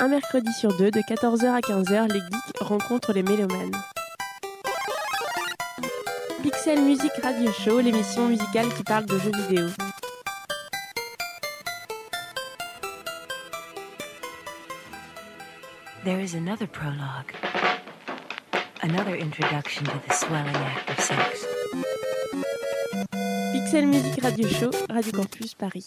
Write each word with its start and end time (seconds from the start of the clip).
Un 0.00 0.08
mercredi 0.08 0.52
sur 0.52 0.76
deux, 0.76 0.90
de 0.90 1.00
14h 1.00 1.46
à 1.46 1.60
15h, 1.60 2.12
les 2.12 2.20
geeks 2.20 2.58
rencontrent 2.60 3.12
les 3.12 3.22
mélomanes. 3.22 3.70
Pixel 6.42 6.82
Music 6.82 7.12
Radio 7.22 7.52
Show, 7.52 7.80
l'émission 7.80 8.28
musicale 8.28 8.68
qui 8.74 8.82
parle 8.82 9.06
de 9.06 9.18
jeux 9.18 9.30
vidéo. 9.48 9.68
There 16.04 16.20
is 16.20 16.34
another 16.34 16.66
prologue. 16.66 17.32
Another 18.82 19.14
introduction 19.14 19.84
to 19.86 19.98
the 20.06 20.12
swelling 20.12 20.56
act 20.56 20.90
of 20.90 21.00
sex. 21.00 21.46
Pixel 23.52 23.86
Music 23.86 24.22
Radio 24.22 24.48
Show, 24.48 24.70
Radio 24.90 25.12
Campus 25.12 25.54
Paris. 25.54 25.86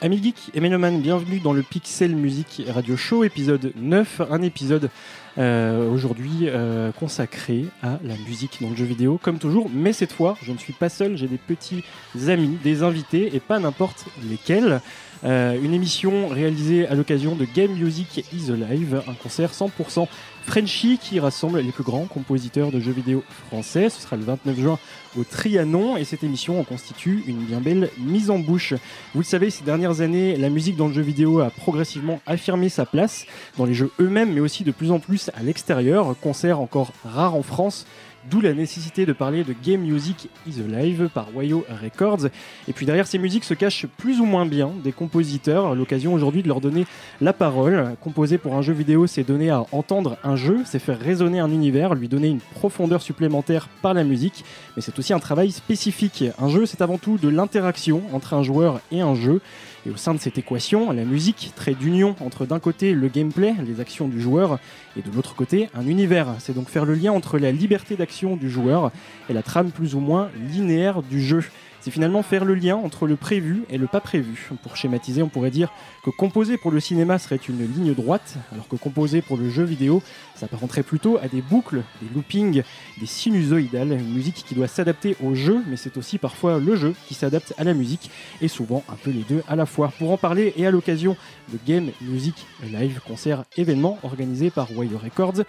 Amis 0.00 0.22
geeks 0.22 0.50
et 0.54 0.60
mélomanes, 0.60 1.00
bienvenue 1.00 1.40
dans 1.40 1.52
le 1.52 1.62
Pixel 1.62 2.14
Music 2.14 2.62
Radio 2.68 2.96
Show, 2.96 3.24
épisode 3.24 3.72
9, 3.74 4.22
un 4.30 4.42
épisode 4.42 4.90
euh, 5.38 5.90
aujourd'hui 5.90 6.44
euh, 6.44 6.92
consacré 6.92 7.64
à 7.82 7.98
la 8.04 8.14
musique 8.28 8.58
dans 8.60 8.70
le 8.70 8.76
jeu 8.76 8.84
vidéo, 8.84 9.18
comme 9.20 9.38
toujours, 9.38 9.68
mais 9.74 9.92
cette 9.92 10.12
fois, 10.12 10.36
je 10.40 10.52
ne 10.52 10.58
suis 10.58 10.72
pas 10.72 10.88
seul, 10.88 11.16
j'ai 11.16 11.26
des 11.26 11.36
petits 11.36 11.82
amis, 12.28 12.58
des 12.62 12.84
invités, 12.84 13.34
et 13.34 13.40
pas 13.40 13.58
n'importe 13.58 14.04
lesquels. 14.30 14.80
Euh, 15.24 15.60
une 15.60 15.74
émission 15.74 16.28
réalisée 16.28 16.86
à 16.86 16.94
l'occasion 16.94 17.34
de 17.34 17.44
Game 17.44 17.72
Music 17.72 18.24
is 18.32 18.52
Alive, 18.52 19.02
un 19.08 19.14
concert 19.14 19.50
100% 19.50 20.06
Frenchy 20.48 20.96
qui 20.96 21.20
rassemble 21.20 21.60
les 21.60 21.72
plus 21.72 21.84
grands 21.84 22.06
compositeurs 22.06 22.72
de 22.72 22.80
jeux 22.80 22.92
vidéo 22.92 23.22
français. 23.48 23.90
Ce 23.90 24.00
sera 24.00 24.16
le 24.16 24.24
29 24.24 24.58
juin 24.58 24.78
au 25.18 25.22
Trianon 25.22 25.98
et 25.98 26.04
cette 26.04 26.24
émission 26.24 26.58
en 26.58 26.64
constitue 26.64 27.22
une 27.26 27.44
bien 27.44 27.60
belle 27.60 27.90
mise 27.98 28.30
en 28.30 28.38
bouche. 28.38 28.72
Vous 29.12 29.20
le 29.20 29.26
savez, 29.26 29.50
ces 29.50 29.62
dernières 29.62 30.00
années, 30.00 30.36
la 30.36 30.48
musique 30.48 30.76
dans 30.76 30.88
le 30.88 30.94
jeu 30.94 31.02
vidéo 31.02 31.40
a 31.40 31.50
progressivement 31.50 32.22
affirmé 32.26 32.70
sa 32.70 32.86
place 32.86 33.26
dans 33.58 33.66
les 33.66 33.74
jeux 33.74 33.90
eux-mêmes, 34.00 34.32
mais 34.32 34.40
aussi 34.40 34.64
de 34.64 34.70
plus 34.70 34.90
en 34.90 35.00
plus 35.00 35.30
à 35.34 35.42
l'extérieur. 35.42 36.16
Concert 36.22 36.60
encore 36.60 36.92
rare 37.04 37.34
en 37.34 37.42
France 37.42 37.84
D'où 38.30 38.40
la 38.40 38.52
nécessité 38.52 39.06
de 39.06 39.12
parler 39.12 39.42
de 39.42 39.54
Game 39.64 39.80
Music 39.80 40.28
is 40.46 40.60
Alive 40.60 41.08
par 41.14 41.34
Wayo 41.34 41.64
Records. 41.82 42.26
Et 42.66 42.72
puis 42.72 42.84
derrière 42.84 43.06
ces 43.06 43.16
musiques 43.16 43.44
se 43.44 43.54
cachent 43.54 43.86
plus 43.96 44.20
ou 44.20 44.26
moins 44.26 44.44
bien 44.44 44.70
des 44.84 44.92
compositeurs. 44.92 45.74
L'occasion 45.74 46.12
aujourd'hui 46.12 46.42
de 46.42 46.48
leur 46.48 46.60
donner 46.60 46.84
la 47.20 47.32
parole. 47.32 47.94
Composer 48.02 48.36
pour 48.36 48.54
un 48.54 48.62
jeu 48.62 48.74
vidéo, 48.74 49.06
c'est 49.06 49.22
donner 49.22 49.48
à 49.50 49.64
entendre 49.72 50.18
un 50.24 50.36
jeu, 50.36 50.62
c'est 50.66 50.78
faire 50.78 50.98
résonner 50.98 51.40
un 51.40 51.50
univers, 51.50 51.94
lui 51.94 52.08
donner 52.08 52.28
une 52.28 52.40
profondeur 52.40 53.00
supplémentaire 53.00 53.68
par 53.80 53.94
la 53.94 54.04
musique. 54.04 54.44
Mais 54.76 54.82
c'est 54.82 54.98
aussi 54.98 55.14
un 55.14 55.20
travail 55.20 55.50
spécifique. 55.50 56.24
Un 56.38 56.48
jeu, 56.48 56.66
c'est 56.66 56.82
avant 56.82 56.98
tout 56.98 57.16
de 57.16 57.28
l'interaction 57.28 58.02
entre 58.12 58.34
un 58.34 58.42
joueur 58.42 58.80
et 58.92 59.00
un 59.00 59.14
jeu. 59.14 59.40
Et 59.86 59.90
au 59.90 59.96
sein 59.96 60.14
de 60.14 60.18
cette 60.18 60.38
équation, 60.38 60.90
la 60.92 61.04
musique, 61.04 61.52
trait 61.54 61.74
d'union 61.74 62.16
entre 62.20 62.46
d'un 62.46 62.58
côté 62.58 62.94
le 62.94 63.08
gameplay, 63.08 63.54
les 63.66 63.80
actions 63.80 64.08
du 64.08 64.20
joueur, 64.20 64.58
et 64.96 65.02
de 65.02 65.10
l'autre 65.14 65.34
côté 65.34 65.68
un 65.74 65.86
univers. 65.86 66.28
C'est 66.40 66.54
donc 66.54 66.68
faire 66.68 66.84
le 66.84 66.94
lien 66.94 67.12
entre 67.12 67.38
la 67.38 67.52
liberté 67.52 67.96
d'action 67.96 68.36
du 68.36 68.50
joueur 68.50 68.90
et 69.30 69.32
la 69.32 69.42
trame 69.42 69.70
plus 69.70 69.94
ou 69.94 70.00
moins 70.00 70.30
linéaire 70.52 71.02
du 71.02 71.22
jeu. 71.22 71.44
C'est 71.80 71.90
finalement 71.92 72.22
faire 72.22 72.44
le 72.44 72.54
lien 72.54 72.76
entre 72.76 73.06
le 73.06 73.16
prévu 73.16 73.62
et 73.70 73.78
le 73.78 73.86
pas 73.86 74.00
prévu. 74.00 74.50
Pour 74.62 74.76
schématiser, 74.76 75.22
on 75.22 75.28
pourrait 75.28 75.50
dire 75.50 75.70
que 76.04 76.10
composer 76.10 76.58
pour 76.58 76.70
le 76.70 76.80
cinéma 76.80 77.18
serait 77.18 77.36
une 77.36 77.60
ligne 77.60 77.94
droite, 77.94 78.36
alors 78.52 78.66
que 78.66 78.76
composer 78.76 79.22
pour 79.22 79.36
le 79.36 79.48
jeu 79.48 79.62
vidéo 79.62 80.02
s'apparenterait 80.34 80.82
plutôt 80.82 81.18
à 81.18 81.28
des 81.28 81.40
boucles, 81.40 81.82
des 82.02 82.08
loopings, 82.14 82.62
des 82.98 83.06
sinusoïdales, 83.06 83.92
une 83.92 84.12
musique 84.12 84.44
qui 84.46 84.54
doit 84.54 84.66
s'adapter 84.66 85.16
au 85.22 85.34
jeu, 85.34 85.62
mais 85.68 85.76
c'est 85.76 85.96
aussi 85.96 86.18
parfois 86.18 86.58
le 86.58 86.74
jeu 86.74 86.94
qui 87.06 87.14
s'adapte 87.14 87.54
à 87.58 87.64
la 87.64 87.74
musique, 87.74 88.10
et 88.40 88.48
souvent 88.48 88.82
un 88.88 88.96
peu 88.96 89.10
les 89.10 89.22
deux 89.22 89.42
à 89.48 89.54
la 89.54 89.66
fois. 89.66 89.92
Pour 89.98 90.10
en 90.10 90.16
parler, 90.16 90.52
et 90.56 90.66
à 90.66 90.70
l'occasion 90.70 91.16
de 91.52 91.58
Game 91.66 91.90
Music 92.00 92.46
Live, 92.64 93.00
concert 93.06 93.44
événement 93.56 93.98
organisé 94.02 94.50
par 94.50 94.70
Wire 94.76 95.00
Records, 95.02 95.44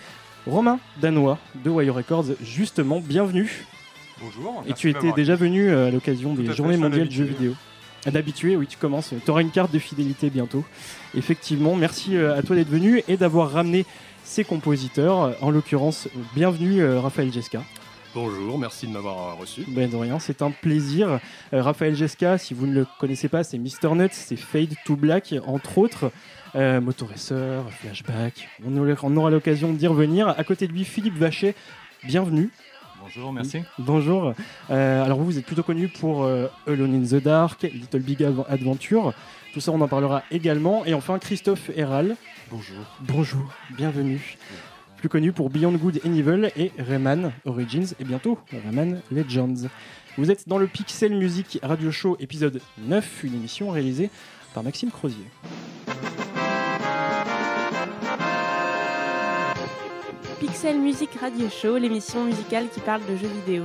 Romain 0.46 0.80
Danois 1.02 1.38
de 1.64 1.70
Wire 1.70 1.96
Records, 1.96 2.26
justement, 2.42 3.00
bienvenue. 3.02 3.66
Bonjour. 4.22 4.64
Et 4.68 4.74
tu 4.74 4.90
étais 4.90 5.12
déjà 5.12 5.36
venu 5.36 5.70
euh, 5.70 5.88
à 5.88 5.92
l'occasion 5.92 6.34
des 6.34 6.54
Journées 6.54 6.78
mondiales 6.78 7.08
de 7.08 7.14
jeux 7.14 7.26
vidéo. 7.26 7.56
D'habitué, 8.06 8.56
oui, 8.56 8.66
tu 8.66 8.78
commences. 8.78 9.14
Tu 9.26 9.32
auras 9.32 9.42
une 9.42 9.52
carte 9.52 9.74
de 9.74 9.80
fidélité 9.80 10.30
bientôt. 10.30 10.64
Effectivement, 11.16 11.76
merci 11.76 12.16
euh, 12.16 12.38
à 12.38 12.42
toi 12.42 12.56
d'être 12.56 12.70
venu 12.70 13.04
et 13.08 13.18
d'avoir 13.18 13.52
ramené 13.52 13.86
ces 14.24 14.44
compositeurs. 14.44 15.36
En 15.42 15.52
l'occurrence, 15.52 16.08
euh, 16.08 16.20
bienvenue 16.34 16.82
euh, 16.82 17.00
Raphaël 17.02 17.32
Gesca. 17.32 17.62
Bonjour, 18.16 18.58
merci 18.58 18.88
de 18.88 18.92
m'avoir 18.92 19.18
euh, 19.20 19.34
reçu. 19.36 19.66
Ben 19.68 19.88
de 19.88 19.96
rien, 19.96 20.18
c'est 20.18 20.42
un 20.42 20.50
plaisir. 20.50 21.20
Euh, 21.54 21.62
Raphaël 21.62 21.96
Gesca, 21.96 22.40
si 22.40 22.56
vous 22.56 22.66
ne 22.66 22.74
le 22.74 22.88
connaissez 23.00 23.30
pas, 23.30 23.44
c'est 23.44 23.60
Mr. 23.60 23.94
Nuts, 23.96 24.10
c'est 24.12 24.36
Fade 24.36 24.74
to 24.86 24.96
Black, 24.96 25.36
entre 25.46 25.78
autres. 25.78 26.12
Euh, 26.56 26.82
Motoracer, 26.82 27.60
Flashback. 27.70 28.50
On 28.66 28.76
aura, 28.78 28.96
on 29.04 29.16
aura 29.16 29.30
l'occasion 29.30 29.72
d'y 29.74 29.86
revenir. 29.86 30.28
À 30.30 30.44
côté 30.44 30.68
de 30.68 30.74
lui, 30.74 30.86
Philippe 30.86 31.18
Vachet, 31.18 31.54
bienvenue. 32.04 32.50
Bonjour, 33.16 33.34
merci. 33.34 33.60
Bonjour. 33.80 34.34
Euh, 34.70 35.04
alors 35.04 35.18
vous, 35.18 35.26
vous 35.26 35.38
êtes 35.40 35.46
plutôt 35.46 35.64
connu 35.64 35.88
pour 35.88 36.24
euh, 36.24 36.48
Alone 36.68 36.94
in 36.96 37.08
the 37.08 37.22
Dark, 37.22 37.64
Little 37.64 38.00
Big 38.02 38.24
Ad- 38.24 38.46
Adventure. 38.48 39.14
Tout 39.54 39.60
ça, 39.60 39.72
on 39.72 39.82
en 39.82 39.88
parlera 39.88 40.24
également. 40.32 40.86
Et 40.86 40.94
enfin, 40.94 41.18
Christophe 41.18 41.72
Herral. 41.76 42.16
Bonjour. 42.52 42.78
Bonjour, 43.02 43.52
bienvenue. 43.76 44.38
Plus 44.98 45.10
connu 45.10 45.32
pour 45.32 45.50
Beyond 45.50 45.72
Good 45.74 46.02
and 46.06 46.14
Evil 46.14 46.52
et 46.56 46.72
Rayman 46.78 47.32
Origins 47.46 47.88
et 48.00 48.04
bientôt 48.04 48.38
Rayman 48.52 49.02
Legends. 49.12 49.68
Vous 50.18 50.30
êtes 50.30 50.48
dans 50.48 50.58
le 50.58 50.68
Pixel 50.68 51.16
Music 51.16 51.60
Radio 51.64 51.92
Show 51.92 52.18
épisode 52.20 52.62
9, 52.80 53.24
une 53.24 53.36
émission 53.36 53.70
réalisée 53.72 54.10
par 54.54 54.62
Maxime 54.64 54.92
Crozier. 54.92 55.24
Pixel 60.40 60.80
Music 60.80 61.10
Radio 61.20 61.50
Show, 61.50 61.78
l'émission 61.78 62.24
musicale 62.26 62.66
qui 62.74 62.80
parle 62.80 63.02
de 63.10 63.16
jeux 63.16 63.28
vidéo. 63.46 63.64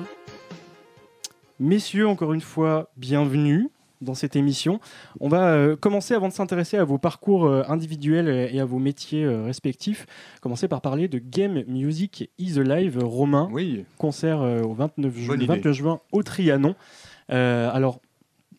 Messieurs, 1.61 2.09
encore 2.09 2.33
une 2.33 2.41
fois, 2.41 2.91
bienvenue 2.97 3.69
dans 4.01 4.15
cette 4.15 4.35
émission. 4.37 4.81
On 5.21 5.29
va 5.29 5.49
euh, 5.53 5.77
commencer 5.77 6.15
avant 6.15 6.29
de 6.29 6.33
s'intéresser 6.33 6.77
à 6.77 6.85
vos 6.85 6.99
parcours 6.99 7.47
euh, 7.47 7.63
individuels 7.69 8.29
et 8.53 8.59
à 8.61 8.65
vos 8.65 8.79
métiers 8.79 9.25
euh, 9.25 9.45
respectifs. 9.45 10.07
Commencer 10.41 10.69
par 10.69 10.81
parler 10.81 11.07
de 11.09 11.19
Game 11.19 11.63
Music 11.69 12.31
is 12.39 12.59
Alive 12.59 12.99
Romain, 13.03 13.49
Oui, 13.53 13.85
concert 13.97 14.43
euh, 14.43 14.63
au 14.63 14.75
29, 14.75 15.17
ju- 15.17 15.27
Bonne 15.29 15.39
le 15.39 15.45
idée. 15.45 15.55
29 15.55 15.73
juin 15.73 16.01
au 16.13 16.23
Trianon. 16.23 16.75
Euh, 17.31 17.71
alors, 17.73 18.01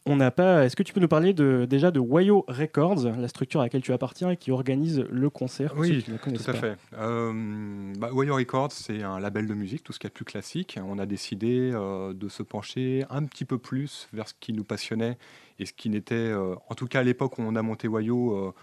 on 0.08 0.16
n'a 0.18 0.30
pas. 0.30 0.66
Est-ce 0.66 0.76
que 0.76 0.84
tu 0.84 0.94
peux 0.94 1.00
nous 1.00 1.08
parler 1.08 1.34
de, 1.34 1.66
déjà 1.68 1.90
de 1.90 2.00
Wayo 2.00 2.46
Records, 2.48 3.06
la 3.18 3.28
structure 3.28 3.62
à 3.62 3.64
laquelle 3.64 3.82
tu 3.82 3.92
appartiens 3.92 4.30
et 4.30 4.38
qui 4.38 4.52
organise 4.52 5.04
le 5.10 5.30
concert 5.30 5.74
oui, 5.76 6.04
qui 6.04 6.12
tout 6.12 6.50
à 6.50 6.54
pas. 6.54 6.60
fait. 6.60 6.78
Euh, 6.94 7.94
bah, 7.98 8.12
Wire 8.14 8.36
Records, 8.36 8.72
c'est 8.72 9.02
un 9.02 9.20
label 9.20 9.48
de 9.48 9.54
musique, 9.56 9.84
tout 9.84 9.94
ce 9.94 10.00
qui 10.00 10.06
est 10.06 10.12
plus 10.12 10.26
classique. 10.26 10.80
On 10.86 11.00
a 11.00 11.08
décidé 11.08 11.72
euh, 11.74 12.14
de 12.14 12.30
se 12.30 12.44
pencher 12.44 13.04
un 13.10 13.24
petit 13.24 13.46
peu 13.46 13.58
plus 13.58 14.08
vers 14.14 14.28
ce 14.28 14.36
qui 14.40 14.54
nous 14.54 14.64
passionnait 14.64 15.18
et 15.58 15.66
ce 15.66 15.74
qui 15.74 15.90
n'était, 15.90 16.16
euh, 16.16 16.54
en 16.70 16.76
tout 16.76 16.86
cas 16.86 17.00
à 17.00 17.04
l'époque 17.04 17.40
où 17.40 17.42
on 17.42 17.56
a 17.56 17.62
monté 17.64 17.88
Wayo, 17.88 18.54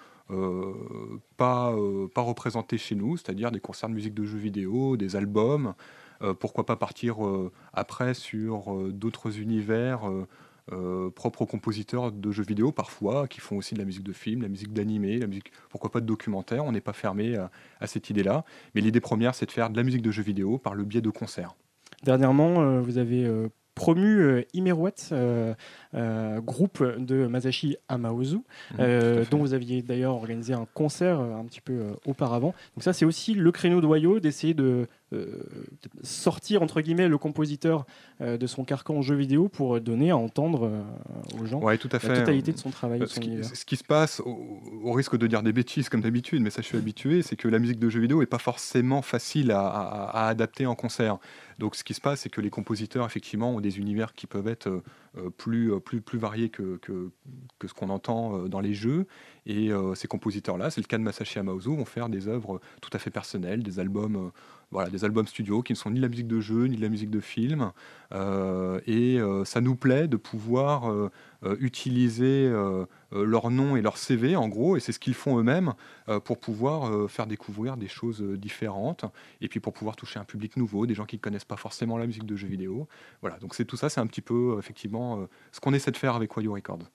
pas, 1.36 1.76
pas 2.14 2.22
représenté 2.22 2.78
chez 2.78 2.94
nous, 2.94 3.19
c'est-à-dire 3.19 3.50
des 3.50 3.60
concerts 3.60 3.91
de 3.91 3.94
musique 3.94 4.14
de 4.14 4.25
jeux 4.25 4.38
vidéo, 4.38 4.97
des 4.97 5.14
albums. 5.14 5.75
Pourquoi 6.38 6.64
pas 6.64 6.76
partir 6.76 7.16
après 7.75 8.14
sur 8.14 8.75
d'autres 8.92 9.41
univers 9.41 10.08
euh, 10.70 11.06
euh, 11.06 11.10
propres 11.10 11.42
aux 11.42 11.46
compositeurs 11.46 12.12
de 12.12 12.30
jeux 12.30 12.44
vidéo 12.44 12.72
parfois, 12.72 13.26
qui 13.28 13.40
font 13.40 13.56
aussi 13.56 13.74
de 13.74 13.78
la 13.78 13.84
musique 13.84 14.04
de 14.04 14.12
film, 14.12 14.42
la 14.42 14.48
musique 14.48 14.72
d'animé, 14.72 15.18
la 15.18 15.26
musique, 15.26 15.52
pourquoi 15.70 15.90
pas 15.90 16.00
de 16.00 16.06
documentaire. 16.06 16.64
On 16.64 16.72
n'est 16.72 16.80
pas 16.80 16.92
fermé 16.92 17.36
à, 17.36 17.50
à 17.80 17.86
cette 17.86 18.10
idée-là. 18.10 18.44
Mais 18.74 18.80
l'idée 18.80 19.00
première, 19.00 19.34
c'est 19.34 19.46
de 19.46 19.52
faire 19.52 19.70
de 19.70 19.76
la 19.76 19.82
musique 19.82 20.02
de 20.02 20.10
jeux 20.10 20.22
vidéo 20.22 20.58
par 20.58 20.74
le 20.74 20.84
biais 20.84 21.00
de 21.00 21.10
concerts. 21.10 21.54
Dernièrement, 22.04 22.60
euh, 22.60 22.80
vous 22.80 22.98
avez 22.98 23.24
euh, 23.24 23.48
promu 23.74 24.20
euh, 24.20 24.42
Imeruat, 24.54 24.90
euh, 25.12 25.54
euh, 25.94 26.40
groupe 26.40 26.82
de 26.98 27.26
Masashi 27.26 27.76
Amaozu, 27.88 28.38
euh, 28.78 29.25
fait. 29.25 29.31
dont 29.31 29.38
vous 29.38 29.54
aviez 29.54 29.82
d'ailleurs 29.82 30.14
organisé 30.14 30.52
un 30.52 30.66
concert 30.75 31.20
euh, 31.20 31.34
un 31.37 31.44
petit 31.44 31.60
peu 31.60 31.72
euh, 31.72 31.92
auparavant. 32.06 32.54
Donc 32.76 32.82
ça, 32.82 32.92
c'est 32.92 33.04
aussi 33.04 33.34
le 33.34 33.50
créneau 33.52 33.81
de 33.81 33.87
Wayo 33.87 34.20
d'essayer 34.20 34.52
de, 34.54 34.64
euh, 34.64 34.87
de 34.87 34.87
sortir 36.03 36.62
entre 36.62 36.81
guillemets 36.81 37.09
le 37.09 37.19
compositeur 37.19 37.87
euh, 38.20 38.37
de 38.37 38.47
son 38.47 38.64
carcan 38.64 39.03
jeu 39.03 39.14
vidéo 39.14 39.49
pour 39.49 39.81
donner 39.81 40.11
à 40.11 40.17
entendre 40.17 40.67
euh, 40.67 40.82
aux 41.41 41.47
gens 41.47 41.61
Ouais, 41.61 41.79
tout 41.79 41.88
à 41.93 41.99
la 42.06 42.17
totalité 42.20 42.53
de 42.53 42.59
son 42.59 42.70
travail, 42.70 42.99
de 43.00 43.05
Euh, 43.05 43.06
son 43.09 43.14
Ce 43.17 43.20
qui, 43.20 43.26
univers. 43.29 43.56
ce 43.56 43.64
qui 43.64 43.76
se 43.76 43.85
passe, 43.85 44.20
au, 44.20 44.61
au 44.82 44.93
risque 44.93 45.17
de 45.17 45.26
dire 45.26 45.43
des 45.43 45.53
bêtises 45.53 45.88
comme 45.88 46.00
d'habitude, 46.00 46.43
mais 46.43 46.50
ça 46.50 46.62
je 46.62 46.67
suis 46.67 46.79
habitué, 46.79 47.23
c'est 47.23 47.37
que 47.37 47.49
la 47.49 47.59
musique 47.59 47.79
de 47.79 47.88
jeux 47.88 48.00
vidéo 48.00 48.20
n'est 48.20 48.26
pas 48.26 48.38
forcément 48.38 49.03
facile 49.03 49.50
à, 49.53 49.61
à- 49.67 50.25
à 50.25 50.29
adapter 50.29 50.67
en 50.67 50.75
concert. 50.75 51.19
Donc 51.59 51.76
ce 51.76 51.85
qui 51.85 51.94
se 51.94 52.00
passe, 52.00 52.20
c'est 52.20 52.29
que 52.31 52.41
les 52.41 52.50
compositeurs, 52.50 53.06
effectivement, 53.06 53.55
ont 53.55 53.61
des 53.61 53.79
univers 53.79 54.14
qui 54.14 54.26
peuvent 54.26 54.49
être 54.49 54.69
euh, 54.69 54.82
euh, 55.19 55.31
plus, 55.31 55.73
euh, 55.73 55.79
plus, 55.79 56.00
plus 56.00 56.19
variés 56.19 56.49
que, 56.49 56.76
que, 56.79 57.11
que 57.59 57.69
ce 57.69 57.75
qu'on 57.75 57.91
entend 57.91 58.37
euh, 58.37 58.49
dans 58.49 58.61
les 58.61 58.75
jeux. 58.75 59.06
Et 59.47 59.70
euh, 59.70 59.94
ces 59.94 60.09
compositeurs-là, 60.09 60.70
c'est 60.70 60.81
le 60.81 60.87
cas 60.87 60.99
de 60.99 61.03
Masashi 61.03 61.38
Amaozu, 61.38 61.69
vont 61.76 61.85
faire 61.85 62.09
des 62.09 62.26
œuvres 62.26 62.61
tout 62.81 62.91
à 62.94 62.99
fait 62.99 63.11
personnelles, 63.11 63.62
des 63.62 63.79
albums 63.79 64.17
euh, 64.17 64.31
voilà, 64.72 64.88
des 64.88 65.04
albums 65.04 65.26
studio 65.26 65.62
qui 65.62 65.74
ne 65.74 65.76
sont 65.76 65.90
ni 65.90 65.98
de 65.98 66.02
la 66.02 66.08
musique 66.08 66.26
de 66.26 66.40
jeu, 66.40 66.64
ni 66.64 66.76
de 66.76 66.82
la 66.82 66.88
musique 66.88 67.10
de 67.10 67.20
film. 67.20 67.72
Euh, 68.12 68.80
et 68.86 69.20
euh, 69.20 69.44
ça 69.44 69.60
nous 69.60 69.76
plaît 69.76 70.08
de 70.08 70.16
pouvoir 70.16 70.90
euh, 70.90 71.10
utiliser 71.60 72.50
leur 73.10 73.50
nom 73.50 73.76
et 73.76 73.82
leur 73.82 73.98
CV, 73.98 74.36
en 74.36 74.48
gros, 74.48 74.76
et 74.76 74.80
c'est 74.80 74.92
ce 74.92 74.98
qu'ils 74.98 75.14
font 75.14 75.38
eux-mêmes, 75.38 75.74
pour 76.24 76.38
pouvoir 76.38 77.10
faire 77.10 77.26
découvrir 77.26 77.76
des 77.76 77.88
choses 77.88 78.22
différentes, 78.22 79.04
et 79.40 79.48
puis 79.48 79.58
pour 79.58 79.72
pouvoir 79.72 79.96
toucher 79.96 80.20
un 80.20 80.24
public 80.24 80.56
nouveau, 80.56 80.86
des 80.86 80.94
gens 80.94 81.04
qui 81.04 81.16
ne 81.16 81.20
connaissent 81.20 81.44
pas 81.44 81.56
forcément 81.56 81.98
la 81.98 82.06
musique 82.06 82.26
de 82.26 82.36
jeux 82.36 82.46
vidéo. 82.46 82.86
Voilà, 83.22 83.38
donc 83.38 83.56
c'est 83.56 83.64
tout 83.64 83.76
ça, 83.76 83.88
c'est 83.88 84.00
un 84.00 84.06
petit 84.06 84.20
peu, 84.20 84.56
effectivement, 84.58 85.26
ce 85.50 85.58
qu'on 85.58 85.75
essaie 85.75 85.90
de 85.90 85.96
faire 85.96 86.14
avec 86.14 86.36
Wayo 86.36 86.52
Records. 86.52 86.88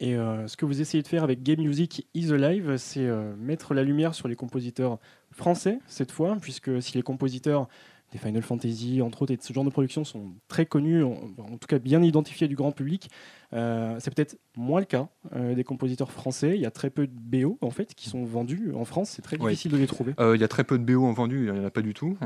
Et 0.00 0.14
ce 0.14 0.56
que 0.56 0.64
vous 0.64 0.80
essayez 0.80 1.02
de 1.02 1.08
faire 1.08 1.24
avec 1.24 1.42
Game 1.42 1.60
Music 1.60 2.06
is 2.14 2.32
Alive, 2.32 2.76
c'est 2.76 3.08
mettre 3.36 3.74
la 3.74 3.82
lumière 3.82 4.14
sur 4.14 4.28
les 4.28 4.36
compositeurs 4.36 4.98
français 5.32 5.80
cette 5.88 6.12
fois, 6.12 6.36
puisque 6.40 6.80
si 6.80 6.94
les 6.94 7.02
compositeurs 7.02 7.68
des 8.12 8.18
Final 8.18 8.42
Fantasy, 8.42 9.02
entre 9.02 9.22
autres, 9.22 9.32
et 9.32 9.38
ce 9.40 9.52
genre 9.52 9.64
de 9.64 9.70
production 9.70 10.04
sont 10.04 10.32
très 10.48 10.64
connus, 10.64 11.02
en, 11.02 11.58
tout 11.60 11.66
cas 11.68 11.78
bien 11.78 12.02
identifiés 12.02 12.48
du 12.48 12.56
grand 12.56 12.72
public. 12.72 13.10
Euh, 13.52 13.96
c'est 14.00 14.14
peut-être 14.14 14.38
moins 14.56 14.80
le 14.80 14.86
cas 14.86 15.08
euh, 15.34 15.54
des 15.54 15.64
compositeurs 15.64 16.10
français. 16.10 16.52
Il 16.54 16.60
y 16.60 16.66
a 16.66 16.70
très 16.70 16.90
peu 16.90 17.06
de 17.06 17.12
BO 17.12 17.58
en 17.60 17.70
fait 17.70 17.94
qui 17.94 18.08
sont 18.08 18.24
vendus 18.24 18.72
en 18.74 18.84
France. 18.84 19.10
C'est 19.10 19.22
très 19.22 19.36
difficile 19.36 19.72
de 19.72 19.76
les 19.76 19.86
trouver. 19.86 20.14
Euh, 20.20 20.36
il 20.36 20.40
y 20.40 20.44
a 20.44 20.48
très 20.48 20.64
peu 20.64 20.78
de 20.78 20.84
BO 20.84 21.04
en 21.04 21.12
vendus. 21.12 21.48
Il 21.48 21.52
n'y 21.52 21.60
en 21.60 21.64
a 21.64 21.70
pas 21.70 21.82
du 21.82 21.94
tout. 21.94 22.16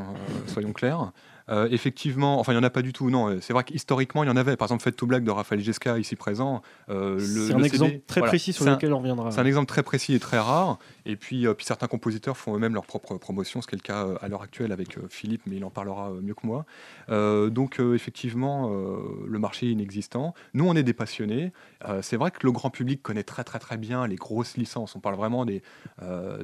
soyons 0.46 0.72
clairs. 0.72 1.12
Euh, 1.48 1.68
effectivement, 1.70 2.38
enfin, 2.38 2.52
il 2.52 2.56
n'y 2.56 2.60
en 2.60 2.66
a 2.66 2.70
pas 2.70 2.82
du 2.82 2.92
tout, 2.92 3.10
non. 3.10 3.38
C'est 3.40 3.52
vrai 3.52 3.64
qu'historiquement, 3.64 4.24
il 4.24 4.28
y 4.28 4.30
en 4.30 4.36
avait. 4.36 4.56
Par 4.56 4.66
exemple, 4.66 4.82
Faites 4.82 4.96
to 4.96 5.06
Black 5.06 5.24
de 5.24 5.30
Raphaël 5.30 5.60
Gesca, 5.60 5.98
ici 5.98 6.16
présent. 6.16 6.62
Euh, 6.88 7.18
c'est 7.18 7.54
un 7.54 7.62
exemple 7.62 8.00
très 8.06 8.20
précis 8.20 8.52
sur 8.52 8.64
lequel 8.64 8.92
on 8.92 8.98
reviendra. 8.98 9.30
C'est 9.30 9.40
un 9.40 9.46
exemple 9.46 9.66
très 9.66 9.82
précis 9.82 10.14
et 10.14 10.20
très 10.20 10.38
rare. 10.38 10.78
Et 11.06 11.16
puis, 11.16 11.46
euh, 11.46 11.54
puis 11.54 11.66
certains 11.66 11.88
compositeurs 11.88 12.36
font 12.36 12.54
eux-mêmes 12.54 12.74
leur 12.74 12.86
propre 12.86 13.16
promotion, 13.16 13.62
ce 13.62 13.66
qui 13.66 13.74
est 13.74 13.78
le 13.78 13.82
cas 13.82 14.06
à 14.20 14.28
l'heure 14.28 14.42
actuelle 14.42 14.72
avec 14.72 14.98
Philippe, 15.08 15.42
mais 15.46 15.56
il 15.56 15.64
en 15.64 15.70
parlera 15.70 16.12
mieux 16.22 16.34
que 16.34 16.46
moi. 16.46 16.64
donc, 17.50 17.80
effectivement, 17.80 18.70
le 19.26 19.38
marché 19.38 19.66
est 19.66 19.72
inexistant. 19.72 20.34
Nous, 20.54 20.66
on 20.66 20.74
est 20.74 20.82
des 20.82 20.92
passionnés. 20.92 21.52
c'est 22.02 22.16
vrai 22.16 22.30
que 22.30 22.38
le 22.42 22.52
grand 22.52 22.70
public 22.70 23.02
connaît 23.02 23.22
très, 23.22 23.44
très, 23.44 23.58
très 23.58 23.76
bien 23.76 24.06
les 24.06 24.16
grosses 24.16 24.56
licences. 24.56 24.94
On 24.96 25.00
parle 25.00 25.16
vraiment 25.16 25.44
des, 25.44 25.62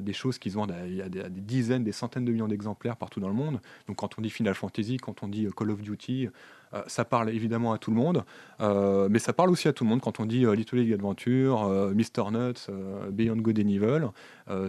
des 0.01 0.13
choses 0.13 0.37
qui 0.37 0.51
se 0.51 0.55
vendent 0.55 0.71
à, 0.71 1.05
à 1.05 1.09
des 1.09 1.41
dizaines, 1.41 1.83
des 1.83 1.91
centaines 1.91 2.25
de 2.25 2.31
millions 2.31 2.47
d'exemplaires 2.47 2.97
partout 2.97 3.19
dans 3.19 3.27
le 3.27 3.33
monde. 3.33 3.59
Donc, 3.87 3.97
quand 3.97 4.17
on 4.17 4.21
dit 4.21 4.29
Final 4.29 4.55
Fantasy, 4.55 4.88
quand 4.97 5.23
on 5.23 5.27
dit 5.27 5.45
euh, 5.45 5.51
Call 5.51 5.71
of 5.71 5.81
Duty, 5.81 6.29
euh, 6.73 6.81
ça 6.87 7.05
parle 7.05 7.29
évidemment 7.29 7.73
à 7.73 7.77
tout 7.77 7.91
le 7.91 7.97
monde, 7.97 8.23
euh, 8.61 9.07
mais 9.09 9.19
ça 9.19 9.33
parle 9.33 9.49
aussi 9.49 9.67
à 9.67 9.73
tout 9.73 9.83
le 9.83 9.89
monde 9.89 10.01
quand 10.01 10.19
on 10.19 10.25
dit 10.25 10.45
Little 10.45 10.77
League 10.77 10.93
Adventure, 10.93 11.67
Mr. 11.93 12.31
Nuts, 12.31 12.67
Beyond 13.11 13.37
Good 13.37 13.59
and 13.59 13.67
Evil. 13.67 14.07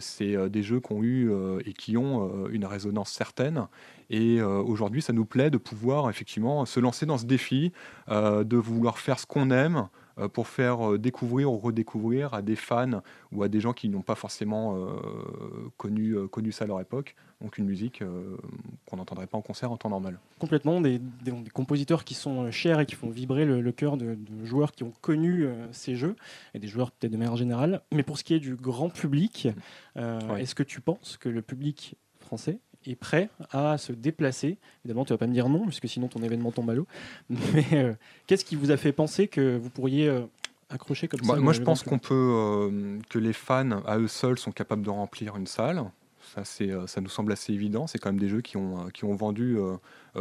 c'est 0.01 0.49
des 0.49 0.63
jeux 0.63 0.81
qui 0.81 0.93
ont 0.93 1.03
eu 1.03 1.31
et 1.65 1.73
qui 1.73 1.97
ont 1.97 2.49
une 2.49 2.65
résonance 2.65 3.11
certaine. 3.11 3.67
Et 4.09 4.41
aujourd'hui, 4.43 5.03
ça 5.03 5.13
nous 5.13 5.27
plaît 5.27 5.51
de 5.51 5.59
pouvoir 5.59 6.09
effectivement 6.09 6.65
se 6.65 6.81
lancer 6.81 7.05
dans 7.05 7.19
ce 7.19 7.27
défi, 7.27 7.73
de 8.09 8.57
vouloir 8.57 8.99
faire 8.99 9.19
ce 9.19 9.27
qu'on 9.27 9.51
aime, 9.51 9.89
pour 10.29 10.49
faire 10.49 10.93
euh, 10.93 10.99
découvrir 10.99 11.53
ou 11.53 11.59
redécouvrir 11.59 12.35
à 12.35 12.43
des 12.43 12.57
fans 12.57 13.03
ou 13.33 13.43
à 13.43 13.49
des 13.49 13.61
gens 13.61 13.73
qui 13.73 13.89
n'ont 13.89 14.03
pas 14.03 14.15
forcément 14.15 14.77
euh, 14.77 14.89
connu, 15.77 16.17
connu 16.29 16.53
ça 16.53 16.65
à 16.65 16.69
leur 16.69 16.81
époque, 16.81 17.17
donc 17.41 17.59
une 17.59 17.65
musique 17.65 18.03
qu'on 18.87 18.97
n'entendrait 18.97 19.27
pas 19.27 19.39
en 19.39 19.43
concert 19.43 19.73
en 19.73 19.77
temps 19.77 19.89
normal. 19.89 20.19
Complètement, 20.39 20.81
des, 20.81 21.01
compositeurs 21.53 22.05
qui 22.05 22.15
sont 22.15 22.51
chers 22.51 22.81
et 22.81 22.87
qui 22.87 22.95
font 22.95 23.09
vibrer 23.09 23.45
le, 23.45 23.73
cœur 23.73 23.97
de, 23.97 24.17
joueurs 24.45 24.73
qui 24.73 24.83
ont 24.83 24.93
connu 25.01 25.47
ces 25.73 25.97
jeux, 25.97 26.17
et 26.55 26.59
des 26.59 26.69
joueurs 26.69 26.91
peut-être 26.91 27.13
de 27.13 27.17
manière 27.17 27.37
générale. 27.37 27.83
Mais 27.93 28.03
pour 28.03 28.19
ce 28.19 28.25
qui 28.25 28.35
est 28.35 28.41
du 28.41 28.57
grand 28.57 28.91
public, 28.91 29.49
est-ce 29.97 30.55
que 30.55 30.63
tu 30.63 30.81
penses 30.81 31.17
que 31.19 31.29
le 31.29 31.43
public 31.43 31.97
français 32.21 32.59
est 32.87 32.97
prêt 32.97 33.31
à 33.51 33.79
se 33.79 33.93
déplacer. 33.93 34.59
Évidemment, 34.85 35.05
tu 35.05 35.13
vas 35.13 35.19
pas 35.19 35.27
me 35.27 35.33
dire 35.33 35.49
non, 35.49 35.67
puisque 35.67 35.89
sinon 35.89 36.09
ton 36.09 36.23
événement 36.23 36.53
tombe 36.53 36.71
à 36.71 36.75
l'eau. 36.75 36.87
Mais 37.29 37.67
euh, 37.73 37.95
qu'est-ce 38.27 38.45
qui 38.45 38.57
vous 38.57 38.71
a 38.71 38.77
fait 38.77 38.93
penser 38.93 39.29
que 39.29 39.57
vous 39.57 39.71
pourriez 39.71 40.09
euh, 40.09 40.23
accrocher 40.71 41.09
comme 41.09 41.21
bah, 41.21 41.35
ça 41.35 41.41
Moi, 41.41 41.53
je 41.53 41.63
pense 41.63 41.83
qu'on 41.83 41.99
peut, 41.99 42.15
euh, 42.15 42.99
que 43.09 43.19
les 43.19 43.33
fans 43.33 43.83
à 43.87 43.99
eux 43.99 44.09
seuls 44.09 44.39
sont 44.39 44.53
capables 44.53 44.83
de 44.83 44.91
remplir 44.91 45.37
une 45.37 45.47
salle. 45.47 45.85
Ça, 46.35 46.45
c'est, 46.45 46.71
ça 46.87 47.01
nous 47.01 47.09
semble 47.09 47.33
assez 47.33 47.53
évident. 47.53 47.89
C'est 47.89 47.99
quand 47.99 48.11
même 48.11 48.21
des 48.21 48.29
jeux 48.29 48.41
qui 48.41 48.57
ont, 48.57 48.89
qui 48.91 49.05
ont 49.05 49.15
vendu. 49.17 49.59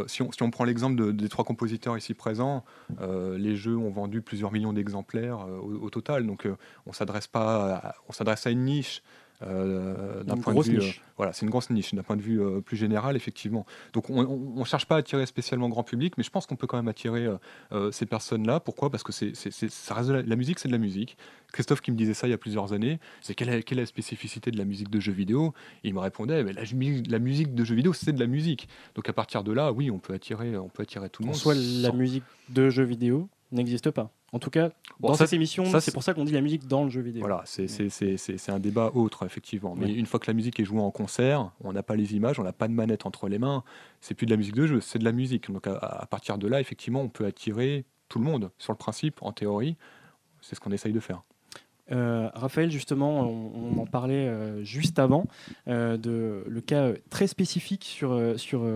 si, 0.08 0.24
on, 0.24 0.32
si, 0.32 0.42
on, 0.42 0.50
prend 0.50 0.64
l'exemple 0.64 1.14
des 1.14 1.30
trois 1.30 1.46
compositeurs 1.46 1.98
ici 1.98 2.16
présents, 2.16 2.64
les 3.00 3.56
jeux 3.56 3.78
ont 3.78 3.92
vendu 3.92 4.22
plusieurs 4.22 4.52
millions 4.52 4.74
d'exemplaires 4.74 5.46
au, 5.62 5.88
total. 5.92 6.26
Donc, 6.26 6.48
on 6.88 6.94
s'adresse 6.94 7.28
pas, 7.28 7.96
on 8.08 8.14
s'adresse 8.14 8.48
à 8.48 8.50
une 8.50 8.64
niche. 8.64 9.04
Euh, 9.41 10.24
d'un 10.24 10.38
point 10.38 10.53
de 10.53 10.62
vue, 10.62 10.80
euh, 10.80 10.91
voilà, 11.15 11.31
c'est 11.31 11.45
une 11.45 11.50
grosse 11.50 11.69
niche 11.69 11.94
d'un 11.94 12.03
point 12.03 12.18
de 12.18 12.21
vue 12.21 12.41
euh, 12.41 12.59
plus 12.59 12.75
général, 12.75 13.15
effectivement. 13.15 13.65
Donc 13.94 14.09
on 14.09 14.59
ne 14.59 14.65
cherche 14.65 14.86
pas 14.86 14.95
à 14.95 15.00
attirer 15.00 15.25
spécialement 15.25 15.69
grand 15.69 15.83
public, 15.83 16.15
mais 16.18 16.24
je 16.24 16.30
pense 16.30 16.45
qu'on 16.45 16.56
peut 16.56 16.68
quand 16.68 16.77
même 16.77 16.88
attirer 16.88 17.27
ces 17.91 18.06
personnes-là. 18.06 18.59
Pourquoi? 18.59 18.89
Parce 18.89 19.03
que 19.03 19.12
c'est, 19.12 19.33
ça 19.33 19.94
reste 19.94 20.09
la, 20.09 20.36
musique, 20.36 20.59
c'est 20.59 20.68
de 20.68 20.74
la 20.74 20.80
musique. 20.80 21.18
Christophe 21.51 21.81
qui 21.81 21.91
me 21.91 21.97
disait 21.97 22.13
ça 22.13 22.27
il 22.27 22.31
y 22.31 22.33
a 22.33 22.38
plusieurs 22.38 22.74
années, 22.74 23.00
c'est 23.21 23.33
quelle 23.33 23.50
est, 23.50 23.63
quelle 23.63 23.80
est 23.80 23.83
la 23.83 23.88
spécificité 23.88 24.51
de 24.51 24.57
la 24.57 24.65
musique 24.65 24.89
de 24.89 25.00
jeux 25.00 25.13
vidéo? 25.13 25.53
Il 25.83 25.94
me 25.94 26.00
répondait, 26.00 26.44
mais 26.44 26.53
la, 26.53 26.63
la, 27.09 27.19
musique 27.19 27.56
de 27.56 27.63
jeux 27.63 27.75
vidéo, 27.75 27.94
c'est 27.94 28.13
de 28.13 28.19
la 28.19 28.27
musique. 28.27 28.68
Donc 28.95 29.07
à 29.09 29.13
partir 29.13 29.44
de 29.44 29.51
là, 29.51 29.71
oui, 29.71 29.89
on 29.89 30.00
peut 30.00 30.13
attirer, 30.13 30.57
on 30.57 30.69
peut 30.69 30.83
attirer 30.83 31.09
tout 31.09 31.24
le 31.24 31.27
monde. 31.27 31.36
Soit 31.36 31.56
la 31.56 31.91
musique 31.91 32.24
de 32.50 32.69
jeux 32.69 32.83
vidéo 32.83 33.30
n'existe 33.51 33.92
pas. 33.92 34.12
En 34.31 34.40
tout 34.40 34.50
cas, 34.50 34.69
dans 35.00 35.16
cette 35.16 35.34
émission, 35.34 35.66
c'est 35.80 35.92
pour 35.92 36.04
ça 36.04 36.13
qu'on 36.13 36.24
dit 36.24 36.31
la 36.31 36.42
musique 36.42 36.68
dans 36.68 36.84
le 36.84 36.90
jeu 36.90 37.01
vidéo. 37.01 37.22
Voilà, 37.22 37.44
c'est 37.46 38.50
un 38.50 38.60
débat 38.60 38.92
autre, 38.94 39.25
effectivement. 39.25 39.75
Mais 39.75 39.92
une 39.92 40.06
fois 40.06 40.19
que 40.19 40.28
la 40.28 40.34
musique 40.34 40.60
est 40.60 40.66
jouée 40.66 40.81
en 40.81 40.92
concert, 40.92 41.51
on 41.62 41.74
n'a 41.74 41.84
pas 41.84 41.96
les 41.96 42.16
images, 42.16 42.40
on 42.40 42.44
n'a 42.44 42.54
pas 42.54 42.68
de 42.68 42.74
manette 42.74 43.06
entre 43.06 43.28
les 43.28 43.40
mains, 43.40 43.63
c'est 44.01 44.13
plus 44.13 44.25
de 44.25 44.31
la 44.31 44.38
musique 44.38 44.56
de 44.56 44.68
jeu, 44.68 44.81
c'est 44.81 45.00
de 45.00 45.06
la 45.06 45.12
musique. 45.12 45.51
Donc 45.51 45.68
à, 45.68 46.07
partir 46.10 46.38
de 46.38 46.48
là, 46.48 46.62
effectivement, 46.62 47.01
on 47.01 47.10
peut 47.10 47.25
attirer 47.25 47.86
tout 48.07 48.19
le 48.19 48.25
monde. 48.25 48.51
Sur 48.57 48.74
le 48.74 48.78
principe, 48.78 49.22
en 49.22 49.31
théorie, 49.31 49.78
c'est 50.42 50.56
ce 50.56 50.60
qu'on 50.60 50.72
essaye 50.72 50.94
de 50.94 51.00
faire. 51.00 51.24
Euh, 51.92 52.30
Raphaël, 52.34 52.69
justement, 52.69 53.22
on, 53.22 53.80
en 53.80 53.86
parlait 53.86 54.28
euh, 54.28 54.63
juste 54.63 55.00
avant 55.00 55.25
euh, 55.68 55.98
de 55.98 56.44
le 56.48 56.62
cas 56.62 56.92
très 57.10 57.25
spécifique 57.25 57.84
sur, 57.84 58.38
sur 58.38 58.68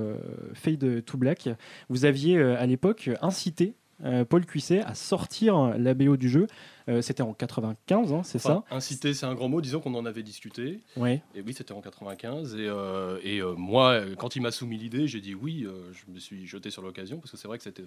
Fade 0.53 1.05
to 1.05 1.17
Black. 1.17 1.49
Vous 1.89 2.05
aviez 2.05 2.41
à 2.41 2.65
l'époque 2.65 3.09
incité 3.21 3.75
euh, 4.03 4.25
Paul 4.25 4.45
Cuisset 4.45 4.81
à 4.81 4.95
sortir 4.95 5.77
la 5.77 5.93
BO 5.93 6.17
du 6.17 6.29
jeu. 6.29 6.47
Euh, 6.89 7.01
c'était 7.01 7.23
en 7.23 7.33
95, 7.33 8.11
hein, 8.11 8.21
c'est 8.23 8.39
ça 8.39 8.63
Inciter, 8.69 9.13
c'est 9.13 9.25
un 9.25 9.35
grand 9.35 9.47
mot. 9.47 9.61
Disons 9.61 9.79
qu'on 9.79 9.95
en 9.95 10.05
avait 10.05 10.23
discuté. 10.23 10.81
Oui. 10.97 11.21
Et 11.33 11.41
oui, 11.41 11.53
c'était 11.53 11.71
en 11.71 11.81
95. 11.81 12.55
Et, 12.55 12.67
euh, 12.67 13.17
et 13.23 13.41
moi, 13.55 14.01
quand 14.17 14.35
il 14.35 14.41
m'a 14.41 14.51
soumis 14.51 14.77
l'idée, 14.77 15.07
j'ai 15.07 15.21
dit 15.21 15.33
oui. 15.33 15.65
je 15.93 16.11
me 16.11 16.19
suis 16.19 16.45
jeté 16.45 16.69
sur 16.69 16.81
l'occasion 16.81 17.19
parce 17.19 17.31
que 17.31 17.37
c'est 17.37 17.47
vrai 17.47 17.57
que 17.57 17.63
c'était 17.63 17.83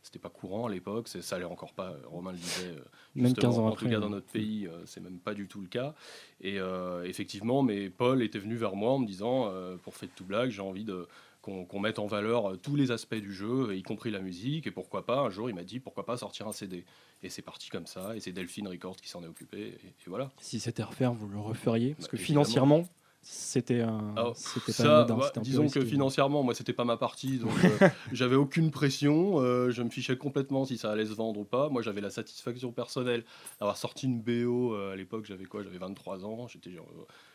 c'était 0.00 0.20
pas 0.20 0.30
courant 0.30 0.66
à 0.66 0.70
l'époque. 0.70 1.08
Ça 1.08 1.36
allait 1.36 1.44
encore 1.44 1.74
pas. 1.74 1.94
Romain 2.06 2.32
le 2.32 2.38
disait. 2.38 2.74
Même 3.16 3.34
15 3.34 3.58
ans 3.58 3.66
en 3.66 3.72
tout 3.72 3.88
cas, 3.88 3.98
dans 3.98 4.10
notre 4.10 4.30
pays, 4.30 4.68
c'est 4.86 5.00
même 5.00 5.18
pas 5.18 5.34
du 5.34 5.46
tout 5.46 5.60
le 5.60 5.66
cas. 5.66 5.94
Et 6.40 6.58
effectivement, 7.04 7.62
mais 7.62 7.90
Paul 7.90 8.22
était 8.22 8.38
venu 8.38 8.56
vers 8.56 8.74
moi 8.74 8.92
en 8.92 8.98
me 8.98 9.06
disant, 9.06 9.52
pour 9.82 9.94
faire 9.94 10.08
tout 10.16 10.24
blague, 10.24 10.50
j'ai 10.50 10.62
envie 10.62 10.84
de 10.84 11.06
qu'on 11.40 11.80
mette 11.80 11.98
en 11.98 12.06
valeur 12.06 12.50
euh, 12.50 12.56
tous 12.56 12.76
les 12.76 12.90
aspects 12.90 13.14
du 13.14 13.32
jeu, 13.32 13.74
y 13.74 13.82
compris 13.82 14.10
la 14.10 14.20
musique. 14.20 14.66
Et 14.66 14.70
pourquoi 14.70 15.06
pas, 15.06 15.20
un 15.20 15.30
jour, 15.30 15.48
il 15.48 15.54
m'a 15.54 15.64
dit 15.64 15.80
pourquoi 15.80 16.04
pas 16.04 16.16
sortir 16.16 16.48
un 16.48 16.52
CD. 16.52 16.84
Et 17.22 17.30
c'est 17.30 17.42
parti 17.42 17.68
comme 17.70 17.86
ça. 17.86 18.16
Et 18.16 18.20
c'est 18.20 18.32
Delphine 18.32 18.68
Records 18.68 18.96
qui 18.96 19.08
s'en 19.08 19.22
est 19.22 19.28
occupé. 19.28 19.78
Et, 19.84 19.92
voilà. 20.06 20.30
Si 20.40 20.60
c'était 20.60 20.82
à 20.82 20.86
refaire, 20.86 21.12
vous 21.12 21.28
le 21.28 21.38
referiez 21.38 21.94
Parce 21.94 22.06
bah, 22.06 22.10
que 22.12 22.16
financièrement, 22.16 22.84
c'était 23.22 23.80
un. 23.80 24.14
Oh, 24.16 24.32
pas 24.76 25.04
bah, 25.04 25.32
disons 25.42 25.68
que 25.68 25.84
financièrement, 25.84 26.42
moi, 26.42 26.54
c'était 26.54 26.72
pas 26.72 26.84
ma 26.84 26.96
partie, 26.96 27.38
donc 27.38 27.52
euh, 27.64 27.88
j'avais 28.12 28.36
aucune 28.36 28.70
pression. 28.70 29.40
Euh, 29.40 29.70
je 29.70 29.82
me 29.82 29.90
fichais 29.90 30.16
complètement 30.16 30.64
si 30.64 30.78
ça 30.78 30.90
allait 30.90 31.06
se 31.06 31.12
vendre 31.12 31.40
ou 31.40 31.44
pas. 31.44 31.68
Moi, 31.68 31.82
j'avais 31.82 32.00
la 32.00 32.10
satisfaction 32.10 32.72
personnelle 32.72 33.24
d'avoir 33.60 33.76
sorti 33.76 34.06
une 34.06 34.20
BO 34.20 34.74
à 34.74 34.96
l'époque. 34.96 35.26
J'avais 35.26 35.44
quoi? 35.44 35.62
J'avais 35.62 35.78
23 35.78 36.24
ans. 36.24 36.46
J'étais 36.48 36.70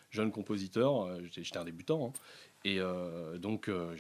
jeune 0.10 0.32
compositeur. 0.32 1.10
J'étais 1.32 1.58
un 1.58 1.66
débutant. 1.66 2.08
Hein. 2.08 2.20
Et 2.66 2.80
euh, 2.80 3.38
donc, 3.38 3.68
euh, 3.68 3.96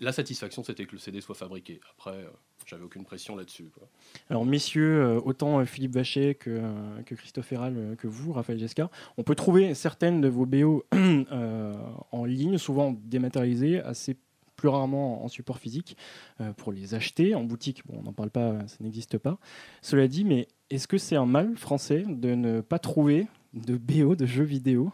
la, 0.00 0.12
satisfaction, 0.12 0.62
c'était 0.62 0.86
que 0.86 0.92
le 0.92 0.98
CD 0.98 1.20
soit 1.20 1.34
fabriqué. 1.34 1.80
Après, 1.90 2.12
euh, 2.12 2.30
j'avais 2.66 2.84
aucune 2.84 3.04
pression 3.04 3.34
là-dessus. 3.34 3.68
Alors, 4.28 4.46
messieurs, 4.46 5.20
autant 5.24 5.64
Philippe 5.64 5.94
Vachet 5.94 6.36
que, 6.36 6.60
que 7.04 7.16
Christophe 7.16 7.52
Héral, 7.52 7.96
que 7.98 8.06
vous, 8.06 8.32
Raphaël 8.32 8.60
Jescar, 8.60 8.90
on 9.16 9.24
peut 9.24 9.34
trouver 9.34 9.74
certaines 9.74 10.20
de 10.20 10.28
vos 10.28 10.46
BO 10.46 10.84
en 10.92 12.24
ligne, 12.24 12.58
souvent 12.58 12.96
dématérialisées, 13.04 13.80
assez 13.80 14.16
plus 14.54 14.68
rarement 14.68 15.24
en 15.24 15.28
support 15.28 15.58
physique, 15.58 15.96
pour 16.58 16.70
les 16.70 16.94
acheter 16.94 17.34
en 17.34 17.42
boutique. 17.42 17.82
Bon, 17.86 17.96
on 17.98 18.02
n'en 18.02 18.12
parle 18.12 18.30
pas, 18.30 18.58
ça 18.68 18.76
n'existe 18.80 19.18
pas. 19.18 19.38
Cela 19.82 20.06
dit, 20.06 20.24
mais 20.24 20.46
est-ce 20.68 20.86
que 20.86 20.98
c'est 20.98 21.16
un 21.16 21.26
mal 21.26 21.56
français 21.56 22.04
de 22.06 22.34
ne 22.34 22.60
pas 22.60 22.78
trouver 22.78 23.26
de 23.54 23.76
BO 23.76 24.14
de 24.14 24.26
jeux 24.26 24.44
vidéo? 24.44 24.92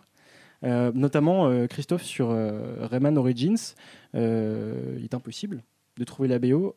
Euh, 0.64 0.92
notamment, 0.94 1.48
euh, 1.48 1.66
Christophe, 1.66 2.02
sur 2.02 2.30
euh, 2.30 2.86
Rayman 2.86 3.16
Origins, 3.18 3.74
il 4.14 5.04
est 5.04 5.14
impossible 5.14 5.62
de 5.98 6.04
trouver 6.04 6.28
la 6.28 6.38
BO 6.38 6.76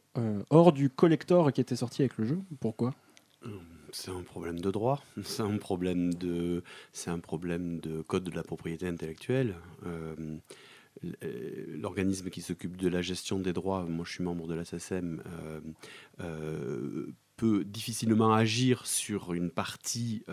hors 0.49 0.71
du 0.73 0.89
collector 0.89 1.51
qui 1.51 1.61
était 1.61 1.75
sorti 1.75 2.01
avec 2.01 2.17
le 2.17 2.25
jeu. 2.25 2.39
Pourquoi? 2.59 2.93
C'est 3.91 4.11
un 4.11 4.21
problème 4.21 4.59
de 4.59 4.71
droit, 4.71 5.03
c'est 5.23 5.41
un 5.41 5.57
problème 5.57 6.13
de, 6.13 6.63
un 7.07 7.19
problème 7.19 7.79
de 7.79 8.01
code 8.01 8.23
de 8.23 8.35
la 8.35 8.43
propriété 8.43 8.87
intellectuelle. 8.87 9.55
l'organisme 11.01 12.29
qui 12.29 12.41
s'occupe 12.41 12.75
de 12.75 12.89
la 12.89 13.01
gestion 13.01 13.39
des 13.39 13.53
droits, 13.53 13.83
moi 13.83 14.03
je 14.05 14.11
suis 14.13 14.23
membre 14.23 14.47
de 14.47 14.53
la 14.53 14.65
SACEM, 14.65 15.23
peut 17.39 17.63
difficilement 17.63 18.33
agir 18.33 18.85
sur 18.85 19.33
une 19.33 19.49
partie 19.49 20.23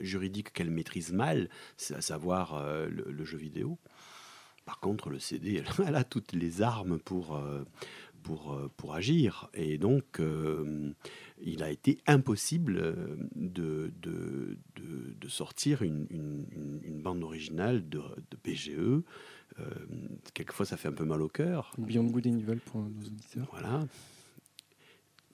juridique 0.00 0.52
qu'elle 0.52 0.70
maîtrise 0.70 1.12
mal, 1.12 1.48
à 1.94 2.00
savoir 2.00 2.62
le, 2.88 3.24
jeu 3.24 3.38
vidéo. 3.38 3.78
Par 4.64 4.78
contre, 4.78 5.08
le 5.08 5.18
CD, 5.18 5.62
elle, 5.86 5.96
a 5.96 6.04
toutes 6.04 6.32
les 6.32 6.60
armes 6.60 6.98
pour, 6.98 7.40
pour, 8.22 8.60
pour 8.76 8.94
agir. 8.94 9.48
Et 9.54 9.78
donc, 9.78 10.20
il 11.42 11.62
a 11.62 11.70
été 11.70 11.98
impossible 12.06 12.94
de, 13.34 13.92
de, 14.02 14.58
de, 14.76 15.28
sortir 15.28 15.82
une, 15.82 16.06
une, 16.10 17.00
bande 17.00 17.24
originale 17.24 17.88
de, 17.88 18.02
de 18.30 18.36
PGE 18.36 19.02
euh, 19.58 19.64
quelquefois, 20.34 20.66
ça 20.66 20.76
fait 20.76 20.88
un 20.88 20.92
peu 20.92 21.04
mal 21.04 21.22
au 21.22 21.28
cœur. 21.28 21.72
Beyond 21.78 22.04
Good 22.04 22.26
and 22.26 22.38
Evil 22.38 22.60
pour 22.60 22.80
nos 22.80 23.06
auditeurs. 23.06 23.48
Voilà. 23.52 23.86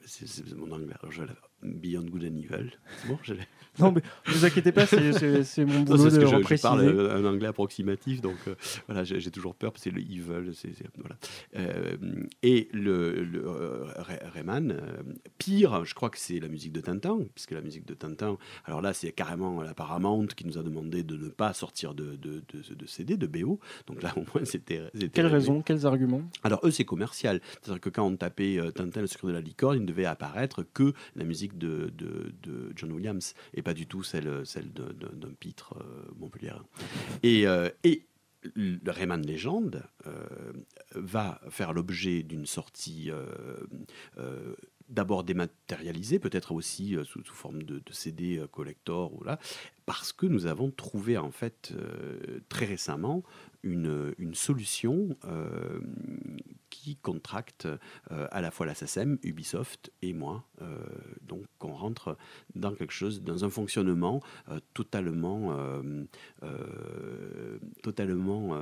C'est 0.09 0.55
mon 0.55 0.73
anglais. 0.73 0.95
Alors, 1.03 1.48
Beyond 1.63 2.07
Good 2.11 2.25
and 2.25 2.37
Evil. 2.37 2.71
Bon, 3.09 3.19
je 3.23 3.35
Non, 3.79 3.93
mais 3.93 4.03
ne 4.27 4.33
vous 4.33 4.45
inquiétez 4.45 4.73
pas, 4.73 4.87
c'est 4.87 5.65
mon 5.65 5.81
boulot 5.83 6.05
de 6.05 6.11
je, 6.11 6.27
je, 6.27 6.63
parle 6.63 7.11
un 7.11 7.25
anglais 7.25 7.47
approximatif, 7.47 8.21
donc 8.21 8.37
euh, 8.49 8.55
voilà, 8.89 9.05
j'ai 9.05 9.31
toujours 9.31 9.55
peur, 9.55 9.73
que 9.73 9.79
c'est 9.79 9.91
le 9.91 10.01
evil. 10.01 10.23
voilà. 10.99 11.17
Euh, 11.57 11.97
et 12.43 12.69
le, 12.73 13.23
le 13.23 13.45
euh, 13.47 13.87
Rayman, 14.35 14.81
pire, 15.39 15.85
je 15.85 15.95
crois 15.95 16.11
que 16.11 16.19
c'est 16.19 16.41
la 16.41 16.49
musique 16.49 16.73
de 16.73 16.81
Tintin, 16.81 17.21
puisque 17.35 17.53
la 17.53 17.61
musique 17.61 17.87
de 17.87 17.95
Tintin, 17.95 18.37
alors 18.65 18.83
là, 18.83 18.93
c'est 18.93 19.13
carrément 19.13 19.63
la 19.63 19.75
Paramount 19.75 20.27
qui 20.27 20.45
nous 20.47 20.59
a 20.59 20.63
demandé 20.63 21.03
de 21.05 21.17
ne 21.17 21.29
pas 21.29 21.53
sortir 21.53 21.95
de, 21.95 22.17
de, 22.17 22.43
de, 22.51 22.87
CD, 22.87 23.17
de 23.17 23.27
BO. 23.27 23.61
Donc 23.87 24.03
là, 24.03 24.13
au 24.17 24.25
moins, 24.35 24.45
c'était. 24.45 24.83
Quelles 25.13 25.27
raisons, 25.27 25.63
quels 25.63 25.87
arguments? 25.87 26.23
Alors, 26.43 26.61
eux, 26.65 26.71
c'est 26.71 26.85
commercial. 26.85 27.41
C'est-à-dire 27.63 27.81
que 27.81 27.91
quand 27.91 28.05
on 28.05 28.17
tapait 28.17 28.59
Tintin, 28.75 29.03
le 29.03 29.07
secret 29.07 29.29
de 29.29 29.33
la 29.33 29.41
licorne, 29.41 29.77
il 29.77 29.83
ne 29.83 29.87
devait 29.87 30.05
apparaître 30.05 30.65
que 30.75 30.93
la 31.15 31.25
musique 31.25 31.48
de, 31.57 31.93
John 32.75 32.93
Williams 32.93 33.35
et 33.55 33.63
pas 33.63 33.75
du 33.75 33.87
tout 33.87 34.03
celle, 34.03 34.45
celle 34.45 34.73
d'un 34.73 35.33
pitre 35.39 35.75
euh, 35.81 36.11
Montpellier. 36.19 36.53
Et, 37.23 37.47
euh, 37.47 37.69
et 37.85 38.07
le 38.55 38.91
Rayman 38.91 39.25
Légende 39.25 39.83
euh, 40.07 40.27
va 40.95 41.41
faire 41.51 41.73
l'objet 41.73 42.23
d'une 42.23 42.47
sortie 42.47 43.11
d'abord 44.89 45.25
dématérialisée, 45.25 46.19
peut-être 46.19 46.53
aussi 46.53 46.97
sous, 47.05 47.23
sous, 47.25 47.35
forme 47.35 47.63
de, 47.63 47.81
de 47.85 47.93
CD 47.93 48.43
collector 48.53 49.13
ou 49.15 49.25
là, 49.25 49.39
parce 49.87 50.13
que 50.13 50.25
nous 50.25 50.47
avons 50.47 50.71
trouvé 50.71 51.19
en 51.19 51.33
fait 51.33 51.75
très 52.49 52.65
récemment 52.65 53.25
une, 53.65 54.15
une 54.19 54.35
solution 54.35 55.17
qui 56.71 56.97
contracte 56.97 57.67
euh, 57.67 58.27
à 58.31 58.41
la 58.41 58.51
fois 58.51 58.67
la 58.67 58.75
SACEM, 58.75 59.19
Ubisoft 59.23 59.91
et 60.03 60.13
moi. 60.13 60.45
Euh, 60.61 60.77
donc 61.23 61.45
on 61.61 61.73
rentre 61.73 62.17
dans 62.55 62.73
quelque 62.73 62.93
chose, 62.93 63.23
dans 63.23 63.45
un 63.45 63.51
fonctionnement 63.51 64.23
euh, 64.51 64.59
totalement, 64.75 65.53
totalement 67.83 68.59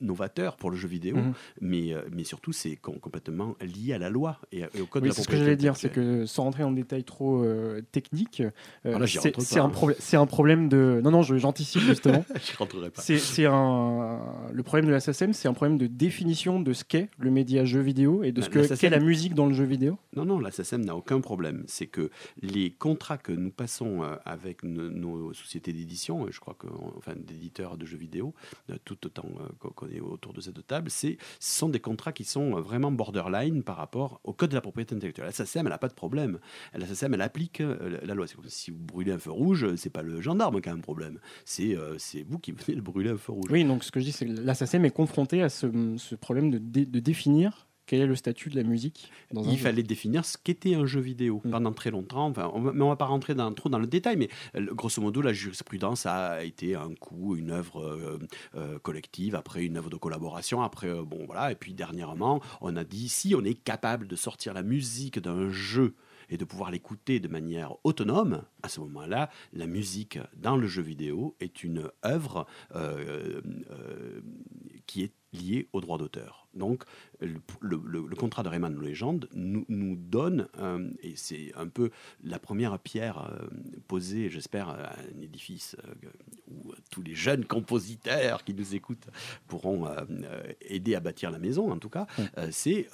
novateur 0.00 0.56
pour 0.56 0.70
le 0.70 0.76
jeu 0.76 0.88
vidéo, 0.88 1.16
mhm. 1.16 1.32
mais, 1.60 1.94
mais 2.12 2.24
surtout 2.24 2.52
c'est 2.52 2.76
complètement 2.76 3.56
lié 3.60 3.94
à 3.94 3.98
la 3.98 4.10
loi 4.10 4.40
et, 4.52 4.64
au 4.80 4.86
code 4.86 5.02
de 5.02 5.08
la 5.08 5.14
ce 5.14 5.28
que 5.28 5.36
j'allais 5.36 5.56
dire, 5.56 5.76
c'est 5.76 5.90
que 5.90 6.26
sans 6.26 6.44
rentrer 6.44 6.64
en 6.64 6.72
détail 6.72 7.04
trop 7.04 7.44
technique, 7.92 8.42
ah, 8.84 9.06
c'est 9.06 9.58
un, 9.58 10.20
un, 10.20 10.26
problème 10.26 10.68
de... 10.68 11.00
Non, 11.02 11.10
non, 11.10 11.22
j'anticipe 11.22 11.82
justement. 11.82 12.24
je 12.34 12.56
rentrerai 12.56 12.90
pas. 12.90 13.02
C'est 13.02 13.46
un... 13.46 14.20
Le 14.52 14.62
problème 14.62 14.86
de 14.86 14.92
la 14.92 15.00
SACEM, 15.00 15.32
c'est 15.32 15.48
un 15.48 15.54
problème 15.54 15.78
de 15.78 15.86
définition 15.86 16.60
de 16.60 16.72
ce 16.72 16.84
qu'est 16.90 17.08
le 17.18 17.30
média 17.30 17.64
jeu 17.64 17.80
vidéo 17.80 18.24
et 18.24 18.32
de 18.32 18.42
ce 18.42 18.48
qu'est 18.48 18.90
la 18.90 18.98
musique 18.98 19.34
dans 19.34 19.46
le 19.46 19.54
jeu 19.54 19.64
vidéo? 19.64 19.96
Non, 20.16 20.24
non, 20.24 20.40
la 20.40 20.50
SACEM 20.50 20.84
n'a 20.84 20.96
aucun 20.96 21.20
problème. 21.20 21.62
C'est 21.66 21.86
que 21.86 22.10
les 22.42 22.72
contrats 22.72 23.16
que 23.16 23.32
nous 23.32 23.52
passons 23.52 24.02
euh, 24.02 24.16
avec 24.24 24.64
nos, 24.64 25.32
sociétés 25.32 25.72
d'édition, 25.72 26.26
je 26.30 26.40
crois 26.40 26.54
que, 26.54 26.66
enfin, 26.96 27.14
d'éditeurs 27.16 27.78
de 27.78 27.86
jeux 27.86 27.96
vidéo, 27.96 28.34
euh, 28.70 28.76
tout 28.84 29.06
autant 29.06 29.28
euh, 29.40 29.68
qu'on 29.74 29.88
est 29.88 30.00
autour 30.00 30.32
de 30.32 30.40
cette 30.40 30.66
table, 30.66 30.90
ce 30.90 31.14
sont 31.38 31.68
des 31.68 31.78
contrats 31.78 32.12
qui 32.12 32.24
sont 32.24 32.60
vraiment 32.60 32.90
borderline 32.90 33.62
par 33.62 33.76
rapport 33.76 34.20
au 34.24 34.32
code 34.32 34.50
de 34.50 34.56
la 34.56 34.60
propriété 34.60 34.96
intellectuelle. 34.96 35.26
La 35.26 35.32
SACEM, 35.32 35.66
elle 35.66 35.72
n'a 35.72 35.78
pas 35.78 35.88
de 35.88 35.94
problème. 35.94 36.40
La 36.74 36.86
SACEM, 36.86 37.14
elle 37.14 37.22
applique 37.22 37.60
la 37.60 38.14
loi. 38.14 38.26
Si 38.48 38.72
vous 38.72 38.78
brûlez 38.78 39.12
un 39.12 39.18
feu 39.18 39.30
rouge, 39.30 39.76
c'est 39.76 39.90
pas 39.90 40.02
le 40.02 40.20
gendarme 40.20 40.60
qui 40.60 40.68
a 40.68 40.72
un 40.72 40.80
problème. 40.80 41.20
C'est 41.44 41.76
c'est 41.98 42.24
vous 42.28 42.38
qui 42.38 42.50
venez 42.52 42.76
de 42.76 42.80
brûler 42.80 43.10
un 43.10 43.16
feu 43.16 43.32
rouge. 43.32 43.50
Oui, 43.50 43.64
donc 43.64 43.84
ce 43.84 43.92
que 43.92 44.00
je 44.00 44.06
dis, 44.06 44.12
c'est 44.12 44.26
que 44.26 44.32
la 44.32 44.54
SACEM 44.54 44.84
est 44.84 44.90
confrontée 44.90 45.42
à 45.42 45.48
ce, 45.48 45.66
problème 46.16 46.50
de, 46.50 46.79
de 46.86 47.00
définir 47.00 47.66
quel 47.90 48.02
est 48.02 48.06
le 48.06 48.14
statut 48.14 48.50
de 48.50 48.56
la 48.56 48.62
musique 48.62 49.10
Il 49.34 49.58
fallait 49.58 49.82
définir 49.82 50.24
ce 50.24 50.38
qu'était 50.38 50.76
un 50.76 50.86
jeu 50.86 51.00
vidéo 51.00 51.42
mm. 51.44 51.50
pendant 51.50 51.72
très 51.72 51.90
longtemps. 51.90 52.26
Enfin, 52.26 52.48
on, 52.54 52.60
mais 52.60 52.84
on 52.84 52.88
va 52.88 52.94
pas 52.94 53.06
rentrer 53.06 53.34
dans, 53.34 53.52
trop 53.52 53.68
dans 53.68 53.80
le 53.80 53.88
détail, 53.88 54.16
mais 54.16 54.28
euh, 54.54 54.72
grosso 54.72 55.02
modo, 55.02 55.20
la 55.20 55.32
jurisprudence 55.32 56.06
a 56.06 56.44
été 56.44 56.76
un 56.76 56.94
coup, 56.94 57.34
une 57.34 57.50
œuvre 57.50 57.80
euh, 57.80 58.18
euh, 58.54 58.78
collective, 58.78 59.34
après 59.34 59.64
une 59.64 59.76
œuvre 59.76 59.90
de 59.90 59.96
collaboration, 59.96 60.62
après, 60.62 60.88
bon 61.02 61.26
voilà, 61.26 61.50
et 61.50 61.56
puis 61.56 61.74
dernièrement, 61.74 62.40
on 62.60 62.76
a 62.76 62.84
dit 62.84 63.08
si 63.08 63.34
on 63.34 63.42
est 63.42 63.60
capable 63.60 64.06
de 64.06 64.14
sortir 64.14 64.54
la 64.54 64.62
musique 64.62 65.18
d'un 65.18 65.50
jeu 65.50 65.96
et 66.28 66.36
de 66.36 66.44
pouvoir 66.44 66.70
l'écouter 66.70 67.18
de 67.18 67.26
manière 67.26 67.74
autonome, 67.82 68.44
à 68.62 68.68
ce 68.68 68.78
moment-là, 68.78 69.30
la 69.52 69.66
musique 69.66 70.20
dans 70.36 70.56
le 70.56 70.68
jeu 70.68 70.82
vidéo 70.82 71.34
est 71.40 71.64
une 71.64 71.90
œuvre 72.04 72.46
qui 74.86 75.02
est 75.02 75.12
lié 75.32 75.68
au 75.72 75.80
droit 75.80 75.98
d'auteur. 75.98 76.40
Donc, 76.54 76.82
le, 77.60 78.14
contrat 78.16 78.42
de 78.42 78.48
Rayman 78.48 78.74
Legend 78.74 79.28
nous, 79.34 79.64
nous 79.68 79.96
donne, 79.96 80.48
euh, 80.58 80.90
et 81.02 81.14
c'est 81.14 81.52
un 81.56 81.68
peu 81.68 81.90
la 82.24 82.38
première 82.38 82.78
pierre 82.78 83.30
euh, 83.32 83.46
posée, 83.86 84.28
j'espère, 84.28 84.70
à 84.70 84.96
un 84.98 85.20
édifice 85.22 85.76
euh, 85.84 86.08
où 86.50 86.72
tous 86.90 87.02
les 87.02 87.14
jeunes 87.14 87.44
compositeurs 87.44 88.44
qui 88.44 88.54
nous 88.54 88.74
écoutent 88.74 89.08
pourront 89.46 89.86
aider 90.60 90.94
à 90.94 91.00
bâtir 91.00 91.30
la 91.30 91.38
maison, 91.38 91.70
en 91.70 91.78
tout 91.78 91.88
cas, 91.88 92.06
c'est 92.50 92.88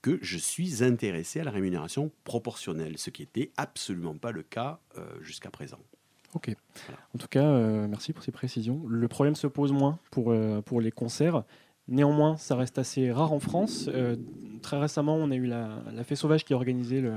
que 0.00 0.18
je 0.22 0.38
suis 0.38 0.84
intéressé 0.84 1.40
à 1.40 1.44
la 1.44 1.50
rémunération 1.50 2.10
proportionnelle, 2.24 2.98
ce 2.98 3.10
qui 3.10 3.22
n'était 3.22 3.50
absolument 3.56 4.16
pas 4.16 4.30
le 4.30 4.42
cas 4.42 4.80
jusqu'à 5.20 5.50
présent. 5.50 5.80
Ok. 6.34 6.54
En 7.14 7.18
tout 7.18 7.28
cas, 7.28 7.58
merci 7.88 8.12
pour 8.12 8.22
ces 8.22 8.32
précisions. 8.32 8.82
Le 8.86 9.08
problème 9.08 9.34
se 9.34 9.46
pose 9.46 9.72
moins 9.72 9.98
pour, 10.10 10.34
pour 10.64 10.80
les 10.80 10.92
concerts. 10.92 11.44
Néanmoins, 11.88 12.36
ça 12.36 12.54
reste 12.54 12.78
assez 12.78 13.10
rare 13.10 13.32
en 13.32 13.40
France. 13.40 13.90
Euh, 13.92 14.16
très 14.62 14.78
récemment, 14.78 15.16
on 15.16 15.30
a 15.30 15.34
eu 15.34 15.46
la, 15.46 15.82
Fée 16.04 16.14
Sauvage 16.14 16.44
qui 16.44 16.52
a 16.52 16.56
organisé 16.56 17.00
le 17.00 17.14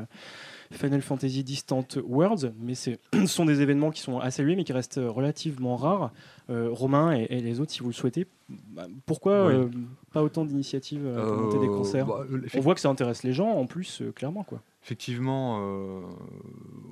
Final 0.72 1.04
Fantasy 1.04 1.44
Distant 1.44 1.86
Worlds, 2.04 2.52
mais 2.60 2.74
ce 2.76 2.98
sont 3.28 3.46
des 3.46 3.62
événements 3.62 3.92
qui 3.92 4.02
sont 4.02 4.20
à 4.20 4.32
saluer, 4.32 4.56
mais 4.56 4.64
qui 4.64 4.74
restent 4.74 5.00
relativement 5.02 5.76
rares. 5.76 6.12
Euh, 6.50 6.70
Romain 6.72 7.12
et, 7.12 7.42
les 7.42 7.60
autres, 7.60 7.72
si 7.72 7.82
vous 7.82 7.90
le 7.90 7.94
souhaitez, 7.94 8.26
bah, 8.50 8.88
pourquoi 9.06 9.34
euh, 9.34 9.70
pas 10.12 10.24
autant 10.24 10.46
d'initiatives 10.46 11.08
pour 11.16 11.38
monter 11.38 11.60
des 11.60 11.68
concerts 11.68 12.08
bah, 12.08 12.26
On 12.56 12.60
voit 12.60 12.74
que 12.74 12.82
ça 12.82 12.90
intéresse 12.90 13.22
les 13.22 13.34
gens, 13.34 13.50
en 13.50 13.68
plus, 13.68 14.02
clairement. 14.16 14.44
quoi. 14.44 14.62
Effectivement, 14.84 15.60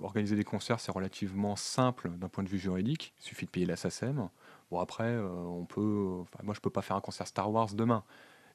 organiser 0.03 0.35
des 0.35 0.43
concerts, 0.43 0.79
c'est 0.79 0.91
relativement 0.91 1.55
simple 1.55 2.11
d'un 2.19 2.29
point 2.29 2.43
de 2.43 2.49
vue 2.49 2.59
juridique. 2.59 3.13
Il 3.19 3.23
suffit 3.23 3.45
de 3.45 3.51
payer 3.51 3.65
la 3.65 3.75
SACEM. 3.75 4.29
Bon, 4.73 4.79
après, 4.79 5.03
euh, 5.03 5.27
on 5.27 5.65
peut. 5.65 6.23
moi, 6.41 6.55
je 6.55 6.59
peux 6.59 6.71
pas 6.71 6.81
faire 6.81 6.95
un 6.95 7.01
concert 7.01 7.27
Star 7.27 7.51
Wars 7.51 7.75
demain. 7.75 8.03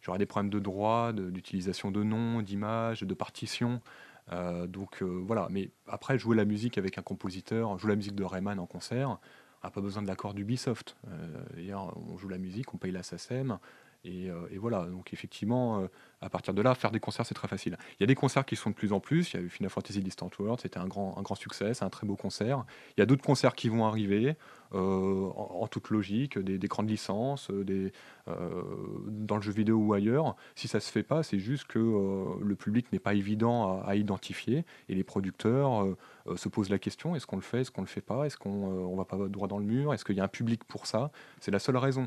J'aurai 0.00 0.18
des 0.18 0.26
problèmes 0.26 0.50
de 0.50 0.58
droit, 0.58 1.12
d'utilisation 1.12 1.92
de, 1.92 2.02
noms, 2.02 2.42
d'images, 2.42 3.04
de 3.04 3.14
partitions. 3.14 3.80
Euh, 4.32 4.66
donc 4.66 5.00
euh, 5.00 5.22
voilà, 5.24 5.46
mais 5.48 5.70
après, 5.86 6.18
jouer 6.18 6.34
la 6.34 6.44
musique 6.44 6.76
avec 6.76 6.98
un 6.98 7.02
compositeur, 7.02 7.78
jouer 7.78 7.90
la 7.90 7.96
musique 7.96 8.16
de 8.16 8.24
Rayman 8.24 8.58
en 8.58 8.66
concert, 8.66 9.10
on 9.62 9.66
n'a 9.68 9.70
pas 9.70 9.80
besoin 9.80 10.02
de 10.02 10.08
l'accord 10.08 10.34
d'Ubisoft. 10.34 10.96
D'ailleurs, 11.54 11.96
on 11.96 12.16
joue 12.16 12.28
la 12.28 12.38
musique, 12.38 12.74
on 12.74 12.78
paye 12.78 12.90
la 12.90 13.04
SACEM, 13.04 13.60
et, 14.04 14.28
et, 14.50 14.58
voilà, 14.58 14.86
donc 14.86 15.12
effectivement, 15.12 15.86
à 16.20 16.28
partir 16.30 16.54
de 16.54 16.62
là, 16.62 16.74
faire 16.74 16.90
des 16.90 17.00
concerts, 17.00 17.26
c'est 17.26 17.34
très 17.34 17.48
facile. 17.48 17.76
Il 17.98 18.02
y 18.02 18.04
a 18.04 18.06
des 18.06 18.14
concerts 18.14 18.44
qui 18.44 18.56
sont 18.56 18.70
de 18.70 18.74
plus 18.74 18.92
en 18.92 19.00
plus. 19.00 19.32
Il 19.32 19.36
y 19.36 19.40
a 19.40 19.42
eu 19.42 19.48
Final 19.48 19.70
Fantasy 19.70 20.00
Distant 20.00 20.30
World, 20.38 20.60
c'était 20.60 20.78
un 20.78 20.86
grand, 20.86 21.16
un 21.18 21.22
grand 21.22 21.34
succès, 21.34 21.74
c'est 21.74 21.84
un 21.84 21.90
très 21.90 22.06
beau 22.06 22.16
concert. 22.16 22.64
Il 22.96 23.00
y 23.00 23.02
a 23.02 23.06
d'autres 23.06 23.24
concerts 23.24 23.54
qui 23.54 23.68
vont 23.68 23.86
arriver, 23.86 24.36
euh, 24.74 25.30
en, 25.34 25.66
toute 25.66 25.88
logique, 25.88 26.38
des, 26.38 26.58
grandes 26.68 26.90
licences, 26.90 27.50
euh, 27.50 27.90
euh, 28.28 28.62
dans 29.06 29.36
le 29.36 29.42
jeu 29.42 29.52
vidéo 29.52 29.76
ou 29.78 29.94
ailleurs. 29.94 30.36
Si 30.56 30.68
ça 30.68 30.80
se 30.80 30.90
fait 30.92 31.02
pas, 31.02 31.22
c'est 31.22 31.38
juste 31.38 31.64
que 31.64 31.78
le 31.78 32.54
public 32.54 32.92
n'est 32.92 32.98
pas 32.98 33.14
évident 33.14 33.80
à, 33.82 33.96
identifier 33.96 34.66
et 34.88 34.94
les 34.94 35.04
producteurs 35.04 35.86
se 36.36 36.48
posent 36.48 36.68
la 36.68 36.78
question 36.78 37.16
est-ce 37.16 37.26
qu'on 37.26 37.36
le 37.36 37.42
fait, 37.42 37.62
est-ce 37.62 37.70
qu'on 37.70 37.80
le 37.80 37.86
fait 37.86 38.02
pas, 38.02 38.26
est-ce 38.26 38.36
qu'on 38.36 38.90
ne 38.90 38.96
va 38.96 39.04
pas 39.04 39.16
droit 39.28 39.48
dans 39.48 39.58
le 39.58 39.64
mur, 39.64 39.94
est-ce 39.94 40.04
qu'il 40.04 40.16
y 40.16 40.20
a 40.20 40.24
un 40.24 40.28
public 40.28 40.64
pour 40.64 40.86
ça? 40.86 41.10
C'est 41.40 41.50
la 41.50 41.58
seule 41.58 41.78
raison. 41.78 42.06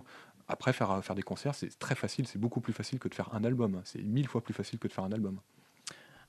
Après, 0.52 0.74
faire, 0.74 1.04
faire 1.04 1.16
des 1.16 1.22
concerts, 1.22 1.56
c'est 1.56 1.80
très 1.80 1.96
facile, 1.96 2.28
c'est 2.28 2.40
beaucoup 2.40 2.60
plus 2.60 2.74
facile 2.74 3.00
que 3.00 3.08
de 3.08 3.16
faire 3.16 3.30
un 3.34 3.44
album. 3.44 3.82
C'est 3.86 4.02
mille 4.02 4.28
fois 4.28 4.42
plus 4.42 4.54
facile 4.54 4.80
que 4.80 4.88
de 4.88 4.94
faire 4.94 5.06
un 5.06 5.12
album. 5.12 5.40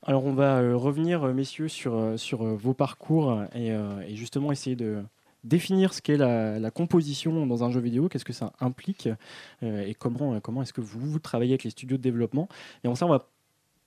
Alors, 0.04 0.24
on 0.24 0.32
va 0.32 0.58
euh, 0.58 0.76
revenir, 0.76 1.22
euh, 1.22 1.32
messieurs, 1.32 1.68
sur, 1.68 1.94
euh, 1.94 2.16
sur 2.16 2.44
vos 2.44 2.74
parcours 2.74 3.42
et, 3.54 3.72
justement 4.16 4.50
essayer 4.50 4.74
de, 4.76 5.02
définir 5.44 5.92
ce 5.92 6.00
qu'est 6.00 6.16
la, 6.16 6.70
composition 6.70 7.46
dans 7.46 7.64
un 7.64 7.70
jeu 7.70 7.80
vidéo, 7.80 8.08
qu'est-ce 8.08 8.24
que 8.24 8.32
ça 8.32 8.52
implique 8.60 9.08
et 9.62 9.94
comment, 9.94 10.38
comment 10.40 10.62
est-ce 10.62 10.72
que 10.72 10.80
vous, 10.80 11.00
vous 11.00 11.18
travaillez 11.18 11.52
avec 11.52 11.64
les 11.64 11.70
studios 11.70 11.96
de 11.96 12.02
développement. 12.02 12.48
Et 12.84 12.88
en 12.88 12.94
ça, 12.94 13.06
on 13.06 13.08
va 13.08 13.31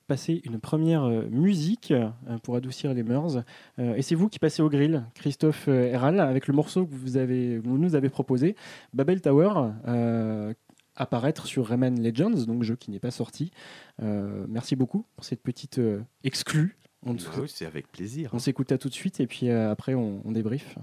passer 0.05 0.41
une 0.45 0.59
première 0.59 1.03
euh, 1.03 1.27
musique 1.29 1.91
euh, 1.91 2.09
pour 2.43 2.55
adoucir 2.55 2.93
les 2.93 3.03
mœurs. 3.03 3.43
Euh, 3.79 3.95
et 3.95 4.01
c'est 4.01 4.15
vous 4.15 4.29
qui 4.29 4.39
passez 4.39 4.61
au 4.61 4.69
grill, 4.69 5.05
Christophe 5.15 5.67
Herral, 5.67 6.19
avec 6.19 6.47
le 6.47 6.53
morceau 6.53 6.85
que 6.85 6.93
vous, 6.93 7.17
avez, 7.17 7.57
vous 7.57 7.77
nous 7.77 7.95
avez 7.95 8.09
proposé, 8.09 8.55
Babel 8.93 9.21
Tower. 9.21 9.71
apparaître 10.97 11.45
sur 11.45 11.67
Rayman 11.67 12.01
Legends, 12.01 12.45
donc 12.45 12.63
jeu 12.63 12.77
qui 12.77 12.89
n'est 12.89 12.99
pas 12.99 13.11
sorti. 13.11 13.51
merci 13.99 14.75
beaucoup 14.75 15.05
pour 15.15 15.25
cette 15.25 15.41
petite 15.41 15.81
exclue. 16.23 16.77
Bah 17.05 17.13
c'est 17.47 17.65
avec 17.65 17.91
plaisir. 17.91 18.29
On 18.33 18.39
s'écoute 18.39 18.71
à 18.71 18.77
tout 18.77 18.89
de 18.89 18.93
suite 18.93 19.19
et 19.19 19.27
puis 19.27 19.49
après 19.49 19.93
on, 19.93 20.21
on 20.23 20.31
débrief. 20.31 20.77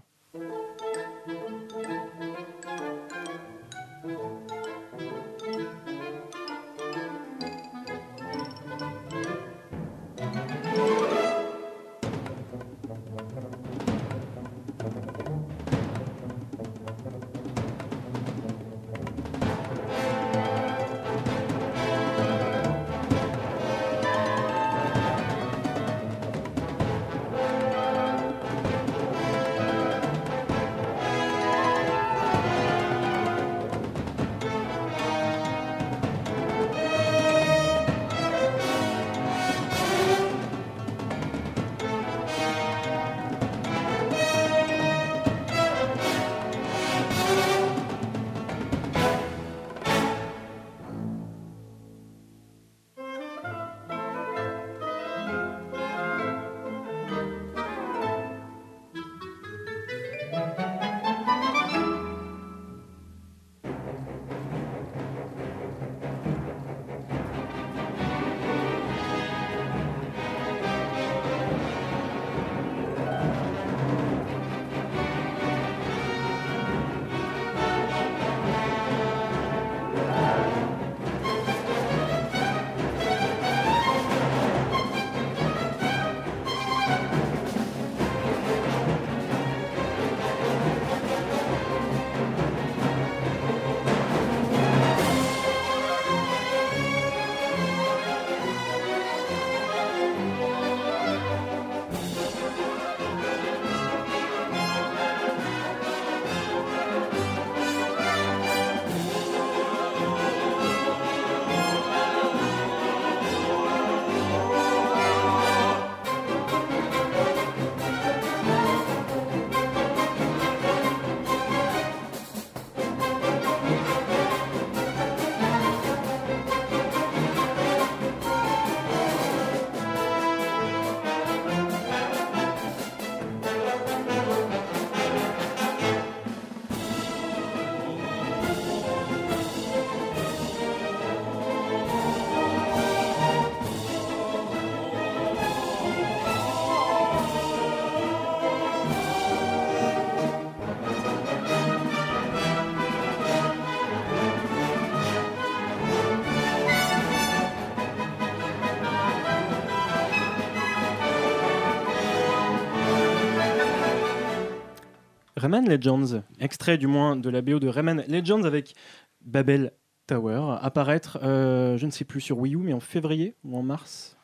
Rayman 165.43 165.69
Legends, 165.69 166.23
extrait 166.39 166.79
du 166.79 166.87
moins 166.87 167.17
de 167.17 167.29
la 167.29 167.43
BO 167.43 167.59
de 167.59 167.67
Rayman 167.67 168.05
Legends 168.07 168.45
avec 168.45 168.75
Babel 169.23 169.73
Tower, 170.07 170.59
apparaître, 170.61 171.19
euh, 171.25 171.77
je 171.77 171.85
ne 171.85 171.91
sais 171.91 172.05
plus 172.05 172.21
sur 172.21 172.39
Wii 172.39 172.55
U, 172.55 172.59
mais 172.59 172.73
en 172.73 172.79
février 172.79 173.35
ou 173.43 173.57
en 173.57 173.63
mars? 173.65 174.17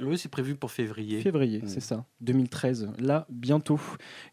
Oui, 0.00 0.16
c'est 0.16 0.28
prévu 0.28 0.54
pour 0.54 0.70
février. 0.70 1.22
Février, 1.22 1.60
c'est 1.66 1.80
ça. 1.80 2.04
2013. 2.20 2.92
Là, 3.00 3.26
bientôt. 3.30 3.80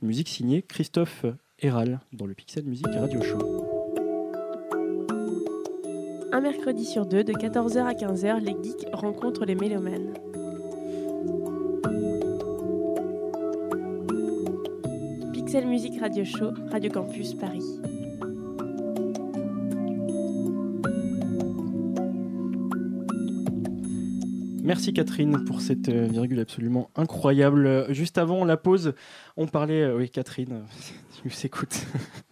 Une 0.03 0.09
musique 0.09 0.29
signée 0.29 0.61
Christophe 0.61 1.25
Héral 1.57 2.01
dans 2.13 2.27
le 2.27 2.35
Pixel 2.35 2.65
Music 2.65 2.85
Radio 2.85 3.19
Show. 3.23 3.39
Un 6.31 6.41
mercredi 6.41 6.85
sur 6.85 7.07
deux, 7.07 7.23
de 7.23 7.33
14h 7.33 7.79
à 7.79 7.93
15h, 7.93 8.41
les 8.41 8.55
geeks 8.63 8.85
rencontrent 8.93 9.45
les 9.45 9.55
mélomanes. 9.55 10.13
Pixel 15.47 15.65
Music 15.65 16.01
Radio 16.01 16.25
Show, 16.25 16.51
Radio 16.71 16.91
Campus 16.91 17.33
Paris. 17.33 17.63
Merci 24.61 24.91
Catherine 24.91 25.45
pour 25.45 25.61
cette 25.61 25.87
euh, 25.87 26.07
virgule 26.07 26.41
absolument 26.41 26.89
incroyable. 26.97 27.85
Juste 27.93 28.17
avant 28.17 28.43
la 28.43 28.57
pause, 28.57 28.93
on 29.37 29.47
parlait. 29.47 29.83
Euh, 29.83 29.95
oui, 29.95 30.09
Catherine, 30.09 30.65
tu 31.23 31.29
s'écoutes. 31.29 31.85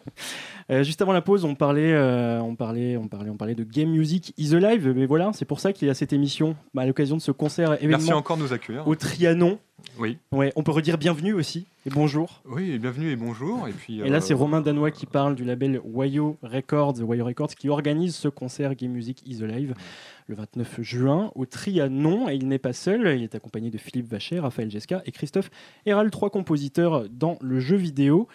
Euh, 0.71 0.83
juste 0.83 1.01
avant 1.01 1.13
la 1.13 1.21
pause, 1.21 1.45
on 1.45 1.55
parlait, 1.55 1.95
on 2.39 2.55
parlait, 2.55 2.97
on 2.97 3.07
parlait, 3.07 3.29
on 3.29 3.37
parlait 3.37 3.55
de 3.55 3.63
game 3.63 3.89
music 3.89 4.33
is 4.37 4.55
alive. 4.55 4.93
Mais 4.95 5.05
voilà, 5.05 5.31
c'est 5.33 5.45
pour 5.45 5.59
ça 5.59 5.73
qu'il 5.73 5.87
y 5.87 5.91
a 5.91 5.93
cette 5.93 6.13
émission 6.13 6.55
bah, 6.73 6.81
à 6.83 6.85
l'occasion 6.85 7.15
de 7.15 7.21
ce 7.21 7.31
concert 7.31 7.73
événement. 7.73 7.97
Merci 7.97 8.13
encore 8.13 8.37
de 8.37 8.43
nous 8.43 8.53
accueillir. 8.53 8.87
Au 8.87 8.95
Trianon. 8.95 9.59
Oui. 9.99 10.17
Ouais, 10.31 10.51
on 10.55 10.63
peut 10.63 10.71
redire 10.71 10.97
bienvenue 10.97 11.33
aussi 11.33 11.65
et 11.85 11.89
bonjour. 11.89 12.41
Oui, 12.45 12.77
bienvenue 12.79 13.11
et 13.11 13.15
bonjour. 13.15 13.67
Et 13.67 13.71
puis. 13.71 13.99
Et 13.99 14.09
là, 14.09 14.19
c'est 14.19 14.33
Romain 14.33 14.61
Danois 14.61 14.91
qui 14.91 15.05
parle 15.05 15.35
du 15.35 15.43
label 15.43 15.79
Wayo 15.83 16.37
Records, 16.41 17.01
Wayo 17.01 17.25
Records, 17.25 17.55
qui 17.55 17.69
organise 17.69 18.15
ce 18.15 18.27
concert 18.27 18.75
Game 18.75 18.91
Music 18.91 19.21
is 19.25 19.43
alive 19.43 19.73
le 20.27 20.35
29 20.35 20.81
juin 20.81 21.31
au 21.35 21.45
Trianon. 21.45 22.29
Et 22.29 22.35
il 22.35 22.47
n'est 22.47 22.59
pas 22.59 22.73
seul, 22.73 23.17
il 23.17 23.23
est 23.23 23.35
accompagné 23.35 23.69
de 23.69 23.77
Philippe 23.77 24.09
Vacher, 24.09 24.39
Raphaël 24.39 24.69
Jesca 24.71 25.01
et 25.05 25.11
Christophe 25.11 25.49
Héral, 25.85 26.09
trois 26.09 26.29
compositeurs 26.29 27.07
dans 27.09 27.37
le 27.41 27.59
jeu 27.59 27.77
vidéo. 27.77 28.27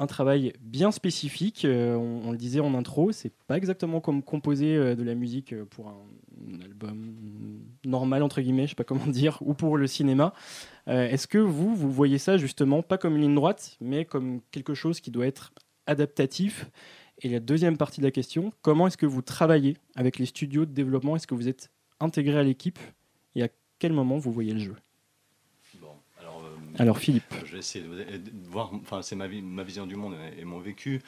Un 0.00 0.06
travail 0.06 0.54
bien 0.62 0.92
spécifique, 0.92 1.66
euh, 1.66 1.94
on, 1.94 2.32
le 2.32 2.38
disait 2.38 2.60
en 2.60 2.72
intro, 2.72 3.12
c'est 3.12 3.34
pas 3.46 3.58
exactement 3.58 4.00
comme 4.00 4.22
composer 4.22 4.74
euh, 4.74 4.94
de 4.94 5.02
la 5.02 5.14
musique 5.14 5.52
euh, 5.52 5.66
pour 5.66 5.88
un, 5.88 6.62
album 6.64 7.14
normal, 7.84 8.22
entre 8.22 8.40
guillemets, 8.40 8.64
je 8.64 8.70
sais 8.70 8.76
pas 8.76 8.84
comment 8.84 9.06
dire, 9.08 9.36
ou 9.42 9.52
pour 9.52 9.76
le 9.76 9.86
cinéma. 9.86 10.32
Est-ce 10.86 11.26
que 11.26 11.36
vous, 11.36 11.74
vous 11.74 11.90
voyez 11.90 12.16
ça 12.16 12.38
justement 12.38 12.82
pas 12.82 12.96
comme 12.96 13.16
une 13.16 13.22
ligne 13.22 13.34
droite, 13.34 13.76
mais 13.82 14.06
comme 14.06 14.40
quelque 14.50 14.72
chose 14.72 15.00
qui 15.00 15.10
doit 15.10 15.26
être 15.26 15.52
adaptatif? 15.86 16.70
Et 17.20 17.28
la 17.28 17.38
deuxième 17.38 17.76
partie 17.76 18.00
de 18.00 18.06
la 18.06 18.10
question, 18.10 18.54
comment 18.62 18.86
est-ce 18.86 18.96
que 18.96 19.04
vous 19.04 19.20
travaillez 19.20 19.76
avec 19.96 20.18
les 20.18 20.24
studios 20.24 20.64
de 20.64 20.72
développement? 20.72 21.14
Est-ce 21.14 21.26
que 21.26 21.34
vous 21.34 21.46
êtes 21.46 21.70
intégré 22.00 22.38
à 22.38 22.42
l'équipe? 22.42 22.78
Et 23.34 23.42
à 23.42 23.48
quel 23.78 23.92
moment 23.92 24.16
vous 24.16 24.32
voyez 24.32 24.54
le 24.54 24.60
jeu? 24.60 24.76
Alors, 26.80 26.96
euh, 26.96 27.00
Philippe. 27.00 27.34
Je 27.44 27.52
vais 27.52 27.58
essayer 27.58 27.84
de 27.84 28.30
voir, 28.48 28.72
enfin 28.74 29.02
c'est 29.02 29.16
ma, 29.16 29.26
vision 29.28 29.86
du 29.86 29.96
monde 29.96 30.16
et, 30.38 30.44
mon 30.44 30.58
vécu. 30.58 31.00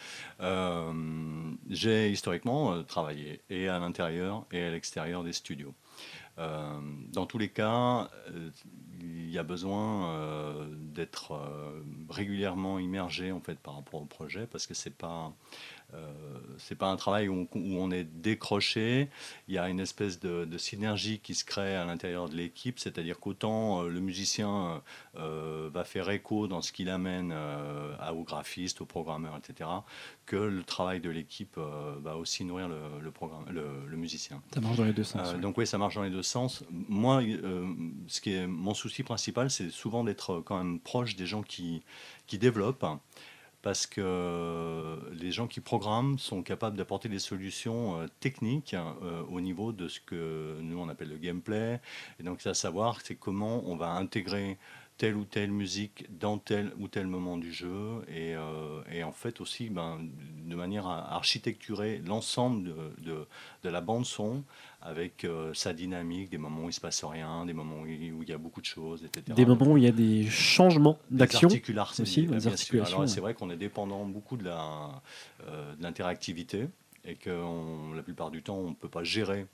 J'ai 1.70 2.11
historiquement 2.11 2.82
travaillé 2.85 3.40
et 3.50 3.68
à 3.68 3.78
l'intérieur 3.78 4.46
et 4.52 4.62
à 4.62 4.70
l'extérieur 4.70 5.24
des 5.24 5.32
studios. 5.32 5.74
Euh, 6.38 6.80
dans 7.12 7.26
tous 7.26 7.38
les 7.38 7.48
cas, 7.48 8.08
euh, 8.30 8.50
il 9.00 9.30
y 9.30 9.38
a 9.38 9.42
besoin 9.42 10.11
euh, 10.11 10.66
d'être 10.70 11.38
régulièrement 12.08 12.78
immergé 12.78 13.32
en 13.32 13.40
fait 13.40 13.58
par 13.58 13.76
rapport 13.76 14.00
au 14.00 14.06
projet 14.06 14.46
parce 14.46 14.66
que 14.66 14.74
c'est 14.74 14.96
pas 14.96 15.32
euh, 15.94 16.11
c'est 16.59 16.76
pas 16.76 16.88
un 16.88 16.96
travail 16.96 17.28
où 17.28 17.48
on, 17.55 17.90
est 17.90 18.05
décroché. 18.05 19.09
Il 19.48 19.55
y 19.55 19.59
a 19.59 19.68
une 19.68 19.81
espèce 19.81 20.20
de, 20.20 20.46
synergie 20.59 21.18
qui 21.18 21.35
se 21.35 21.44
crée 21.44 21.76
à 21.76 21.85
l'intérieur 21.85 22.28
de 22.28 22.37
l'équipe, 22.37 22.78
c'est-à-dire 22.78 23.18
qu'autant 23.18 23.83
euh, 23.83 23.88
le 23.88 24.00
musicien 24.00 24.83
euh, 25.16 25.68
va 25.72 25.85
faire 25.85 26.09
écho 26.11 26.46
dans 26.46 26.62
ce 26.62 26.72
qu'il 26.72 26.88
amène 26.88 27.35
au 28.14 28.22
graphiste, 28.22 28.81
au 28.81 28.87
programmeur, 28.87 29.37
etc., 29.37 29.68
que 30.26 30.37
le 30.37 30.62
travail 30.62 31.00
de 31.00 31.11
l'équipe 31.11 31.59
va 32.02 32.16
aussi 32.16 32.44
nourrir 32.44 32.68
le, 32.68 33.11
programme, 33.11 33.44
le, 33.50 33.96
musicien. 33.96 34.42
Ça 34.55 34.61
marche 34.61 34.76
dans 34.76 34.85
les 34.85 34.92
deux 34.92 35.05
sens. 35.05 35.35
Donc 35.35 35.59
oui, 35.59 35.66
ça 35.66 35.78
marche 35.78 35.94
dans 35.94 36.02
les 36.02 36.11
deux 36.11 36.22
sens. 36.22 36.64
Moi, 36.70 37.22
ce 38.07 38.20
qui 38.20 38.35
est 38.35 38.46
mon 38.46 38.74
souci 38.74 39.02
principal, 39.02 39.50
c'est 39.50 39.70
souvent 39.70 40.05
d'être 40.05 40.40
quand 40.40 40.59
même 40.59 40.78
proche 40.78 41.16
des 41.16 41.26
gens 41.26 41.42
qui, 41.42 41.83
qui 42.26 42.38
développent 42.38 42.85
parce 43.62 43.87
que 43.87 44.98
les 45.12 45.31
gens 45.31 45.46
qui 45.46 45.61
programment 45.61 46.18
sont 46.18 46.42
capables 46.42 46.77
d'apporter 46.77 47.09
des 47.09 47.20
solutions 47.20 48.01
euh, 48.01 48.07
techniques 48.20 48.75
euh, 48.75 49.22
au 49.31 49.40
niveau 49.40 49.72
de 49.72 49.88
ce 49.88 50.01
que 50.01 50.59
nous 50.61 50.79
on 50.79 50.88
appelle 50.88 51.09
le 51.09 51.16
gameplay. 51.16 51.81
Et 52.18 52.25
donc, 52.25 52.40
c'est 52.40 52.51
à 52.51 52.55
savoir, 52.55 53.01
c'est 53.03 53.14
comment 53.14 53.62
on 53.66 53.77
va 53.77 53.90
intégrer 53.92 54.59
telle 54.98 55.16
ou 55.16 55.25
telle 55.25 55.51
musique 55.51 56.07
dans 56.18 56.38
tel 56.38 56.72
ou 56.79 56.87
tel 56.87 57.07
moment 57.07 57.37
du 57.37 57.53
jeu 57.53 58.05
et, 58.09 58.35
euh, 58.37 59.05
en 59.05 59.12
fait 59.12 59.40
aussi 59.40 59.70
ben, 59.70 59.98
de 60.44 60.55
manière 60.55 60.87
à 60.87 61.14
architecturer 61.14 61.98
l'ensemble 62.05 62.75
de, 62.98 63.27
de, 63.62 63.68
la 63.68 63.81
bande 63.81 64.07
son 64.07 64.44
avec 64.85 65.25
euh, 65.25 65.55
sa 65.55 65.73
dynamique, 65.73 66.31
des 66.31 66.38
moments 66.38 66.64
où 66.64 66.68
il 66.68 66.73
se 66.73 66.81
passe 66.81 67.05
rien, 67.05 67.47
des 67.47 67.53
moments 67.53 67.83
où 67.83 67.87
il, 67.87 68.29
y 68.29 68.33
a 68.33 68.38
beaucoup 68.38 68.61
de 68.61 68.66
choses, 68.66 69.05
etc. 69.05 69.33
Des 69.35 69.47
moments 69.47 69.73
où 69.73 69.77
il 69.77 69.85
y 69.85 69.88
a 69.88 69.92
des 69.92 70.27
changements 70.27 70.99
d'action 71.11 71.49
aussi. 71.49 72.27
Des 72.27 72.47
articulations. 72.49 73.07
C'est 73.07 73.21
vrai 73.21 73.35
qu'on 73.35 73.51
est 73.51 73.57
dépendant 73.57 74.05
beaucoup 74.05 74.37
de 74.37 74.49
euh, 74.49 75.75
l'interactivité 75.81 76.68
et 77.05 77.17
que 77.17 77.31
la 77.97 78.03
plupart 78.03 78.31
du 78.31 78.43
temps 78.43 78.57
on 78.57 78.71
ne 78.71 78.75
peut 78.75 78.88
pas 78.88 79.03
gérer, 79.03 79.47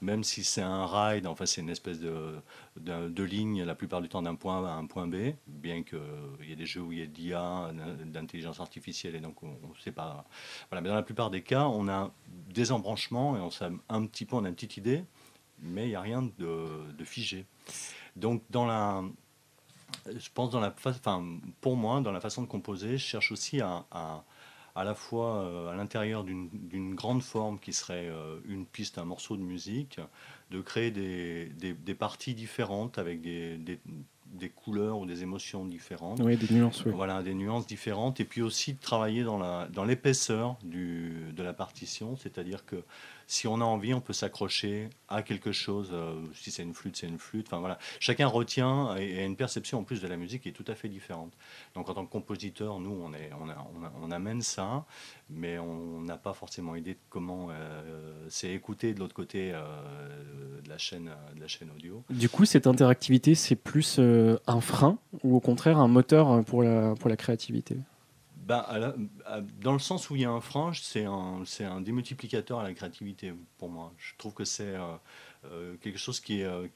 même 0.00 0.24
si 0.24 0.42
c'est 0.42 0.62
un 0.62 0.86
ride, 0.86 1.26
enfin 1.26 1.46
c'est 1.46 1.60
une 1.60 1.70
espèce 1.70 2.00
de, 2.00 2.42
ligne 3.22 3.62
la 3.62 3.74
plupart 3.74 4.00
du 4.00 4.08
temps 4.08 4.22
d'un 4.22 4.34
point 4.34 4.64
A 4.64 4.70
à 4.70 4.74
un 4.74 4.86
point 4.86 5.06
B, 5.06 5.34
bien 5.46 5.84
qu'il 5.84 5.98
y 6.48 6.52
ait 6.52 6.56
des 6.56 6.66
jeux 6.66 6.80
où 6.80 6.92
il 6.92 6.98
y 6.98 7.02
a 7.02 7.06
d'IA, 7.06 7.72
d'intelligence 8.04 8.58
artificielle, 8.60 9.14
et 9.14 9.20
donc 9.20 9.42
on 9.42 9.48
ne 9.48 9.80
sait 9.84 9.92
pas. 9.92 10.24
Voilà, 10.70 10.80
mais 10.80 10.88
dans 10.88 10.96
la 10.96 11.02
plupart 11.02 11.30
des 11.30 11.42
cas, 11.42 11.66
on 11.66 11.88
a 11.88 12.10
des 12.28 12.72
embranchements 12.72 13.36
et 13.36 13.40
on 13.40 13.50
sait 13.50 13.66
un 13.88 14.06
petit 14.06 14.24
peu, 14.24 14.36
on 14.36 14.44
a 14.44 14.48
une 14.48 14.54
petite 14.54 14.76
idée, 14.76 15.04
mais 15.60 15.84
il 15.84 15.90
n'y 15.90 15.94
a 15.94 16.00
rien 16.00 16.28
de, 16.38 17.04
figé. 17.04 17.46
Donc 18.16 18.42
dans 18.50 18.66
la, 18.66 19.04
je 20.06 20.28
pense 20.34 20.50
dans 20.50 20.60
la, 20.60 20.74
enfin 20.76 21.24
pour 21.60 21.76
moi 21.76 22.00
dans 22.00 22.12
la 22.12 22.20
façon 22.20 22.42
de 22.42 22.48
composer, 22.48 22.98
je 22.98 23.04
cherche 23.04 23.30
aussi 23.30 23.60
à 23.60 24.24
la 24.84 24.94
fois 24.94 25.42
euh, 25.42 25.68
à 25.68 25.74
l'intérieur 25.74 26.24
d'une 26.24 26.94
grande 26.94 27.22
forme 27.22 27.58
qui 27.58 27.72
serait 27.72 28.08
euh, 28.08 28.38
une 28.46 28.66
piste, 28.66 28.98
un 28.98 29.04
morceau 29.04 29.36
de 29.36 29.42
musique, 29.42 29.98
de 30.50 30.60
créer 30.60 30.90
des, 30.90 31.50
des, 31.58 31.94
parties 31.94 32.34
différentes 32.34 32.98
avec 32.98 33.20
des, 33.20 33.58
des, 33.58 34.48
couleurs 34.50 34.98
ou 34.98 35.06
des 35.06 35.22
émotions 35.22 35.64
différentes. 35.64 36.20
Oui, 36.20 36.36
des 36.36 36.54
nuances. 36.54 36.84
Oui. 36.84 36.92
Voilà, 36.94 37.22
des 37.22 37.34
nuances 37.34 37.66
différentes. 37.66 38.20
Et 38.20 38.24
puis 38.24 38.42
aussi 38.42 38.74
de 38.74 38.80
travailler 38.80 39.24
dans 39.24 39.84
l'épaisseur 39.84 40.56
dans 40.62 40.68
de 40.70 41.42
la 41.42 41.52
partition, 41.52 42.16
c'est-à-dire 42.16 42.64
que 42.64 42.76
si 43.26 43.48
on 43.48 43.60
a 43.60 43.64
envie, 43.64 43.92
on 43.92 44.00
peut 44.00 44.12
s'accrocher 44.12 44.88
à 45.08 45.22
quelque 45.22 45.50
chose. 45.52 45.90
Euh, 45.92 46.14
si 46.34 46.50
c'est 46.50 46.62
une 46.62 46.74
flûte, 46.74 46.96
c'est 46.96 47.08
une 47.08 47.18
flûte. 47.18 47.46
Enfin 47.48 47.58
voilà, 47.58 47.78
chacun 47.98 48.26
retient 48.26 48.96
et, 48.96 49.20
a 49.20 49.24
une 49.24 49.36
perception 49.36 49.80
en 49.80 49.84
plus 49.84 50.00
de 50.00 50.06
la 50.06 50.16
musique 50.16 50.42
qui 50.42 50.48
est 50.48 50.52
tout 50.52 50.64
à 50.68 50.74
fait 50.74 50.88
différente. 50.88 51.32
Donc 51.74 51.88
en 51.88 51.94
tant 51.94 52.06
que 52.06 52.12
compositeur, 52.12 52.78
nous, 52.78 52.90
on, 52.90 53.12
est, 53.14 53.30
on, 54.00 54.10
amène 54.10 54.42
ça, 54.42 54.84
mais 55.28 55.58
on 55.58 56.00
n'a 56.02 56.16
pas 56.16 56.32
forcément 56.32 56.76
idée 56.76 56.94
de 56.94 57.00
comment 57.10 57.48
euh, 57.50 58.26
c'est 58.28 58.52
écouté 58.52 58.94
de 58.94 59.00
l'autre 59.00 59.14
côté 59.14 59.50
euh, 59.52 60.60
de 60.62 60.68
la 60.68 60.78
chaîne, 60.78 61.10
de 61.34 61.40
la 61.40 61.48
chaîne 61.48 61.70
audio. 61.74 62.04
Du 62.10 62.28
coup, 62.28 62.44
cette 62.44 62.68
interactivité, 62.68 63.34
c'est 63.34 63.56
plus 63.56 63.98
un 63.98 64.60
frein 64.60 64.98
ou 65.24 65.36
au 65.36 65.40
contraire 65.40 65.78
un 65.78 65.88
moteur 65.88 66.44
pour 66.44 66.62
la, 66.62 66.94
pour 66.94 67.10
la 67.10 67.16
créativité? 67.16 67.76
Ben, 68.46 68.94
dans 69.60 69.72
le 69.72 69.80
sens 69.80 70.08
où 70.08 70.14
il 70.14 70.22
y 70.22 70.24
a 70.24 70.30
un 70.30 70.40
frein, 70.40 70.70
c'est 70.72 71.04
un, 71.04 71.80
démultiplicateur 71.80 72.60
à 72.60 72.62
la 72.62 72.74
créativité 72.74 73.34
pour 73.58 73.68
moi. 73.68 73.92
Je 73.98 74.12
trouve 74.18 74.34
que 74.34 74.44
c'est 74.44 74.76
euh, 74.76 74.94
euh, 75.46 75.76
quelque 75.78 75.98
chose 75.98 76.20
qui, 76.20 76.44
euh, 76.44 76.68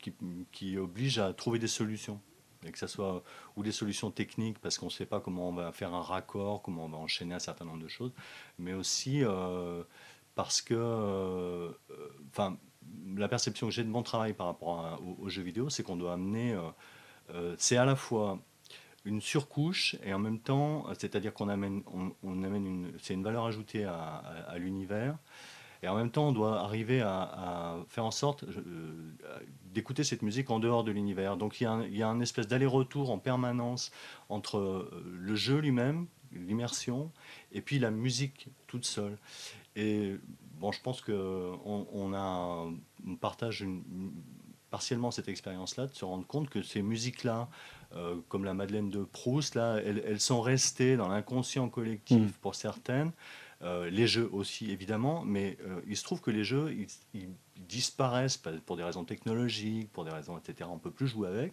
qui, 0.51 0.77
oblige 0.77 1.21
à 1.21 1.33
trouver 1.33 1.61
des 1.61 1.69
solutions. 1.69 2.21
Et 2.67 2.73
que 2.73 2.79
ce 2.79 2.89
soit 2.89 3.23
ou 3.57 3.63
des 3.63 3.73
solutions 3.73 4.11
techniques 4.11 4.59
parce 4.59 4.79
qu'on 4.79 4.87
ne 4.87 4.91
sait 4.91 5.07
pas 5.07 5.21
comment 5.21 5.49
on 5.49 5.53
va 5.53 5.71
faire 5.71 5.95
un 5.95 6.03
raccord, 6.03 6.61
comment 6.61 6.87
on 6.87 6.89
va 6.89 6.99
enchaîner 6.99 7.35
un 7.35 7.39
certain 7.39 7.65
nombre 7.65 7.83
de 7.83 7.89
choses, 7.89 8.13
mais 8.59 8.75
aussi 8.75 9.23
parce 10.35 10.61
que 10.61 11.73
enfin, 12.31 12.59
la 13.17 13.29
perception 13.29 13.69
que 13.69 13.73
j'ai 13.73 13.83
de 13.83 13.89
mon 13.89 14.03
travail 14.03 14.35
par 14.35 14.47
rapport 14.47 15.01
aux, 15.21 15.31
jeux 15.31 15.41
vidéo, 15.41 15.71
c'est 15.71 15.83
qu'on 15.83 15.97
doit 15.97 16.13
amener, 16.13 16.55
c'est 17.57 17.79
à 17.79 17.87
la 17.87 17.97
fois 17.97 18.39
une 19.05 19.21
surcouche 19.21 19.97
et 20.03 20.13
en 20.13 20.19
même 20.19 20.41
temps, 20.41 20.87
c'est-à-dire 20.99 21.33
qu'on 21.33 21.49
amène, 21.49 21.83
on, 22.23 22.43
amène 22.43 22.67
une, 22.67 22.93
c'est 23.01 23.15
une 23.15 23.23
valeur 23.23 23.47
ajoutée 23.47 23.85
à, 23.85 24.55
l'univers. 24.57 25.17
Et 25.83 25.89
en 25.89 25.97
même 25.97 26.11
temps, 26.11 26.29
on 26.29 26.33
doit 26.33 26.61
arriver 26.61 27.01
à, 27.01 27.79
faire 27.89 28.05
en 28.05 28.11
sorte 28.11 28.45
euh, 28.45 29.15
d'écouter 29.73 30.05
cette 30.05 30.21
musique 30.21 30.51
en 30.51 30.59
dehors 30.59 30.85
de 30.85 30.93
l'univers. 30.93 31.39
Donc 31.39 31.61
il 31.61 31.65
y 31.65 31.67
a 31.67 31.73
un, 31.73 31.85
il 31.85 31.97
y 31.97 32.03
a 32.03 32.09
un 32.09 32.21
espèce 32.21 32.49
d'aller-retour 32.49 33.11
en 33.11 33.19
permanence 33.19 33.91
entre 34.29 34.59
euh, 34.59 35.19
le 35.19 35.35
jeu 35.35 35.59
lui-même, 35.59 36.07
l'immersion, 36.33 37.11
et 37.53 37.63
puis 37.63 37.79
la 37.79 37.91
musique 37.91 38.49
toute 38.67 38.85
seule. 38.85 39.17
Et 39.75 40.17
bon, 40.59 40.71
je 40.71 40.81
pense 40.83 41.01
qu'on 41.01 41.59
on 41.93 42.13
on 42.15 43.17
partage 43.17 43.63
une, 43.63 43.83
partiellement 44.71 45.11
cette 45.11 45.29
expérience-là, 45.29 45.87
de 45.87 45.95
se 45.95 46.05
rendre 46.05 46.27
compte 46.27 46.49
que 46.49 46.63
ces 46.63 46.83
musiques-là, 46.83 47.49
euh, 47.97 48.17
comme 48.29 48.45
la 48.45 48.55
Madeleine 48.55 48.91
de 48.91 49.03
Proust, 49.03 49.57
là, 49.57 49.79
elles, 49.85 50.21
sont 50.21 50.41
restées 50.41 50.97
dans 50.97 51.09
l'inconscient 51.09 51.69
collectif 51.69 52.19
mm. 52.19 52.33
pour 52.41 52.55
certaines. 52.55 53.13
Euh, 53.63 53.91
les 53.91 54.07
jeux 54.07 54.29
aussi, 54.33 54.71
évidemment, 54.71 55.23
mais 55.25 55.59
euh, 55.67 55.81
il 55.87 55.97
se 55.97 56.05
trouve 56.05 56.21
que 56.21 56.31
les 56.31 56.45
jeux, 56.45 56.75
ils, 57.15 57.29
disparaissent 57.69 58.39
pour 58.39 58.77
des 58.77 58.83
raisons 58.83 59.05
technologiques, 59.05 59.93
pour 59.93 60.05
des 60.05 60.11
raisons, 60.11 60.37
etc. 60.39 60.69
On 60.73 60.75
ne 60.75 60.81
peut 60.81 60.91
plus 60.91 61.07
jouer 61.07 61.29
avec, 61.29 61.53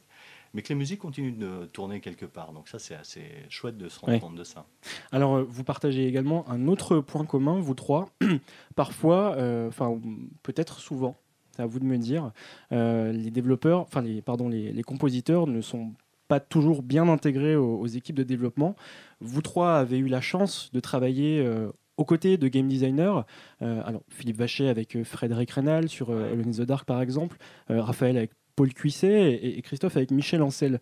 mais 0.54 0.64
que 0.64 0.70
les 0.70 0.76
musiques 0.76 1.00
continuent 1.00 1.38
de 1.38 1.66
tourner 1.66 2.00
quelque 2.00 2.26
part. 2.26 2.54
Donc 2.54 2.70
ça, 2.70 2.80
c'est 2.80 2.96
assez 2.96 3.24
chouette 3.50 3.78
de 3.78 3.88
se 3.88 4.00
rendre 4.00 4.20
compte 4.20 4.36
de 4.36 4.44
ça. 4.44 4.66
Alors, 5.12 5.44
vous 5.44 5.64
partagez 5.64 6.08
également 6.08 6.50
un 6.50 6.68
autre 6.70 7.02
point 7.02 7.26
commun, 7.26 7.60
vous 7.60 7.76
trois. 7.76 8.10
Parfois, 8.76 9.36
enfin, 9.68 10.00
peut-être 10.42 10.80
souvent, 10.80 11.20
c'est 11.58 11.64
à 11.64 11.66
vous 11.66 11.80
de 11.80 11.86
me 11.86 11.98
dire, 11.98 12.32
les 12.72 13.32
développeurs, 13.32 13.82
enfin, 13.82 14.02
les, 14.02 14.22
pardon, 14.22 14.48
les, 14.48 14.72
les 14.72 14.84
compositeurs 14.84 15.48
ne 15.48 15.62
sont 15.62 15.94
pas 16.28 16.40
toujours 16.40 16.84
bien 16.84 17.08
intégrés 17.08 17.56
aux, 17.56 17.88
équipes 17.88 18.16
de 18.16 18.24
développement. 18.24 18.76
Vous 19.22 19.42
trois 19.42 19.78
avez 19.78 19.98
eu 19.98 20.08
la 20.08 20.22
chance 20.22 20.70
de 20.74 20.80
travailler 20.80 21.40
euh, 21.40 21.70
aux 21.96 22.06
côtés 22.06 22.38
de 22.38 22.48
game 22.48 22.68
designers. 22.68 23.22
Euh, 23.62 23.82
alors, 23.86 24.02
Philippe 24.10 24.38
Vacher 24.38 24.68
avec 24.68 24.96
euh, 24.96 25.04
Frédéric 25.04 25.52
Reynal 25.52 25.90
sur 25.90 26.12
Alone 26.12 26.50
in 26.50 26.52
the 26.52 26.62
Dark, 26.62 26.86
par 26.86 27.02
exemple, 27.02 27.38
Raphaël 27.70 28.18
avec 28.18 28.32
Paul 28.56 28.74
Cuisset 28.74 29.34
et, 29.42 29.62
Christophe 29.62 29.98
avec 29.98 30.12
Michel 30.12 30.42
Ancel. 30.42 30.80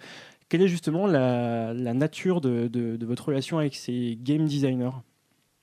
Quelle 0.50 0.62
est 0.62 0.68
justement 0.68 1.08
la, 1.08 1.74
nature 1.74 2.40
de, 2.42 2.68
de, 2.68 3.06
votre 3.06 3.28
relation 3.28 3.58
avec 3.58 3.76
ces 3.76 4.18
game 4.22 4.46
designers? 4.46 4.92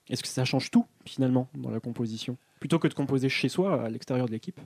Est-ce 0.08 0.22
que 0.22 0.28
ça 0.28 0.44
change 0.44 0.70
tout, 0.70 0.84
finalement, 1.06 1.48
dans 1.54 1.70
la 1.70 1.80
composition? 1.80 2.36
Plutôt 2.58 2.78
que 2.78 2.88
de 2.88 2.94
composer 2.94 3.28
chez 3.28 3.48
soi, 3.48 3.84
à 3.84 3.88
l'extérieur 3.88 4.26
de 4.26 4.32
l'équipe? 4.32 4.60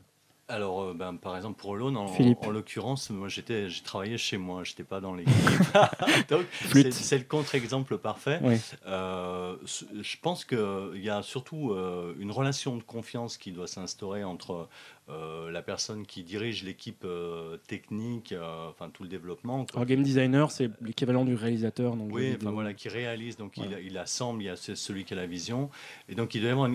Alors, 0.49 0.83
euh, 0.83 0.95
ben, 0.95 1.17
par 1.17 1.37
exemple, 1.37 1.61
pour 1.61 1.75
Alone, 1.75 1.97
en, 1.97 2.07
en, 2.07 2.51
l'occurrence, 2.51 3.11
moi, 3.11 3.29
j'étais, 3.29 3.69
j'ai 3.69 3.83
travaillé 3.83 4.17
chez 4.17 4.37
moi, 4.37 4.63
j'étais 4.63 4.85
pas 4.85 5.01
dans 5.01 5.15
l'équipe. 5.15 5.35
Donc, 6.29 6.47
c'est, 6.73 7.19
le 7.19 7.25
contre-exemple 7.25 7.99
parfait. 7.99 8.41
Euh, 8.87 9.57
je 9.65 10.17
pense 10.23 10.45
qu'il 10.45 11.03
y 11.03 11.11
a 11.11 11.23
surtout 11.23 11.73
euh, 11.73 12.15
une 12.21 12.31
relation 12.31 12.77
de 12.77 12.83
confiance 12.85 13.39
qui 13.39 13.51
doit 13.51 13.67
s'instaurer 13.67 14.23
entre 14.23 14.69
euh, 15.09 15.53
la 15.53 15.62
personne 15.62 16.05
qui 16.05 16.25
dirige 16.25 16.64
l'équipe 16.64 17.05
euh, 17.05 17.59
technique, 17.69 18.33
euh, 18.33 18.69
enfin 18.71 18.90
tout 18.90 19.05
le 19.05 19.09
développement. 19.09 19.64
Alors, 19.73 19.87
game 19.87 20.03
designer, 20.03 20.51
c'est 20.51 20.69
l'équivalent 20.81 21.25
du 21.25 21.37
réalisateur. 21.37 21.95
Donc 21.95 22.12
oui, 22.12 22.35
enfin 22.37 22.51
voilà, 22.51 22.75
qui 22.75 22.88
réalise, 22.88 23.37
donc 23.37 23.57
il, 23.57 23.99
assemble, 23.99 24.42
il 24.42 24.47
y 24.47 24.49
a 24.49 24.57
celui 24.57 25.05
qui 25.05 25.14
a 25.14 25.16
la 25.16 25.27
vision, 25.27 25.71
et 26.09 26.16
donc 26.16 26.35
il 26.35 26.40
doit 26.40 26.49
y 26.49 26.53
avoir 26.53 26.69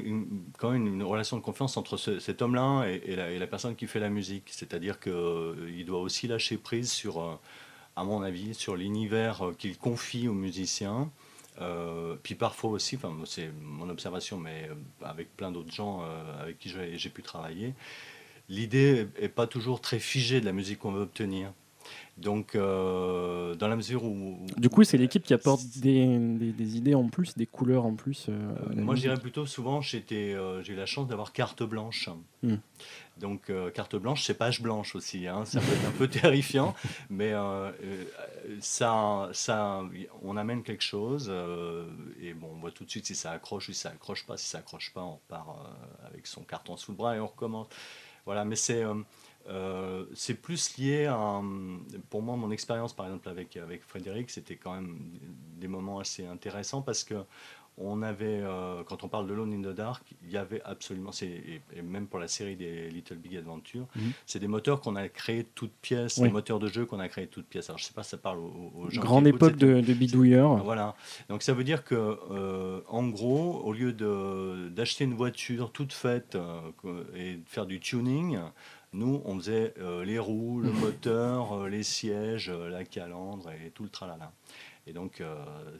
quand 0.58 0.72
même 0.72 0.88
une 0.88 1.04
relation 1.04 1.36
de 1.36 1.42
confiance 1.42 1.76
entre 1.76 1.98
cet 1.98 2.42
homme-là 2.42 2.86
et, 2.86 3.18
la, 3.18 3.48
personne 3.48 3.76
qui 3.76 3.86
fait 3.86 4.00
la 4.00 4.10
musique, 4.10 4.46
c'est-à-dire 4.48 5.02
qu'il 5.02 5.84
doit 5.86 6.00
aussi 6.00 6.30
lâcher 6.30 6.56
prise 6.56 6.90
sur 6.90 7.38
à 7.98 8.04
mon 8.06 8.22
avis, 8.22 8.54
sur 8.54 8.78
l'univers 8.78 9.52
qu'il 9.58 9.78
confie 9.78 10.30
aux 10.30 10.34
musiciens. 10.34 11.12
puis 12.24 12.36
parfois 12.36 12.70
aussi, 12.70 12.96
enfin, 12.96 13.14
c'est 13.26 13.52
mon 13.62 13.90
observation, 13.90 14.38
mais 14.38 14.70
avec 15.04 15.36
plein 15.36 15.52
d'autres 15.52 15.74
gens 15.74 16.06
avec 16.40 16.60
qui 16.60 16.70
j'ai 16.70 17.10
pu 17.10 17.24
travailler, 17.24 17.74
l'idée 18.52 19.08
n'est 19.20 19.30
pas 19.30 19.48
toujours 19.48 19.82
très 19.82 20.00
figée 20.00 20.42
de 20.42 20.46
la 20.46 20.52
musique 20.52 20.80
qu'on 20.80 20.92
veut 20.92 21.02
obtenir. 21.02 21.54
Donc, 22.18 22.56
euh, 22.56 23.56
dans 23.56 23.68
la 23.68 23.76
mesure 23.76 24.04
où. 24.04 24.46
Du 24.58 24.70
coup, 24.70 24.84
c'est 24.84 24.98
l'équipe 24.98 25.24
qui 25.24 25.34
apporte 25.34 25.64
des, 25.78 26.06
des, 26.18 26.78
idées 26.78 26.94
en 26.94 27.08
plus, 27.08 27.36
des 27.36 27.48
couleurs 27.48 27.86
en 27.86 27.96
plus. 27.96 28.28
Euh, 28.30 28.34
euh, 28.70 28.76
moi, 28.76 28.96
je 28.96 29.02
dirais 29.02 29.18
plutôt 29.18 29.46
souvent, 29.48 29.82
j'ai 29.82 30.04
eu 30.10 30.76
la 30.76 30.86
chance 30.86 31.08
d'avoir 31.08 31.34
carte 31.34 31.64
blanche. 31.64 32.10
Hmm. 32.44 32.58
Donc, 33.18 33.52
carte 33.74 33.96
blanche, 33.96 34.24
c'est 34.24 34.36
page 34.36 34.62
blanche 34.62 34.96
aussi. 34.96 35.28
Hein. 35.28 35.46
Ça 35.46 35.62
peut 35.62 35.74
être 35.74 35.88
un 35.88 35.98
peu 35.98 36.08
terrifiant, 36.10 36.76
mais 37.10 37.34
ça, 38.60 39.30
ça, 39.34 39.84
on 40.22 40.38
amène 40.38 40.64
quelque 40.64 40.84
chose. 40.84 41.32
et 42.22 42.34
bon, 42.34 42.50
on 42.56 42.60
voit 42.60 42.72
tout 42.72 42.84
de 42.84 42.90
suite 42.90 43.08
si 43.08 43.16
ça 43.16 43.32
accroche 43.32 43.70
ou 43.70 43.74
si 43.74 43.80
ça 43.80 43.90
accroche 43.90 44.26
pas. 44.28 44.38
Si 44.38 44.48
ça 44.48 44.60
accroche 44.60 44.92
pas, 44.94 45.02
on 45.02 45.20
part 45.28 45.76
avec 46.06 46.28
son 46.28 46.42
carton 46.42 46.78
sous 46.78 46.92
le 46.92 46.98
bras 46.98 47.16
et 47.16 47.20
on 47.20 47.28
recommence. 47.28 47.68
Voilà, 48.26 48.46
mais 48.46 48.56
c'est 48.56 48.84
euh, 49.48 50.06
c'est 50.14 50.36
plus 50.36 50.78
lié 50.78 51.06
à, 51.06 51.42
pour 52.10 52.22
moi, 52.22 52.36
mon 52.36 52.52
expérience 52.52 52.94
par 52.94 53.08
exemple 53.08 53.28
avec, 53.30 53.58
avec 53.58 53.82
Frédéric, 53.84 54.30
c'était 54.30 54.56
quand 54.56 54.74
même 54.74 55.00
des 55.58 55.68
moments 55.68 56.00
assez 56.00 56.26
intéressants 56.26 56.82
parce 56.82 57.04
que 57.04 57.16
on 57.78 58.02
avait, 58.02 58.42
euh, 58.42 58.84
quand 58.84 59.04
on 59.04 59.08
parle 59.08 59.28
de 59.28 59.34
Lone 59.34 59.54
in 59.54 59.62
the 59.62 59.74
Dark, 59.74 60.04
il 60.24 60.32
y 60.32 60.38
avait 60.38 60.62
absolument, 60.64 61.12
et, 61.22 61.62
et, 61.76 61.82
même 61.82 62.08
pour 62.08 62.20
la 62.20 62.28
série 62.28 62.56
des 62.56 62.90
Little 62.90 63.18
Big 63.18 63.38
Adventure, 63.38 63.88
mhm. 63.96 64.12
c'est 64.26 64.40
des 64.40 64.48
moteurs 64.48 64.82
qu'on 64.82 64.96
a 64.96 65.08
créés 65.10 65.46
toutes 65.56 65.74
pièces, 65.82 66.20
des 66.20 66.30
moteurs 66.30 66.60
de 66.60 66.68
jeu 66.68 66.86
qu'on 66.86 67.00
a 67.00 67.08
créés 67.08 67.28
toutes 67.28 67.48
pièces. 67.48 67.70
Alors 67.70 67.80
je 67.80 67.86
sais 67.86 67.94
pas 67.94 68.04
si 68.04 68.12
ça 68.12 68.18
parle 68.18 68.40
aux, 68.40 68.90
gens. 68.90 69.02
Grande 69.02 69.28
époque 69.28 69.56
de, 69.56 69.82
de 69.82 69.94
bidouilleurs. 69.94 70.64
Voilà. 70.64 70.96
Donc 71.30 71.44
ça 71.44 71.54
veut 71.54 71.64
dire 71.64 71.84
que, 71.84 71.96
euh, 71.96 72.82
en 72.88 73.08
gros, 73.08 73.62
au 73.64 73.74
lieu 73.74 73.94
d'acheter 74.72 75.06
une 75.06 75.16
voiture 75.16 75.72
toute 75.72 75.94
faite 75.94 76.38
et 77.16 77.36
de 77.36 77.50
faire 77.50 77.66
du 77.66 77.80
tuning, 77.80 78.38
nous, 78.94 79.22
on 79.24 79.38
faisait 79.38 79.74
euh, 79.80 80.04
les 80.04 80.20
roues, 80.20 80.60
le 80.60 80.72
moteur, 80.72 81.54
euh, 81.54 81.70
les 81.70 81.84
sièges, 81.84 82.50
euh, 82.50 82.70
la 82.70 82.84
calandre 82.84 83.50
et 83.52 83.70
tout 83.70 83.84
le 83.84 83.90
tralala. 83.90 84.34
Et 84.92 84.94
donc, 84.94 85.24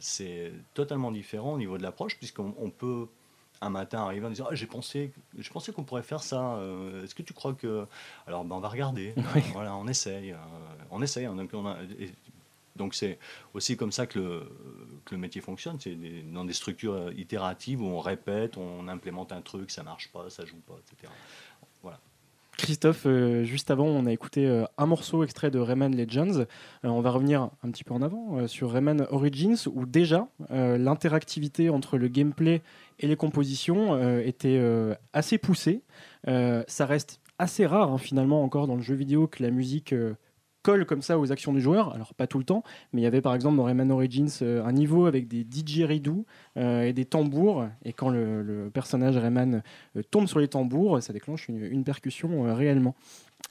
c'est 0.00 0.52
totalement 0.72 1.12
différent 1.12 1.52
au 1.52 1.58
niveau 1.58 1.76
de 1.76 1.82
l'approche, 1.82 2.16
puisqu'on 2.16 2.70
peut 2.70 3.06
un 3.60 3.68
matin 3.68 4.00
arriver 4.00 4.26
en 4.26 4.30
disant 4.30 4.46
ah, 4.50 4.54
j'ai 4.54 4.66
pensé 4.66 5.12
je 5.38 5.50
pensais 5.50 5.70
qu'on 5.70 5.84
pourrait 5.84 6.02
faire 6.02 6.22
ça 6.22 6.58
est-ce 7.04 7.14
que 7.14 7.22
tu 7.22 7.32
crois 7.32 7.52
que 7.52 7.86
alors 8.26 8.44
ben, 8.44 8.56
on 8.56 8.60
va 8.60 8.68
regarder. 8.68 9.14
Voilà 9.52 9.76
on 9.76 9.86
essaye 9.86 10.34
on 10.90 11.02
essaye 11.02 11.26
hein, 11.26 11.36
donc 12.74 12.94
c'est 12.94 13.18
aussi 13.52 13.76
comme 13.76 13.92
ça 13.92 14.06
que 14.06 14.18
le, 14.18 14.48
que 15.04 15.14
le 15.14 15.20
métier 15.20 15.42
fonctionne. 15.42 15.78
C'est 15.78 15.94
dans 16.32 16.46
des 16.46 16.54
structures 16.54 17.12
itératives 17.12 17.82
où 17.82 17.86
on 17.86 18.00
répète 18.00 18.56
on 18.56 18.88
implémente 18.88 19.30
un 19.30 19.42
truc 19.42 19.70
ça 19.70 19.82
marche 19.82 20.08
pas 20.08 20.30
ça 20.30 20.44
joue 20.46 20.60
pas 20.66 20.78
etc 20.88 21.12
Christophe, 22.58 23.06
euh, 23.06 23.44
juste 23.44 23.70
avant, 23.70 23.86
on 23.86 24.06
a 24.06 24.12
écouté 24.12 24.46
euh, 24.46 24.64
un 24.76 24.86
morceau 24.86 25.24
extrait 25.24 25.50
de 25.50 25.58
Rayman 25.58 25.96
Legends. 25.96 26.40
Euh, 26.40 26.44
on 26.84 27.00
va 27.00 27.10
revenir 27.10 27.50
un 27.62 27.70
petit 27.70 27.82
peu 27.82 27.94
en 27.94 28.02
avant 28.02 28.46
sur 28.46 28.70
Rayman 28.70 29.06
Origins, 29.10 29.56
où 29.72 29.86
déjà 29.86 30.28
l'interactivité 30.50 31.70
entre 31.70 31.98
le 31.98 32.08
gameplay 32.08 32.62
et 33.00 33.06
les 33.06 33.16
compositions 33.16 34.20
était 34.20 34.60
assez 35.12 35.38
poussée. 35.38 35.82
ça 36.26 36.86
reste 36.86 37.20
assez 37.38 37.66
rare 37.66 37.90
hein, 37.90 37.98
finalement 37.98 38.42
encore 38.42 38.66
dans 38.66 38.76
le 38.76 38.82
jeu 38.82 38.94
vidéo 38.94 39.26
que 39.26 39.42
la 39.42 39.50
musique 39.50 39.94
colle 40.62 40.86
comme 40.86 41.02
ça 41.02 41.18
aux 41.18 41.32
actions 41.32 41.52
du 41.52 41.60
joueur. 41.60 41.94
Alors 41.94 42.14
pas 42.14 42.26
tout 42.26 42.38
le 42.38 42.44
temps, 42.44 42.62
mais 42.92 43.00
il 43.00 43.04
y 43.04 43.06
avait 43.06 43.20
par 43.20 43.34
exemple 43.34 43.56
dans 43.56 43.64
Rayman 43.64 43.90
Origins 43.90 44.30
euh, 44.42 44.64
un 44.64 44.72
niveau 44.72 45.06
avec 45.06 45.28
des 45.28 45.44
didgeridoo 45.44 46.24
euh, 46.56 46.82
et 46.82 46.92
des 46.92 47.04
tambours. 47.04 47.66
Et 47.84 47.92
quand 47.92 48.08
le, 48.08 48.70
personnage 48.72 49.16
Rayman 49.16 49.62
euh, 49.96 50.02
tombe 50.10 50.26
sur 50.26 50.38
les 50.38 50.48
tambours, 50.48 51.02
ça 51.02 51.12
déclenche 51.12 51.48
une, 51.48 51.82
percussion 51.84 52.54
réellement. 52.54 52.94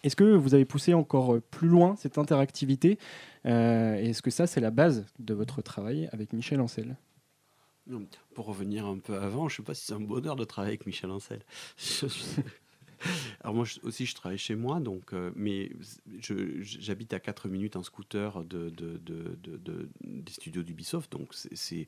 Est-ce 0.03 0.15
que 0.15 0.23
vous 0.23 0.53
avez 0.53 0.63
poussé 0.63 0.93
encore 0.93 1.41
plus 1.51 1.67
loin 1.67 1.95
cette 1.97 2.17
interactivité 2.17 2.97
Est-ce 3.43 4.21
que 4.21 4.31
ça, 4.31 4.47
c'est 4.47 4.61
la 4.61 4.71
base 4.71 5.05
de 5.19 5.33
votre 5.33 5.61
travail 5.61 6.07
avec 6.13 6.31
Michel 6.31 6.61
Ancel? 6.61 6.95
Pour 8.33 8.45
revenir 8.45 8.85
un 8.85 8.99
peu 8.99 9.17
avant, 9.17 9.49
je 9.49 9.55
ne 9.55 9.57
sais 9.57 9.63
pas 9.63 9.73
si 9.73 9.85
c'est 9.85 9.93
un 9.93 9.99
bonheur 9.99 10.37
de 10.37 10.45
travailler 10.45 10.75
avec 10.75 10.85
Michel 10.85 11.11
Ancel. 11.11 11.41
Alors 13.41 13.55
moi 13.55 13.65
aussi, 13.83 14.05
je 14.05 14.15
travaille 14.15 14.37
chez 14.37 14.55
moi, 14.55 14.79
donc, 14.79 15.13
euh, 15.13 15.31
mais 15.35 15.71
j'habite 16.61 17.13
à 17.13 17.19
4 17.19 17.47
minutes 17.47 17.75
en 17.75 17.83
scooter 17.83 18.43
de, 18.43 18.69
de, 18.69 18.97
de, 18.97 19.89
des 20.01 20.31
studios 20.31 20.63
d'Ubisoft, 20.63 21.11
donc 21.11 21.33
c'est... 21.33 21.87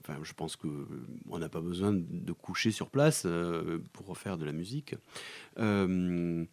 Enfin, 0.00 0.18
je 0.22 0.32
pense 0.32 0.54
qu'on 0.54 1.38
n'a 1.38 1.48
pas 1.48 1.60
besoin 1.60 1.92
de 1.92 2.32
coucher 2.32 2.70
sur 2.70 2.90
place 2.90 3.24
euh, 3.26 3.78
pour 3.92 4.06
refaire 4.06 4.38
de 4.38 4.44
la 4.44 4.52
musique. 4.52 4.94
Euh, 5.58 6.44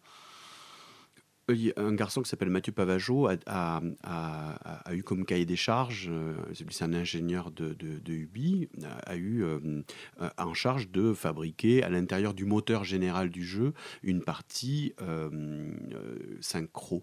un 1.76 1.94
garçon 1.94 2.22
qui 2.22 2.28
s'appelle 2.28 2.50
Mathieu 2.50 2.72
Pavageau 2.72 3.28
a, 3.46 3.80
eu 4.92 5.02
comme 5.02 5.24
cahier 5.24 5.46
des 5.46 5.56
charges, 5.56 6.08
euh, 6.10 6.34
c'est 6.70 6.84
un 6.84 6.92
ingénieur 6.92 7.50
de, 7.50 7.74
Ubi, 8.08 8.68
a, 9.06 9.16
eu 9.16 9.44
euh, 9.44 9.82
en 10.36 10.54
charge 10.54 10.90
de 10.90 11.12
fabriquer 11.12 11.82
à 11.82 11.88
l'intérieur 11.88 12.34
du 12.34 12.44
moteur 12.44 12.84
général 12.84 13.30
du 13.30 13.44
jeu 13.44 13.72
une 14.02 14.22
partie 14.22 14.94
euh, 15.00 15.72
synchro. 16.40 17.02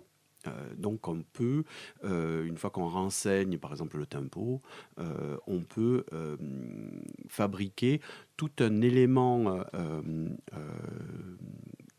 donc 0.78 1.08
on 1.08 1.24
peut, 1.24 1.64
une 2.04 2.58
fois 2.58 2.70
qu'on 2.70 2.88
renseigne 2.88 3.58
par 3.58 3.72
exemple 3.72 3.98
le 3.98 4.06
tempo, 4.06 4.62
on 5.48 5.62
peut 5.62 6.06
fabriquer 7.28 8.00
tout 8.38 8.52
un 8.60 8.82
élément 8.82 9.64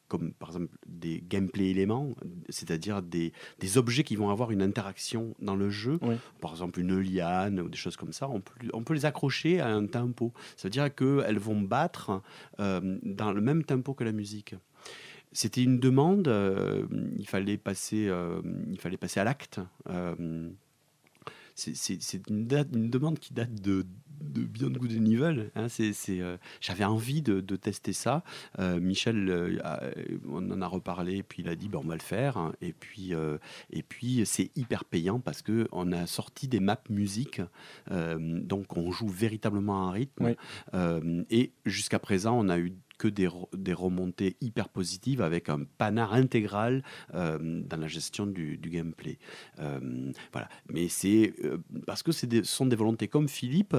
comme 0.09 0.33
par 0.33 0.51
exemple 0.51 0.77
des 0.87 1.23
gameplay 1.29 1.71
éléments, 1.71 2.15
c'est-à-dire 2.49 3.03
des, 3.03 3.33
des, 3.59 3.79
objets 3.79 4.05
qui 4.05 4.17
vont 4.17 4.31
avoir 4.31 4.51
une 4.51 4.63
interaction 4.63 5.35
dans 5.41 5.57
le 5.57 5.71
jeu, 5.71 5.99
par 6.41 6.53
exemple 6.53 6.81
une 6.81 6.99
liane 7.01 7.61
ou 7.61 7.69
des 7.69 7.77
choses 7.77 7.97
comme 7.97 8.13
ça, 8.13 8.29
on 8.29 8.41
peut, 8.41 8.55
on 8.73 8.83
peut 8.83 8.95
les 8.95 9.05
accrocher 9.05 9.61
à 9.61 9.69
un 9.69 9.87
tempo. 9.87 10.33
Ça 10.57 10.69
veut 10.69 10.71
dire 10.71 10.95
qu'elles 10.95 11.39
vont 11.39 11.61
battre 11.61 12.23
euh, 12.61 12.99
dans 13.03 13.33
le 13.33 13.41
même 13.41 13.65
tempo 13.65 13.95
que 13.95 14.05
la 14.05 14.13
musique. 14.13 14.55
C'était 15.33 15.63
une 15.63 15.79
demande, 15.79 16.29
euh, 16.29 16.87
il, 17.19 17.27
fallait 17.27 17.59
passer, 17.59 18.07
euh, 18.09 18.41
il 18.71 18.81
fallait 18.81 18.97
passer 18.97 19.21
à 19.21 19.25
l'acte 19.25 19.61
c'est 21.57 22.29
une, 22.29 22.47
une, 22.75 22.91
demande 22.91 23.19
qui 23.19 23.33
date 23.33 23.55
de, 23.55 23.87
de 24.21 24.43
Beyond 24.43 24.71
Good 24.71 24.93
and 24.93 25.05
Evil. 25.07 25.51
Hein, 25.55 25.67
euh, 25.81 26.37
J'avais 26.61 26.85
envie 26.85 27.23
de, 27.23 27.41
tester 27.57 27.93
ça. 27.93 28.23
Euh, 28.59 28.79
Michel, 28.81 29.29
euh, 29.29 29.91
on 30.29 30.51
en 30.51 30.63
a 30.63 30.67
reparlé, 30.67 31.23
puis 31.23 31.43
il 31.43 31.49
a 31.49 31.57
dit 31.57 31.69
bah, 31.69 31.79
on 31.83 31.87
va 31.87 31.95
le 31.95 32.01
faire. 32.01 32.37
Hein. 32.37 32.53
et 32.61 32.73
puis, 32.73 33.13
et 33.71 33.83
puis 33.83 34.23
c'est 34.27 34.51
hyper 34.57 34.85
payant 34.85 35.21
parce 35.21 35.43
que 35.43 35.69
on 35.73 35.93
a 35.93 36.07
sorti 36.07 36.49
des 36.49 36.61
maps 36.61 36.77
musique, 36.91 37.41
donc 37.91 38.77
on 38.77 38.91
joue 38.91 39.09
véritablement 39.09 39.89
un 39.89 39.91
rythme. 39.91 40.35
et 41.31 41.53
jusqu'à 41.65 41.99
présent, 41.99 42.39
on 42.39 42.49
a 42.49 42.59
eu 42.59 42.73
que 42.99 43.09
des, 43.09 43.29
des, 43.57 43.73
remontées 43.73 44.37
hyper 44.41 44.69
positives 44.69 45.23
avec 45.23 45.49
un 45.49 45.65
panard 45.79 46.15
intégral 46.15 46.83
euh, 47.15 47.63
dans 47.63 47.77
la 47.77 47.89
gestion 47.89 48.27
du, 48.27 48.59
gameplay. 48.63 49.19
Euh, 49.59 50.13
voilà. 50.33 50.49
Mais 50.73 50.89
c'est 50.89 51.35
euh, 51.45 51.59
parce 51.87 52.03
que 52.03 52.13
ce 52.13 52.27
sont 52.43 52.67
des 52.67 52.77
volontés 52.77 53.09
comme 53.09 53.29
Philippe 53.29 53.77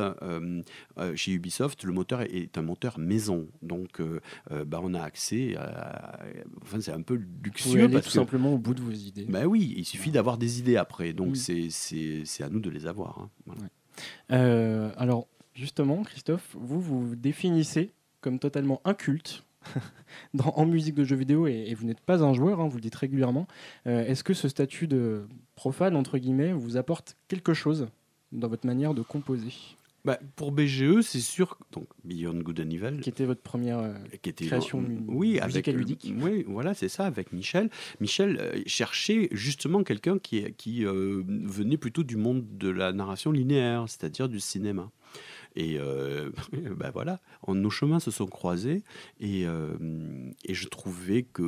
chez 1.15 1.31
Ubisoft, 1.31 1.83
le 1.83 1.93
moteur 1.93 2.21
est 2.21 2.57
un 2.57 2.61
moteur 2.61 2.99
maison, 2.99 3.47
donc 3.61 4.01
bah, 4.49 4.79
on 4.81 4.93
a 4.93 5.01
accès. 5.01 5.55
À, 5.55 6.19
enfin, 6.61 6.79
c'est 6.79 6.91
un 6.91 7.01
peu 7.01 7.19
luxueux. 7.43 7.87
Vous 7.87 7.93
parce 7.93 8.05
tout 8.05 8.11
simplement 8.11 8.53
au 8.53 8.57
bout 8.57 8.73
de 8.73 8.81
vos 8.81 8.91
idées. 8.91 9.25
Bah 9.25 9.45
oui, 9.45 9.73
il 9.77 9.85
suffit 9.85 10.11
d'avoir 10.11 10.37
des 10.37 10.59
idées 10.59 10.77
après, 10.77 11.13
donc 11.13 11.37
c'est 11.37 11.69
c'est 11.69 12.43
à 12.43 12.49
nous 12.49 12.59
de 12.59 12.69
les 12.69 12.85
avoir. 12.85 13.27
Hein. 13.49 14.91
alors 14.97 15.27
justement, 15.53 16.03
Christophe, 16.03 16.55
vous 16.59 16.79
vous 16.79 17.15
définissez 17.15 17.91
comme 18.21 18.39
totalement 18.39 18.81
inculte 18.85 19.43
dans, 20.33 20.53
en 20.55 20.65
musique 20.65 20.95
de 20.95 21.03
jeux 21.03 21.15
vidéo 21.15 21.47
et, 21.47 21.73
vous 21.73 21.85
n'êtes 21.85 21.99
pas 21.99 22.23
un 22.23 22.33
joueur, 22.33 22.59
hein, 22.59 22.67
vous 22.67 22.77
le 22.77 22.81
dites 22.81 22.95
régulièrement. 22.95 23.47
Euh, 23.85 24.05
est-ce 24.05 24.23
que 24.23 24.33
ce 24.33 24.47
statut 24.47 24.87
de 24.87 25.27
profane, 25.55 25.95
entre 25.95 26.17
guillemets, 26.17 26.53
vous 26.53 26.77
apporte 26.77 27.17
quelque 27.27 27.53
chose 27.53 27.87
dans 28.31 28.47
votre 28.47 28.65
manière 28.65 28.93
de 28.93 29.01
composer? 29.01 29.53
Bah, 30.05 30.19
pour 30.37 30.53
BGE, 30.53 31.01
c'est 31.01 31.19
sûr, 31.19 31.57
donc 31.73 31.87
Beyond 32.05 32.39
Good 32.39 32.61
and 32.61 32.69
Evil. 32.69 32.99
Qui 33.01 33.09
était 33.09 33.25
votre 33.25 33.41
première 33.41 33.79
euh, 33.79 33.93
qui 34.21 34.29
était, 34.29 34.45
création 34.45 34.85
oui, 35.07 35.37
avec, 35.39 35.67
ludique. 35.67 36.13
Oui, 36.21 36.45
voilà, 36.47 36.73
c'est 36.73 36.87
ça, 36.87 37.05
avec 37.05 37.33
Michel. 37.33 37.69
Michel 37.99 38.37
euh, 38.39 38.61
cherchait 38.67 39.27
justement 39.31 39.83
quelqu'un 39.83 40.17
qui, 40.17 40.45
qui 40.53 40.85
venait 40.85 41.77
plutôt 41.77 42.03
du 42.03 42.15
monde 42.15 42.45
de 42.57 42.69
la 42.69 42.93
narration 42.93 43.31
linéaire, 43.31 43.85
c'est-à-dire 43.87 44.29
du 44.29 44.39
cinéma. 44.39 44.89
Et 45.59 45.79
ben 46.53 46.91
voilà, 46.93 47.19
nos 47.47 47.71
chemins 47.71 47.99
se 47.99 48.11
sont 48.11 48.27
croisés 48.27 48.83
et, 49.19 49.45
et 50.45 50.53
je 50.53 50.67
trouvais 50.67 51.23
que 51.23 51.43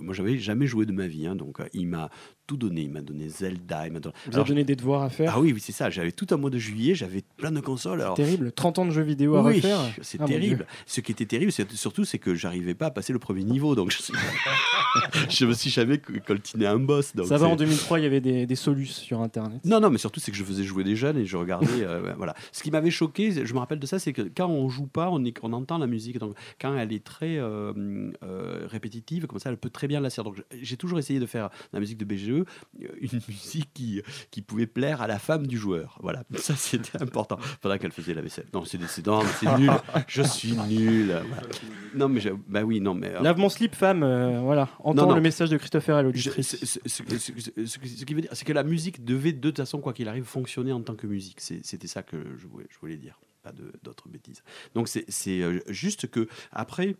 moi 0.00 0.14
j'avais 0.14 0.38
jamais 0.38 0.66
joué 0.66 0.86
de 0.86 0.92
ma 0.92 1.06
vie, 1.06 1.26
hein, 1.26 1.36
donc 1.36 1.58
il 1.74 1.86
m'a 1.86 2.08
tout 2.46 2.56
donné. 2.56 2.82
Il 2.82 2.90
m'a 2.90 3.00
donné 3.00 3.28
Zelda. 3.28 3.86
Il 3.86 3.92
m'a 3.92 4.00
donné... 4.00 4.14
Vous 4.26 4.36
avez 4.36 4.48
donné 4.48 4.64
des 4.64 4.76
devoirs 4.76 5.02
à 5.02 5.10
faire 5.10 5.32
Ah 5.34 5.40
oui, 5.40 5.52
oui 5.52 5.60
c'est 5.60 5.72
ça. 5.72 5.90
J'avais 5.90 6.12
tout 6.12 6.26
un 6.30 6.36
mois 6.36 6.50
de 6.50 6.58
juillet, 6.58 6.94
j'avais 6.94 7.22
plein 7.36 7.52
de 7.52 7.60
consoles. 7.60 8.00
Alors... 8.00 8.14
Terrible, 8.14 8.52
30 8.52 8.78
ans 8.80 8.86
de 8.86 8.90
jeux 8.90 9.02
vidéo 9.02 9.36
à 9.36 9.42
oui, 9.42 9.56
refaire. 9.56 9.80
C'est 10.02 10.20
ah, 10.20 10.26
terrible. 10.26 10.66
Ce 10.86 11.00
qui 11.00 11.12
était 11.12 11.26
terrible, 11.26 11.52
surtout, 11.52 12.04
c'est 12.04 12.18
que 12.18 12.34
j'arrivais 12.34 12.74
pas 12.74 12.86
à 12.86 12.90
passer 12.90 13.12
le 13.12 13.18
premier 13.18 13.44
niveau. 13.44 13.74
Donc 13.74 13.90
je, 13.90 13.98
je 15.28 15.46
me 15.46 15.52
suis 15.52 15.70
jamais 15.70 15.98
coltiné 15.98 16.66
un 16.66 16.78
boss. 16.78 17.14
Donc 17.14 17.26
ça 17.26 17.38
va, 17.38 17.48
en 17.48 17.56
2003, 17.56 18.00
il 18.00 18.02
y 18.02 18.06
avait 18.06 18.20
des, 18.20 18.46
des 18.46 18.56
solutions 18.56 19.02
sur 19.02 19.20
Internet. 19.20 19.60
Non, 19.64 19.80
non, 19.80 19.90
mais 19.90 19.98
surtout, 19.98 20.20
c'est 20.20 20.30
que 20.30 20.36
je 20.36 20.44
faisais 20.44 20.64
jouer 20.64 20.84
des 20.84 20.96
jeunes 20.96 21.18
et 21.18 21.24
je 21.24 21.36
regardais. 21.36 21.82
Euh, 21.82 22.14
voilà. 22.16 22.34
Ce 22.52 22.62
qui 22.62 22.70
m'avait 22.70 22.90
choqué, 22.90 23.44
je 23.44 23.54
me 23.54 23.58
rappelle 23.58 23.78
de 23.78 23.86
ça, 23.86 23.98
c'est 23.98 24.12
que 24.12 24.22
quand 24.22 24.48
on 24.48 24.68
joue 24.68 24.86
pas, 24.86 25.10
on, 25.10 25.24
est, 25.24 25.36
on 25.42 25.52
entend 25.52 25.78
la 25.78 25.86
musique. 25.86 26.18
Donc 26.18 26.36
quand 26.60 26.76
elle 26.76 26.92
est 26.92 27.04
très 27.04 27.38
euh, 27.38 27.72
euh, 28.22 28.66
répétitive, 28.66 29.26
comme 29.26 29.38
ça, 29.38 29.50
elle 29.50 29.56
peut 29.56 29.70
très 29.70 29.88
bien 29.88 30.00
lasser. 30.00 30.22
Donc 30.22 30.42
j'ai 30.60 30.76
toujours 30.76 30.98
essayé 30.98 31.20
de 31.20 31.26
faire 31.26 31.50
la 31.72 31.80
musique 31.80 31.98
de 31.98 32.04
BGE 32.04 32.33
une 33.00 33.20
musique 33.28 33.70
qui, 33.72 34.02
qui 34.30 34.42
pouvait 34.42 34.66
plaire 34.66 35.02
à 35.02 35.06
la 35.06 35.18
femme 35.18 35.46
du 35.46 35.58
joueur. 35.58 35.98
Voilà, 36.02 36.24
ça 36.36 36.54
c'était 36.56 37.00
important 37.02 37.38
pendant 37.60 37.78
qu'elle 37.78 37.92
faisait 37.92 38.14
la 38.14 38.22
vaisselle. 38.22 38.46
Non, 38.52 38.64
c'est 38.64 38.78
décédent, 38.78 39.22
c'est 39.38 39.58
nul. 39.58 39.70
Je 40.08 40.22
suis 40.22 40.52
nul. 40.52 41.14
Non, 41.94 42.08
mais 42.08 42.20
bah 42.48 42.62
oui, 42.62 42.80
non, 42.80 42.94
mais. 42.94 43.14
Euh, 43.14 43.20
Lave 43.20 43.38
mon 43.38 43.48
slip, 43.48 43.74
femme. 43.74 44.02
Euh, 44.02 44.40
voilà, 44.40 44.68
entends 44.80 45.14
le 45.14 45.20
message 45.20 45.50
de 45.50 45.56
Christopher 45.56 45.96
à 45.96 46.02
l'auditrice. 46.02 46.78
Ce, 46.86 48.04
qui 48.04 48.14
veut 48.14 48.22
dire, 48.22 48.30
c'est 48.32 48.44
que 48.44 48.52
la 48.52 48.64
musique 48.64 49.04
devait 49.04 49.32
de 49.32 49.40
toute 49.40 49.58
façon, 49.58 49.80
quoi 49.80 49.92
qu'il 49.92 50.08
arrive, 50.08 50.24
fonctionner 50.24 50.72
en 50.72 50.80
tant 50.80 50.94
que 50.94 51.06
musique. 51.06 51.40
C'était 51.40 51.88
ça 51.88 52.02
que 52.02 52.16
je 52.36 52.46
voulais, 52.46 52.66
je 52.70 52.78
voulais 52.78 52.96
dire, 52.96 53.18
pas 53.42 53.52
d'autres 53.82 54.08
bêtises. 54.08 54.42
Donc 54.74 54.88
c'est 54.88 55.42
euh, 55.42 55.60
juste 55.68 56.10
que 56.10 56.28
après 56.52 56.96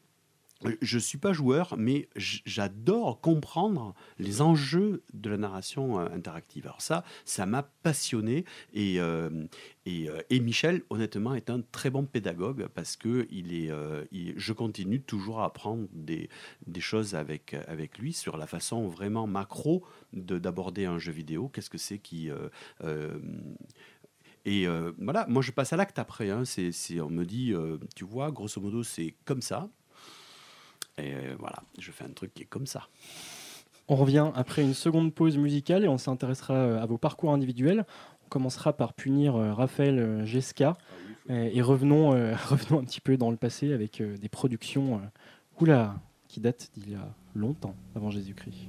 je 0.81 0.97
ne 0.97 1.01
suis 1.01 1.19
pas 1.19 1.33
joueur, 1.33 1.75
mais 1.77 2.09
j'adore 2.17 3.21
comprendre 3.21 3.95
les 4.19 4.41
enjeux 4.41 5.03
de 5.13 5.31
la 5.31 5.37
narration 5.37 6.01
euh, 6.01 6.07
interactive. 6.15 6.67
Alors 6.67 6.81
ça, 6.81 7.05
ça 7.25 7.47
m'a 7.47 7.63
passionné 7.63 8.45
et, 8.73 9.01
euh, 9.01 9.31
euh, 9.87 10.23
et, 10.31 10.41
Michel, 10.41 10.83
honnêtement, 10.91 11.35
est 11.35 11.51
un 11.51 11.61
très 11.61 11.91
bon 11.91 12.05
pédagogue 12.05 12.69
parce 12.75 12.97
que 12.97 13.27
il 13.31 13.55
est, 13.55 13.71
je 14.37 14.53
continue 14.53 15.01
toujours 15.01 15.41
à 15.41 15.47
apprendre 15.47 15.89
des, 15.93 16.29
des, 16.67 16.81
choses 16.81 17.15
avec, 17.15 17.55
avec 17.69 17.99
lui 17.99 18.13
sur 18.13 18.37
la 18.37 18.47
façon 18.47 18.89
vraiment 18.89 19.27
macro 19.27 19.85
d'aborder 20.13 20.87
un 20.87 20.99
jeu 20.99 21.13
vidéo. 21.13 21.49
Qu'est-ce 21.49 21.71
que 21.71 21.79
c'est 21.79 21.99
qui... 21.99 22.31
Et 24.47 24.67
voilà, 24.99 25.27
moi 25.29 25.43
je 25.43 25.51
passe 25.53 25.73
à 25.73 25.77
l'acte 25.77 25.99
après. 25.99 26.31
Hein. 26.31 26.45
C'est, 26.45 27.01
on 27.01 27.11
me 27.11 27.25
dit, 27.25 27.55
tu 27.95 28.05
vois, 28.05 28.31
grosso 28.31 28.61
modo, 28.61 28.83
c'est 28.83 29.15
comme 29.25 29.43
ça. 29.43 29.69
Et 30.99 31.15
voilà, 31.39 31.63
je 31.79 31.91
fais 31.91 32.05
un 32.05 32.13
truc 32.13 32.33
qui 32.35 32.43
est 32.43 32.47
comme 32.47 32.67
ça. 32.67 32.89
On 33.89 33.97
revient 33.97 34.31
après 34.35 34.63
une 34.63 34.75
seconde 34.75 35.13
pause 35.13 35.37
musicale 35.37 35.85
et 35.85 35.89
on 35.89 35.99
s'intéressera 35.99 36.55
euh, 36.55 36.83
à 36.83 36.87
vos 36.87 36.99
parcours 36.99 37.33
individuels. 37.33 37.85
On 38.25 38.29
commencera 38.29 38.73
par 38.73 38.95
punir 38.95 39.37
euh, 39.37 39.53
Raphaël 39.53 40.25
Gesca 40.25 40.77
ah 41.29 41.35
et, 41.35 41.63
revenons, 41.63 42.11
revenons 42.49 42.81
un 42.81 42.85
petit 42.85 43.01
peu 43.01 43.17
dans 43.17 43.31
le 43.31 43.37
passé 43.37 43.73
avec 43.73 44.03
des 44.03 44.29
productions 44.29 45.01
oula, 45.61 45.97
qui 46.29 46.41
datent 46.41 46.71
d'il 46.77 46.93
y 46.93 46.95
a 46.95 47.15
longtemps 47.35 47.75
avant 47.95 48.11
Jésus-Christ. 48.11 48.69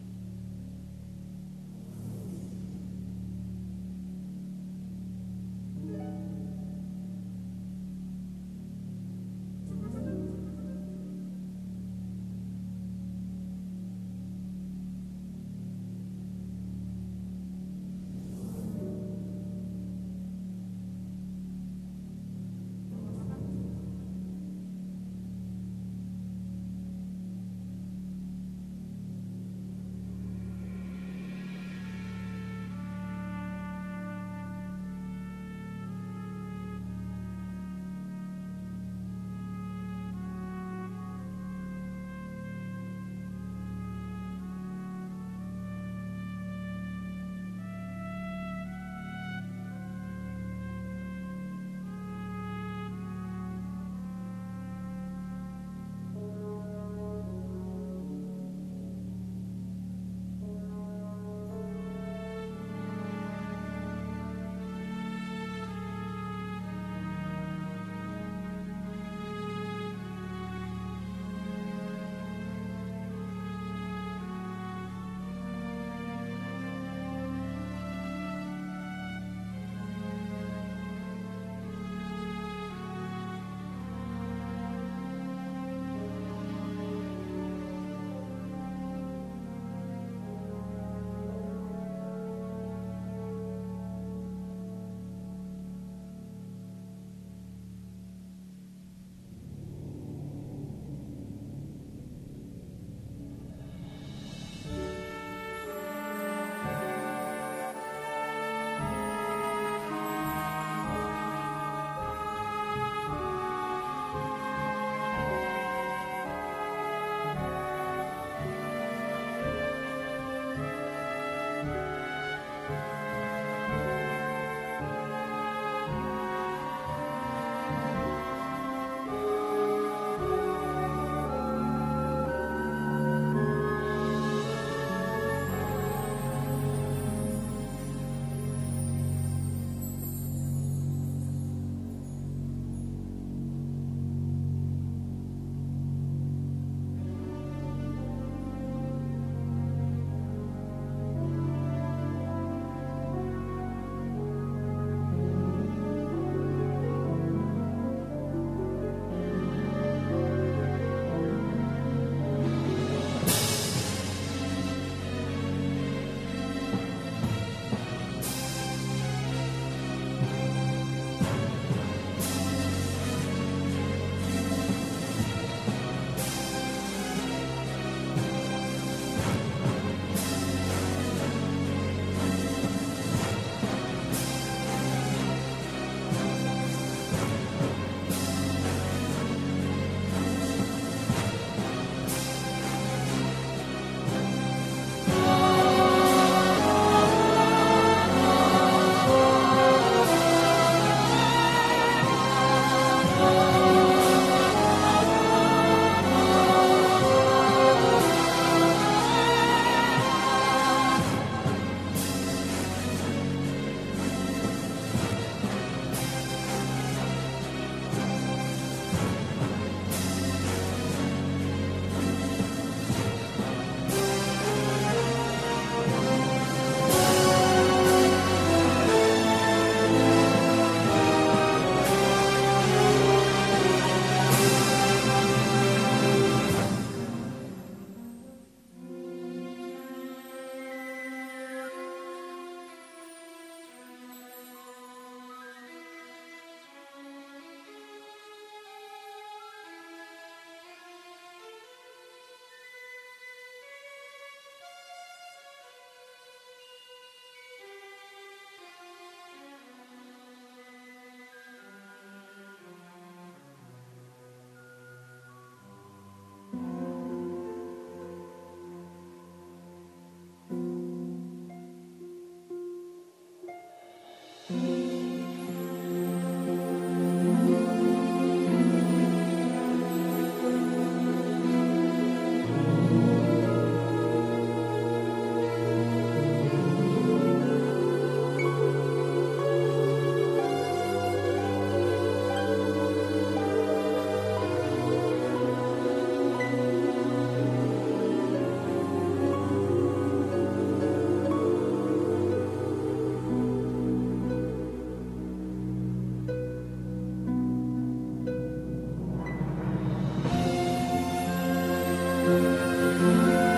Música 312.25 313.54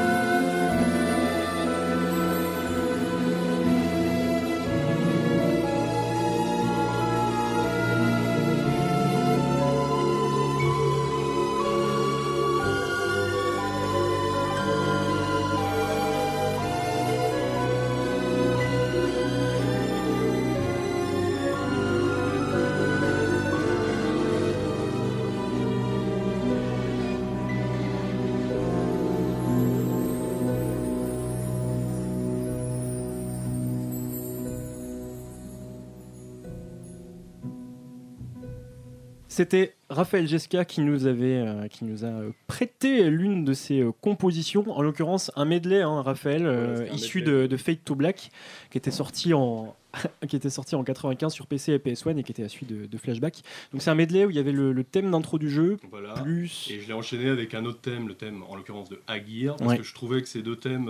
C'était 39.37 39.75
Raphaël 39.91 40.27
Gesca 40.27 40.65
qui 40.65 40.81
nous, 40.81 41.05
avait, 41.05 41.37
euh, 41.37 41.67
qui 41.67 41.85
nous 41.85 42.03
a 42.03 42.23
prêté 42.47 43.07
l'une 43.11 43.45
de 43.45 43.53
ses 43.53 43.81
euh, 43.81 43.91
compositions, 44.01 44.65
en 44.75 44.81
l'occurrence 44.81 45.29
un 45.35 45.45
medley, 45.45 45.83
hein, 45.83 46.01
Raphaël, 46.01 46.47
euh, 46.47 46.87
issu 46.91 47.21
de, 47.21 47.55
Fate 47.55 47.83
to 47.85 47.93
Black, 47.93 48.31
qui 48.71 48.79
était 48.79 48.89
sorti 48.89 49.35
en, 49.35 49.75
qui 50.27 50.35
était 50.35 50.49
sorti 50.49 50.73
en 50.73 50.83
95 50.83 51.31
sur 51.31 51.45
PC 51.45 51.73
et 51.73 51.77
PS1 51.77 52.17
et 52.17 52.23
qui 52.23 52.31
était 52.31 52.45
à 52.45 52.49
suite 52.49 52.89
de, 52.89 52.97
Flashback. 52.97 53.43
Donc 53.71 53.83
c'est 53.83 53.91
un 53.91 53.95
medley 53.95 54.25
où 54.25 54.31
il 54.31 54.35
y 54.35 54.39
avait 54.39 54.51
le, 54.51 54.83
thème 54.83 55.11
d'intro 55.11 55.37
du 55.37 55.51
jeu, 55.51 55.77
plus... 56.23 56.71
Et 56.71 56.79
je 56.79 56.87
l'ai 56.87 56.93
enchaîné 56.93 57.29
avec 57.29 57.53
un 57.53 57.63
autre 57.65 57.79
thème, 57.79 58.07
le 58.07 58.15
thème 58.15 58.41
en 58.49 58.55
l'occurrence 58.55 58.89
de 58.89 58.99
Agir, 59.05 59.55
parce 59.57 59.77
que 59.77 59.83
je 59.83 59.93
trouvais 59.93 60.23
que 60.23 60.27
ces 60.27 60.41
deux 60.41 60.55
thèmes 60.55 60.89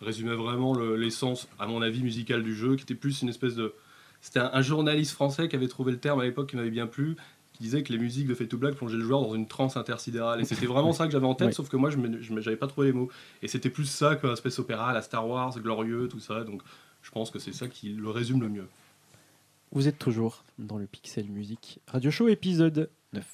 résumaient 0.00 0.34
vraiment 0.34 0.74
l'essence, 0.74 1.46
à 1.58 1.66
mon 1.66 1.82
avis, 1.82 2.02
musicale 2.02 2.42
du 2.42 2.54
jeu, 2.54 2.76
qui 2.76 2.84
était 2.84 2.94
plus 2.94 3.20
une 3.20 3.28
espèce 3.28 3.54
de... 3.54 3.74
C'était 4.22 4.38
un, 4.38 4.62
journaliste 4.62 5.10
français 5.12 5.48
qui 5.48 5.56
avait 5.56 5.66
trouvé 5.66 5.90
le 5.90 5.98
terme 5.98 6.20
à 6.20 6.22
l'époque 6.24 6.48
qui 6.48 6.56
m'avait 6.56 6.70
bien 6.70 6.86
plu, 6.86 7.16
disait 7.62 7.82
que 7.82 7.92
les 7.92 7.98
musiques 7.98 8.26
de 8.26 8.34
Fade 8.34 8.48
to 8.48 8.58
Black 8.58 8.74
plongeaient 8.74 8.98
le 8.98 9.04
joueur 9.04 9.22
dans 9.22 9.34
une 9.34 9.46
transe 9.46 9.76
intersidérale. 9.78 10.40
Et 10.40 10.44
c'était 10.44 10.66
vraiment 10.66 10.92
ça 10.92 11.06
que 11.06 11.12
j'avais 11.12 11.26
en 11.26 11.34
tête, 11.34 11.54
sauf 11.54 11.68
que 11.70 11.76
moi, 11.76 11.90
je 11.90 12.32
n'avais 12.32 12.56
pas 12.56 12.66
trouvé 12.66 12.88
les 12.88 12.92
mots. 12.92 13.08
Et 13.40 13.48
c'était 13.48 13.70
plus 13.70 13.86
ça 13.86 14.16
qu'un 14.16 14.36
space 14.36 14.58
opéra, 14.58 14.92
la 14.92 15.00
Star 15.00 15.26
Wars, 15.26 15.58
glorieux, 15.58 16.08
tout 16.08 16.20
ça. 16.20 16.44
Donc 16.44 16.62
je 17.00 17.10
pense 17.10 17.30
que 17.30 17.38
c'est 17.38 17.52
ça 17.52 17.68
qui 17.68 17.90
le 17.90 18.10
résume 18.10 18.42
le 18.42 18.48
mieux. 18.48 18.66
Vous 19.70 19.88
êtes 19.88 19.98
toujours 19.98 20.44
dans 20.58 20.76
le 20.76 20.86
Pixel 20.86 21.30
Music 21.30 21.80
Radio 21.86 22.10
Show 22.10 22.28
épisode 22.28 22.90
9. 23.14 23.24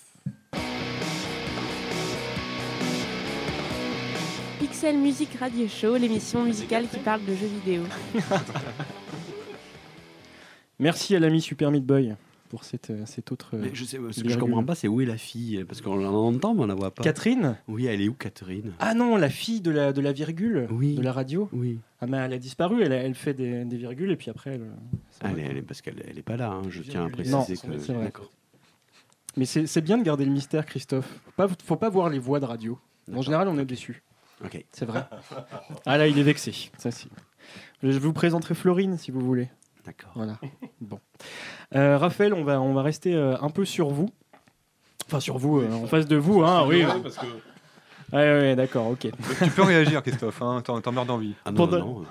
Pixel 4.60 4.98
Music 4.98 5.30
Radio 5.40 5.66
Show, 5.66 5.96
l'émission 5.96 6.44
musicale 6.44 6.86
qui 6.88 6.98
parle 6.98 7.24
de 7.24 7.34
jeux 7.34 7.50
vidéo. 7.64 7.82
Merci 10.78 11.16
à 11.16 11.18
l'ami 11.18 11.40
Super 11.40 11.72
Meat 11.72 11.84
Boy 11.84 12.14
pour 12.48 12.64
cette, 12.64 12.90
euh, 12.90 13.04
cette 13.06 13.30
autre. 13.32 13.56
Mais 13.56 13.70
je 13.72 13.84
sais, 13.84 13.98
ce 14.10 14.22
que 14.22 14.28
je 14.28 14.38
comprends 14.38 14.64
pas, 14.64 14.74
c'est 14.74 14.88
où 14.88 15.00
est 15.00 15.06
la 15.06 15.16
fille 15.16 15.64
Parce 15.66 15.80
qu'on 15.80 16.04
entend, 16.04 16.54
mais 16.54 16.62
on 16.62 16.66
la 16.66 16.74
voit 16.74 16.92
pas. 16.92 17.02
Catherine 17.02 17.56
Oui, 17.68 17.86
elle 17.86 18.00
est 18.00 18.08
où, 18.08 18.14
Catherine? 18.14 18.72
Ah 18.78 18.94
non, 18.94 19.16
la 19.16 19.30
fille 19.30 19.60
de 19.60 19.70
la, 19.70 19.92
de 19.92 20.00
la 20.00 20.12
virgule 20.12 20.66
oui. 20.70 20.94
de 20.94 21.02
la 21.02 21.12
radio 21.12 21.48
Oui. 21.52 21.78
Ah, 22.00 22.06
mais 22.06 22.16
elle 22.18 22.32
a 22.32 22.38
disparu, 22.38 22.82
elle, 22.82 22.92
elle 22.92 23.14
fait 23.14 23.34
des, 23.34 23.64
des, 23.64 23.76
virgules 23.76 24.10
et 24.10 24.16
puis 24.16 24.30
après. 24.30 24.54
Elle, 25.20 25.38
elle, 25.38 25.56
est, 25.58 25.62
parce 25.62 25.82
qu'elle 25.82 25.96
n'est 26.14 26.22
pas 26.22 26.36
là, 26.36 26.50
hein, 26.50 26.62
je 26.68 26.82
tiens 26.82 27.06
à 27.06 27.08
préciser 27.08 27.36
non, 27.36 27.44
que. 27.44 27.78
C'est 27.78 27.92
vrai. 27.92 28.12
Mais 29.36 29.44
c'est 29.44 29.80
bien 29.80 29.98
de 29.98 30.02
garder 30.02 30.24
le 30.24 30.32
mystère, 30.32 30.66
Christophe. 30.66 31.20
Faut 31.24 31.32
pas, 31.36 31.48
faut 31.64 31.76
pas 31.76 31.88
voir 31.88 32.08
les 32.08 32.18
voix 32.18 32.40
de 32.40 32.44
radio. 32.44 32.78
En 33.14 33.22
général, 33.22 33.48
on 33.48 33.58
est 33.58 33.64
déçu. 33.64 34.02
Ok. 34.44 34.64
C'est 34.72 34.84
vrai. 34.84 35.04
ah 35.86 35.98
là, 35.98 36.06
il 36.06 36.18
est 36.18 36.22
vexé. 36.22 36.70
Ça, 36.76 36.90
Je 37.82 37.98
vous 37.98 38.12
présenterai 38.12 38.54
Florine 38.54 38.98
si 38.98 39.10
vous 39.10 39.20
voulez. 39.20 39.48
D'accord. 39.88 40.10
Voilà. 40.14 40.38
Bon. 40.82 41.00
Euh, 41.74 41.96
Raphaël, 41.96 42.34
on 42.34 42.44
va, 42.44 42.60
on 42.60 42.74
va 42.74 42.82
rester 42.82 43.14
euh, 43.14 43.36
un 43.40 43.48
peu 43.48 43.64
sur 43.64 43.88
vous. 43.88 44.10
Enfin, 45.06 45.18
sur 45.18 45.38
vous, 45.38 45.60
euh, 45.60 45.72
en 45.72 45.86
face 45.86 46.06
de 46.06 46.16
vous, 46.16 46.42
hein, 46.42 46.66
oui. 46.66 46.84
Parce 47.02 47.16
que 47.16 47.26
Ouais, 48.12 48.18
ouais, 48.18 48.56
d'accord, 48.56 48.86
ok. 48.88 49.00
tu 49.00 49.50
peux 49.50 49.62
réagir, 49.62 50.02
Christophe, 50.02 50.40
hein, 50.40 50.62
t'en 50.62 50.92
meurs 50.92 51.04
d'envie. 51.04 51.34
Ah 51.44 51.52
pendant, 51.52 52.02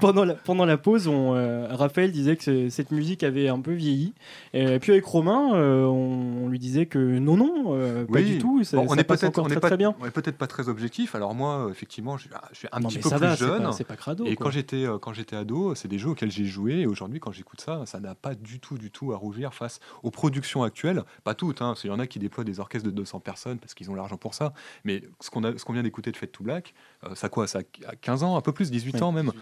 pendant, 0.00 0.24
la, 0.24 0.34
pendant, 0.34 0.64
la, 0.64 0.78
pause, 0.78 1.08
on, 1.08 1.34
euh, 1.34 1.68
Raphaël 1.70 2.10
disait 2.10 2.36
que 2.36 2.70
cette 2.70 2.90
musique 2.90 3.22
avait 3.22 3.48
un 3.48 3.60
peu 3.60 3.72
vieilli. 3.72 4.14
Et 4.54 4.78
puis 4.78 4.92
avec 4.92 5.04
Romain, 5.04 5.54
euh, 5.54 5.84
on, 5.84 6.48
lui 6.48 6.58
disait 6.58 6.86
que 6.86 6.98
non, 6.98 7.36
non, 7.36 7.74
euh, 7.74 8.06
pas 8.06 8.22
du 8.22 8.38
tout. 8.38 8.64
Ça, 8.64 8.78
on 8.78 8.94
est 8.96 9.04
peut-être 9.04 9.42
très, 9.42 9.60
très, 9.60 9.76
bien. 9.76 9.94
On 10.00 10.06
est 10.06 10.10
peut-être 10.10 10.38
pas 10.38 10.46
très 10.46 10.68
objectif. 10.70 11.14
Alors 11.14 11.34
moi, 11.34 11.68
effectivement, 11.70 12.16
je, 12.16 12.28
suis 12.52 12.68
un 12.72 12.80
petit 12.80 12.98
peu 12.98 13.10
plus 13.10 13.36
jeune. 13.36 13.72
C'est 13.72 13.84
pas, 13.84 13.96
crado. 13.96 14.24
Et 14.24 14.36
quand 14.36 14.50
j'étais 14.50 14.86
quand 15.02 15.12
j'étais 15.12 15.36
ado, 15.36 15.74
c'est 15.74 15.88
des 15.88 15.98
jeux 15.98 16.10
auxquels 16.10 16.30
j'ai 16.30 16.46
joué. 16.46 16.80
Et 16.80 16.86
aujourd'hui, 16.86 17.20
quand 17.20 17.32
j'écoute 17.32 17.60
ça, 17.60 17.84
ça 17.84 18.00
n'a 18.00 18.14
pas 18.14 18.34
du 18.34 18.58
tout, 18.58 18.78
du 18.78 18.90
tout 18.90 19.12
à 19.12 19.16
rougir 19.16 19.52
face 19.52 19.80
aux 20.02 20.10
productions 20.10 20.62
actuelles. 20.62 21.02
Pas 21.24 21.34
toutes. 21.34 21.60
Hein, 21.60 21.74
Il 21.84 21.88
y 21.88 21.90
en 21.90 21.98
a 21.98 22.06
qui 22.06 22.18
déploient 22.18 22.44
des 22.44 22.58
orchestres 22.58 22.86
de 22.86 22.94
200 22.94 23.20
personnes 23.20 23.58
parce 23.58 23.74
qu'ils 23.74 23.90
ont 23.90 23.94
l'argent 23.94 24.16
pour 24.16 24.32
ça. 24.32 24.54
Mais 24.84 25.02
ce 25.26 25.64
qu'on 25.64 25.72
vient 25.72 25.82
d'écouter 25.82 26.12
de 26.12 26.16
Fade 26.16 26.32
to 26.32 26.44
Black, 26.44 26.74
euh, 27.04 27.14
ça 27.14 27.28
quoi 27.28 27.46
Ça 27.46 27.60
a 27.86 27.96
15 27.96 28.22
ans, 28.22 28.36
un 28.36 28.40
peu 28.40 28.52
plus, 28.52 28.70
18 28.70 29.02
ans 29.02 29.12
même. 29.12 29.32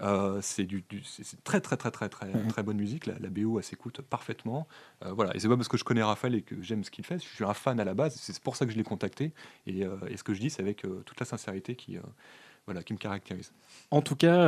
Euh, 0.00 0.38
c'est 0.42 0.64
du, 0.64 0.84
très 1.44 1.60
très 1.60 1.76
très 1.76 1.90
très 1.90 2.08
très 2.08 2.30
très 2.48 2.62
bonne 2.62 2.76
musique. 2.76 3.06
La, 3.06 3.14
BO, 3.28 3.58
elle 3.58 3.64
s'écoute 3.64 4.00
parfaitement. 4.02 4.66
Euh, 5.04 5.12
voilà. 5.12 5.34
Et 5.36 5.40
c'est 5.40 5.48
pas 5.48 5.56
parce 5.56 5.68
que 5.68 5.76
je 5.76 5.84
connais 5.84 6.02
Raphaël 6.02 6.34
et 6.34 6.42
que 6.42 6.60
j'aime 6.62 6.84
ce 6.84 6.90
qu'il 6.90 7.04
fait. 7.04 7.18
Je 7.18 7.34
suis 7.34 7.44
un 7.44 7.54
fan 7.54 7.78
à 7.80 7.84
la 7.84 7.94
base. 7.94 8.16
C'est 8.16 8.38
pour 8.40 8.56
ça 8.56 8.66
que 8.66 8.72
je 8.72 8.76
l'ai 8.76 8.84
contacté. 8.84 9.32
Et, 9.66 9.84
ce 10.16 10.22
que 10.22 10.34
je 10.34 10.40
dis, 10.40 10.50
c'est 10.50 10.62
avec 10.62 10.82
toute 10.82 11.20
la 11.20 11.26
sincérité 11.26 11.74
qui 11.74 11.98
voilà, 12.66 12.82
qui 12.84 12.92
me 12.92 12.98
caractérise. 12.98 13.52
En 13.90 14.02
tout 14.02 14.16
cas, 14.16 14.44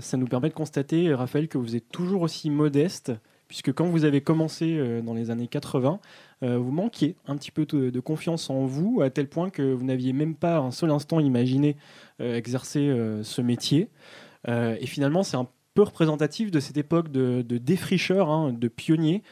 ça 0.00 0.16
nous 0.16 0.26
permet 0.26 0.48
de 0.48 0.54
constater, 0.54 1.14
Raphaël, 1.14 1.48
que 1.48 1.58
vous 1.58 1.76
êtes 1.76 1.88
toujours 1.88 2.22
aussi 2.22 2.50
modeste, 2.50 3.12
puisque 3.48 3.72
quand 3.72 3.86
vous 3.86 4.04
avez 4.04 4.20
commencé 4.20 5.00
dans 5.02 5.14
les 5.14 5.30
années 5.30 5.48
80, 5.48 5.98
euh, 5.98 5.98
vous 6.42 6.70
manquiez 6.70 7.16
un 7.26 7.36
petit 7.36 7.50
peu 7.50 7.66
de, 7.66 8.00
confiance 8.00 8.50
en 8.50 8.66
vous, 8.66 9.00
à 9.02 9.10
tel 9.10 9.28
point 9.28 9.50
que 9.50 9.62
vous 9.62 9.84
n'aviez 9.84 10.12
même 10.12 10.34
pas 10.34 10.58
un 10.58 10.70
seul 10.70 10.90
instant 10.90 11.20
imaginé 11.20 11.76
euh, 12.20 12.36
exercer 12.36 12.88
euh, 12.88 13.22
ce 13.22 13.40
métier. 13.40 13.88
et 14.48 14.86
finalement, 14.86 15.22
c'est 15.22 15.36
un 15.36 15.48
peu 15.74 15.82
représentatif 15.82 16.50
de 16.50 16.60
cette 16.60 16.76
époque 16.76 17.10
de, 17.10 17.42
défricheur, 17.42 18.30
hein, 18.30 18.52
de 18.52 18.68
pionnier. 18.68 19.22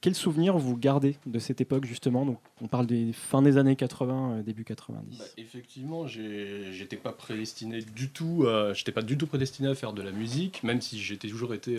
quel 0.00 0.14
souvenir 0.14 0.58
vous 0.58 0.76
gardez 0.76 1.16
de 1.26 1.38
cette 1.38 1.60
époque 1.60 1.84
justement? 1.86 2.40
On 2.60 2.66
parle 2.66 2.86
des 2.86 3.12
fins 3.12 3.40
des 3.40 3.56
années 3.56 3.76
80, 3.76 4.42
début 4.42 4.64
90. 4.64 5.18
Bah, 5.18 5.24
effectivement, 5.36 6.06
j'étais 6.06 6.96
pas 6.96 7.12
prédestiné 7.12 7.80
du 7.80 8.10
tout, 8.10 8.46
pas 8.94 9.02
du 9.02 9.16
tout 9.16 9.26
prédestiné 9.26 9.68
à 9.68 9.74
faire 9.74 9.92
de 9.92 10.02
la 10.02 10.10
musique, 10.10 10.62
même 10.64 10.80
si 10.80 10.98
j'étais 10.98 11.28
toujours 11.28 11.54
été 11.54 11.78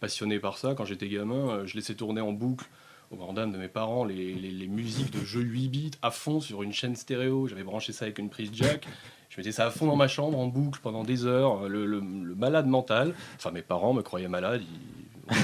passionné 0.00 0.40
par 0.40 0.58
ça. 0.58 0.74
Quand 0.74 0.84
j'étais 0.84 1.08
gamin, 1.08 1.64
je 1.66 1.76
laissais 1.76 1.94
tourner 1.94 2.20
en 2.20 2.32
boucle 2.32 2.66
au 3.10 3.16
grand 3.16 3.32
dam 3.32 3.50
de 3.50 3.58
mes 3.58 3.68
parents, 3.68 4.04
les, 4.04 4.34
les, 4.34 4.66
musiques 4.66 5.10
de 5.10 5.24
jeux 5.24 5.40
8 5.40 5.68
bits 5.68 5.90
à 6.02 6.10
fond 6.10 6.40
sur 6.40 6.62
une 6.62 6.72
chaîne 6.72 6.94
stéréo. 6.94 7.46
J'avais 7.48 7.62
branché 7.62 7.92
ça 7.92 8.04
avec 8.04 8.18
une 8.18 8.28
prise 8.28 8.50
jack. 8.52 8.86
Je 9.30 9.40
mettais 9.40 9.52
ça 9.52 9.66
à 9.66 9.70
fond 9.70 9.86
dans 9.86 9.96
ma 9.96 10.08
chambre 10.08 10.38
en 10.38 10.46
boucle 10.46 10.80
pendant 10.82 11.04
des 11.04 11.24
heures. 11.24 11.68
Le, 11.68 12.00
malade 12.00 12.66
mental. 12.66 13.14
Enfin, 13.36 13.50
mes 13.50 13.62
parents 13.62 13.94
me 13.94 14.02
croyaient 14.02 14.28
malade. 14.28 14.62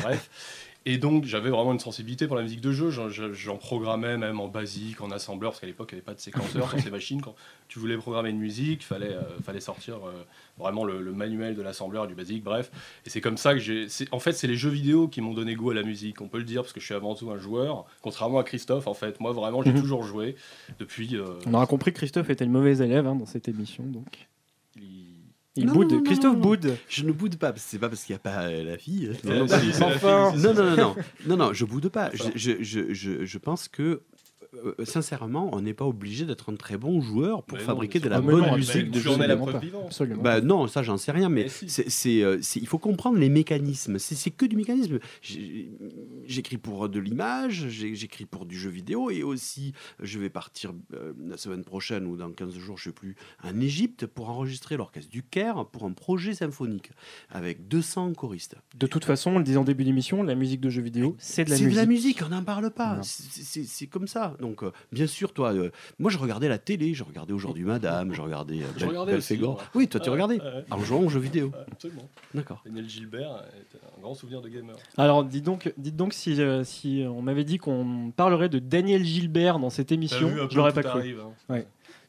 Bref. 0.03 0.31
Et 0.87 0.99
donc 0.99 1.25
j'avais 1.25 1.49
vraiment 1.49 1.73
une 1.73 1.81
sensibilité 1.81 2.27
pour 2.27 2.37
la 2.37 2.43
musique 2.43 2.61
de 2.61 2.71
jeu. 2.71 2.91
J'en 2.91 3.57
programmais 3.57 4.19
même 4.19 4.39
en 4.39 4.49
basique, 4.49 5.01
en 5.01 5.11
assembleur, 5.11 5.53
parce 5.53 5.61
qu'à 5.61 5.67
l'époque 5.67 5.89
il 5.93 5.95
n'y 5.95 5.99
avait 6.01 6.05
pas 6.05 6.15
de 6.15 6.21
séquenceur 6.21 6.69
sur 6.69 6.81
ces 6.81 6.91
machines. 6.91 7.23
Quand 7.23 7.35
tu 7.69 7.79
voulais 7.79 7.97
programmer 7.97 8.29
une 8.29 8.39
musique, 8.39 8.83
il 8.83 8.87
fallait, 8.87 9.15
euh, 9.15 9.23
fallait 9.43 9.61
sortir 9.61 9.97
euh, 10.07 10.13
vraiment 10.59 10.85
le, 10.85 11.01
manuel 11.13 11.55
de 11.55 11.63
l'assembleur, 11.63 12.07
du 12.07 12.15
basique, 12.15 12.45
bref. 12.45 12.71
Et 13.07 13.11
c'est 13.11 13.23
comme 13.23 13.39
ça 13.39 13.55
que 13.55 13.61
j'ai. 13.61 13.87
En 14.13 14.19
fait, 14.19 14.33
c'est 14.33 14.47
les 14.47 14.57
jeux 14.57 14.71
vidéo 14.71 15.09
qui 15.09 15.23
m'ont 15.23 15.33
donné 15.33 15.55
goût 15.55 15.71
à 15.71 15.75
la 15.75 15.83
musique, 15.83 16.21
on 16.21 16.29
peut 16.29 16.39
le 16.39 16.45
dire, 16.45 16.63
parce 16.63 16.75
que 16.75 16.81
je 16.81 16.85
suis 16.85 16.95
avant 16.95 17.15
tout 17.15 17.31
un 17.31 17.39
joueur. 17.39 17.87
Contrairement 18.03 18.39
à 18.39 18.45
Christophe, 18.45 18.87
en 18.87 18.95
fait, 18.95 19.21
moi 19.21 19.33
vraiment 19.33 19.63
j'ai 19.63 19.73
mhm. 19.73 19.81
toujours 19.81 20.03
joué 20.03 20.37
depuis. 20.79 21.17
Euh, 21.17 21.39
on 21.47 21.55
aura 21.55 21.67
compris 21.67 21.93
que 21.93 21.99
Christophe 21.99 22.29
était 22.29 22.45
le 22.45 22.51
mauvais 22.51 22.77
élève 22.79 23.07
hein, 23.07 23.15
dans 23.15 23.27
cette 23.27 23.49
émission, 23.49 23.85
donc. 23.85 24.29
Il 25.57 25.67
boude. 25.67 26.03
Christophe 26.05 26.37
boude. 26.37 26.77
Je 26.89 27.05
ne 27.05 27.13
boude 27.13 27.37
pas. 27.37 27.53
C'est 27.57 27.79
pas 27.79 27.89
parce 27.89 28.03
qu'il 28.03 28.13
n'y 28.13 28.17
a 28.17 28.21
pas 28.21 28.43
euh, 28.45 28.65
la 28.65 28.77
fille. 28.77 29.13
Non, 29.25 29.47
non, 29.47 29.47
non, 29.47 30.55
non, 30.55 30.77
non, 30.77 30.97
non, 31.27 31.37
non, 31.37 31.53
je 31.53 31.65
boude 31.65 31.89
pas. 31.89 32.11
Je, 32.13 32.53
je, 32.61 32.93
je, 32.93 33.25
je 33.25 33.39
pense 33.39 33.69
que 33.69 34.03
euh, 34.65 34.85
sincèrement, 34.85 35.51
on 35.53 35.61
n'est 35.61 35.75
pas 35.75 35.85
obligé 35.85 36.25
d'être 36.25 36.53
un 36.53 36.57
très 36.57 36.77
bon 36.77 37.01
joueur 37.01 37.43
pour 37.43 37.59
fabriquer 37.59 38.01
de 38.01 38.09
la 38.09 38.21
bonne 38.21 38.55
musique. 38.55 38.91
De 38.91 38.99
jeu. 38.99 39.17
la 39.17 39.37
Bah 40.17 40.41
non, 40.41 40.67
ça 40.67 40.83
j'en 40.83 40.97
sais 40.97 41.13
rien, 41.13 41.29
mais, 41.29 41.49
c'est, 41.49 42.23
euh, 42.23 42.41
il 42.57 42.67
faut 42.67 42.79
comprendre 42.79 43.19
les 43.19 43.29
mécanismes. 43.29 43.99
C'est, 43.99 44.31
que 44.31 44.47
du 44.47 44.57
mécanisme. 44.57 44.99
J'écris 45.23 46.59
pour 46.59 46.89
de 46.89 46.99
l'image, 46.99 47.69
j'écris 47.69 48.27
pour 48.27 48.47
du 48.47 48.59
jeu 48.59 48.71
vidéo, 48.71 49.11
et 49.11 49.23
aussi 49.23 49.73
je 50.01 50.19
vais 50.19 50.31
partir 50.31 50.73
euh, 50.95 51.13
la 51.27 51.37
semaine 51.37 51.65
prochaine 51.65 52.07
ou 52.07 52.17
dans 52.17 52.31
15 52.31 52.55
jours, 52.59 52.79
je 52.79 52.85
sais 52.85 52.93
plus, 52.93 53.17
en 53.43 53.61
Égypte 53.61 54.07
pour 54.07 54.31
enregistrer 54.31 54.77
l'orchestre 54.77 55.11
du 55.11 55.23
Caire 55.23 55.67
pour 55.67 55.85
un 55.85 55.93
projet 55.93 56.35
symphonique 56.35 56.91
avec 57.31 57.69
200 57.69 58.15
choristes. 58.15 58.57
De 58.77 58.87
toute 58.87 59.05
façon, 59.05 59.33
on 59.33 59.39
le 59.39 59.45
disait 59.45 59.59
en 59.59 59.65
début 59.65 59.85
d'émission, 59.85 60.23
la 60.23 60.35
musique 60.35 60.61
de 60.61 60.71
jeu 60.71 60.83
vidéo, 60.83 61.17
c'est 61.19 61.45
de 61.45 61.51
la 61.51 61.57
musique. 61.57 61.69
C'est 61.69 61.75
de 61.75 61.77
la 61.77 61.87
musique, 61.87 62.23
on 62.25 62.29
n'en 62.29 62.45
parle 62.45 62.71
pas. 62.71 63.01
C'est 63.03 63.87
comme 63.87 64.07
ça. 64.07 64.37
Donc, 64.45 64.63
euh, 64.63 64.73
bien 64.93 65.07
sûr, 65.07 65.33
toi, 65.33 65.55
euh, 65.55 65.71
moi, 65.99 66.11
je 66.11 66.19
regardais 66.19 66.51
la 66.51 66.59
télé, 66.59 66.93
je 66.93 67.03
regardais 67.03 67.33
aujourd'hui 67.33 67.65
Madame, 67.65 68.13
je 68.13 68.21
regardais 68.21 68.61
euh, 68.61 69.55
Oui, 69.75 69.89
toi, 69.89 70.01
tu 70.01 70.11
regardais 70.11 70.39
en 70.71 70.79
jouant 70.81 71.01
aux 71.01 71.09
jeux 71.09 71.21
vidéo. 71.21 71.51
Absolument. 71.73 72.07
D'accord. 72.35 72.61
Daniel 72.67 72.87
Gilbert 72.87 73.43
est 73.57 73.77
un 73.77 74.03
grand 74.03 74.15
souvenir 74.15 74.43
de 74.43 74.51
gamer. 74.51 74.77
Alors, 74.99 75.25
dites 75.25 75.45
donc, 75.45 75.73
dites 75.79 75.97
donc 75.97 76.13
si, 76.13 76.39
si 76.65 77.07
on 77.09 77.23
m'avait 77.23 77.45
dit 77.45 77.57
qu'on 77.57 78.13
parlerait 78.15 78.51
de 78.51 78.59
Daniel 78.59 79.03
Gilbert 79.03 79.59
dans 79.59 79.71
cette 79.71 79.93
émission, 79.93 80.31
je 80.51 80.57
l'aurais 80.59 80.75
pas 80.75 80.83
cru. 80.83 81.17
Hein. 81.49 81.63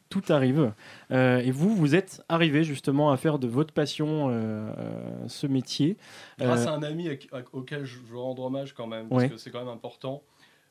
tout 0.09 0.23
arrive. 0.27 0.73
et 1.11 1.51
vous, 1.51 1.73
vous 1.73 1.95
êtes 1.95 2.21
arrivé 2.27 2.65
justement 2.65 3.13
à 3.13 3.17
faire 3.17 3.39
de 3.39 3.47
votre 3.47 3.73
passion 3.73 4.29
ce 5.27 5.47
métier. 5.47 5.95
Grâce 6.37 6.67
à 6.67 6.73
un 6.73 6.83
ami 6.83 7.07
auquel 7.53 7.85
je 7.85 7.99
veux 8.09 8.19
rendre 8.19 8.43
hommage 8.43 8.73
quand 8.73 8.87
même, 8.87 9.07
parce 9.07 9.27
que 9.27 9.37
c'est 9.37 9.51
quand 9.51 9.59
même 9.59 9.69
important. 9.69 10.21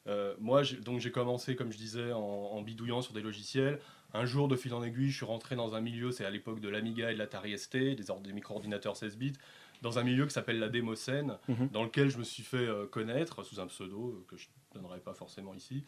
Euh, 0.07 0.35
moi, 0.39 0.63
donc 0.85 1.01
j'ai 1.01 1.11
commencé, 1.11 1.57
comme 1.57 1.73
je 1.73 1.79
disais, 1.79 2.13
en, 2.13 2.61
bidouillant 2.63 3.01
sur 3.03 3.13
des 3.15 3.23
logiciels. 3.23 3.81
Un 4.13 4.27
jour, 4.27 4.47
de 4.49 4.55
fil 4.57 4.73
en 4.75 4.83
aiguille, 4.83 5.11
je 5.11 5.17
suis 5.17 5.25
rentré 5.27 5.57
dans 5.57 5.75
un 5.75 5.81
milieu, 5.81 6.13
c'est 6.13 6.25
à 6.25 6.31
l'époque 6.31 6.61
de 6.61 6.69
l'Amiga 6.69 7.11
et 7.11 7.15
de 7.15 7.19
l'Atari 7.19 7.59
ST, 7.59 7.77
des, 7.77 7.97
des 8.23 8.33
micro-ordinateurs 8.33 8.97
16 8.97 9.17
bits. 9.17 9.33
dans 9.83 9.99
un 9.99 10.03
milieu 10.03 10.25
qui 10.25 10.33
s'appelle 10.33 10.59
la 10.61 10.69
démocène, 10.71 11.37
Mhm. 11.49 11.69
dans 11.71 11.83
lequel 11.83 12.09
je 12.09 12.17
me 12.17 12.23
suis 12.25 12.43
fait 12.43 12.57
euh, 12.57 12.87
connaître 12.87 13.43
sous 13.43 13.61
un 13.61 13.67
pseudo 13.67 14.11
euh, 14.11 14.25
que 14.29 14.37
je 14.37 14.47
ne 14.75 14.81
donnerai 14.81 14.99
pas 15.01 15.13
forcément 15.13 15.53
ici. 15.53 15.85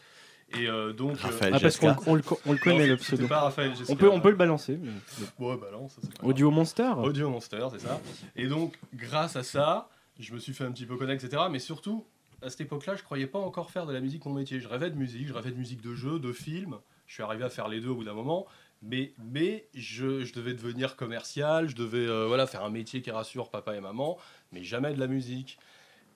Et 0.53 0.67
euh, 0.69 0.93
donc. 0.93 1.13
euh, 1.13 1.23
Raphaël 1.23 1.53
Ah, 1.57 1.61
parce 1.61 1.77
qu'on 1.79 2.15
le, 2.15 2.21
co- 2.23 2.39
on 2.45 2.53
le 2.53 2.59
connaît, 2.59 2.81
non, 2.81 2.87
le 2.89 2.97
pseudo. 2.99 3.27
pas 3.27 3.41
Raphaël 3.41 3.75
Jesca. 3.75 3.91
On 3.93 3.97
peut, 3.97 4.11
on 4.11 4.21
peut 4.21 4.29
le 4.31 4.37
balancer. 4.37 4.77
mais- 4.77 4.91
Ouais, 5.39 5.57
bah 5.57 5.69
ça, 5.89 6.01
grave. 6.03 6.29
Audio 6.29 6.51
Monster 6.51 6.93
Audio 6.99 7.31
Monster, 7.31 7.67
c'est 7.73 7.79
ça. 7.81 8.01
Et 8.35 8.49
donc, 8.49 8.77
grâce 8.95 9.35
à 9.37 9.43
ça, 9.43 9.89
je 10.19 10.35
me 10.35 10.39
suis 10.41 10.53
fait 10.53 10.65
un 10.65 10.73
petit 10.73 10.85
peu 10.85 10.97
connaître, 10.97 11.25
etc. 11.25 11.45
Mais 11.51 11.59
surtout, 11.61 12.05
à 12.43 12.51
cette 12.51 12.63
époque-là, 12.63 12.97
je 12.97 13.03
croyais 13.03 13.27
pas 13.27 13.39
encore 13.39 13.71
faire 13.71 13.87
de 13.87 13.93
la 13.93 14.01
musique 14.01 14.25
mon 14.25 14.35
métier. 14.35 14.61
Je 14.61 14.69
rêvais 14.69 14.91
de 14.91 14.97
musique, 14.97 15.27
je 15.27 15.33
rêvais 15.33 15.51
de 15.51 15.57
musique 15.57 15.81
de 15.83 15.95
jeu, 15.95 16.19
de 16.19 16.33
film. 16.33 16.77
Je 17.07 17.15
suis 17.15 17.23
arrivé 17.23 17.45
à 17.45 17.49
faire 17.51 17.69
les 17.69 17.81
deux 17.81 17.89
au 17.89 17.97
bout 17.97 18.05
d'un 18.05 18.15
moment. 18.15 18.47
Mais, 18.83 19.13
mais 19.19 19.69
je, 19.75 20.31
devais 20.35 20.53
devenir 20.53 20.97
commercial, 20.97 21.69
je 21.69 21.75
devais 21.77 22.07
euh, 22.07 22.27
voilà, 22.27 22.47
faire 22.47 22.63
un 22.63 22.71
métier 22.71 23.01
qui 23.01 23.11
rassure 23.11 23.49
papa 23.51 23.75
et 23.75 23.81
maman, 23.81 24.19
mais 24.53 24.63
jamais 24.63 24.93
de 24.93 25.01
la 25.01 25.07
musique. 25.07 25.59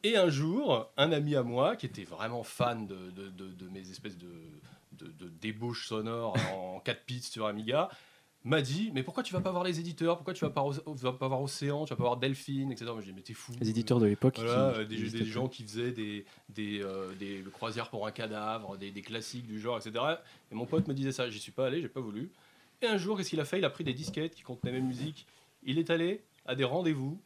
Et 0.02 0.16
un 0.16 0.28
jour, 0.28 0.90
un 0.96 1.12
ami 1.12 1.36
à 1.36 1.42
moi, 1.42 1.76
qui 1.76 1.86
était 1.86 2.04
vraiment 2.04 2.42
fan 2.42 2.86
de, 2.86 2.96
de- 3.10 3.68
mes 3.70 3.90
espèces 3.90 4.18
de, 4.18 4.32
de, 4.92 5.06
de 5.06 5.28
débauches 5.28 5.86
sonores 5.88 6.36
en 6.54 6.80
4 6.80 7.04
pistes 7.04 7.32
sur 7.32 7.46
Amiga, 7.46 7.88
m'a 8.45 8.62
dit 8.62 8.91
Mais 8.95 9.03
pourquoi 9.03 9.22
tu 9.22 9.32
vas 9.32 9.41
pas 9.41 9.51
voir 9.51 9.64
les 9.64 9.80
éditeurs? 9.80 10.16
Pourquoi 10.16 10.34
tu 10.34 10.45
vas 10.45 10.51
pas, 10.51 10.64
vas 10.86 11.12
pas 11.12 11.28
voir 11.28 11.43
Océan? 11.43 11.84
Tu 11.84 11.91
vas 11.91 11.97
pas 11.97 12.05
voir 12.05 12.16
Delphine, 12.16 12.72
etc. 12.72 12.91
Moi, 12.93 13.01
j'ai 13.01 13.09
dit 13.09 13.16
Mais 13.16 13.22
t'es 13.22 13.34
fou. 13.34 13.53
Les 13.61 13.70
éditeurs 13.70 14.01
de 14.01 14.07
l'époque. 14.07 14.36
Voilà, 14.38 14.74
euh, 14.76 14.84
des, 14.84 15.24
gens 15.24 15.49
qui 15.49 15.62
faisaient 15.62 15.93
des, 15.93 16.24
des, 16.49 16.80
euh, 16.82 17.12
des 17.18 17.45
croisières 17.53 17.91
pour 17.91 18.07
un 18.07 18.12
cadavre, 18.12 18.76
des, 18.76 18.91
des 18.91 19.03
classiques 19.03 19.47
du 19.47 19.61
genre, 19.61 19.78
etc. 19.78 20.05
Et 20.51 20.55
mon 20.55 20.66
pote 20.66 20.88
me 20.88 20.95
disait 20.95 21.12
ça. 21.12 21.28
J'y 21.28 21.38
suis 21.38 21.53
pas 21.53 21.66
allé, 21.66 21.80
j'ai 21.82 21.88
pas 21.88 22.01
voulu. 22.01 22.30
Et 22.82 22.86
un 22.86 22.97
jour, 22.97 23.16
qu'est-ce 23.16 23.30
qu'il 23.30 23.41
a 23.41 23.45
fait? 23.45 23.59
Il 23.59 23.64
a 23.64 23.70
pris 23.70 23.84
des 23.84 23.93
disquettes 23.93 24.34
qui 24.34 24.43
contenaient 24.43 24.72
mes 24.72 24.80
musiques. 24.80 25.26
Il 25.62 25.78
est 25.78 25.91
allé 25.91 26.22
à 26.47 26.55
des 26.55 26.64
rendez-vous. 26.64 27.20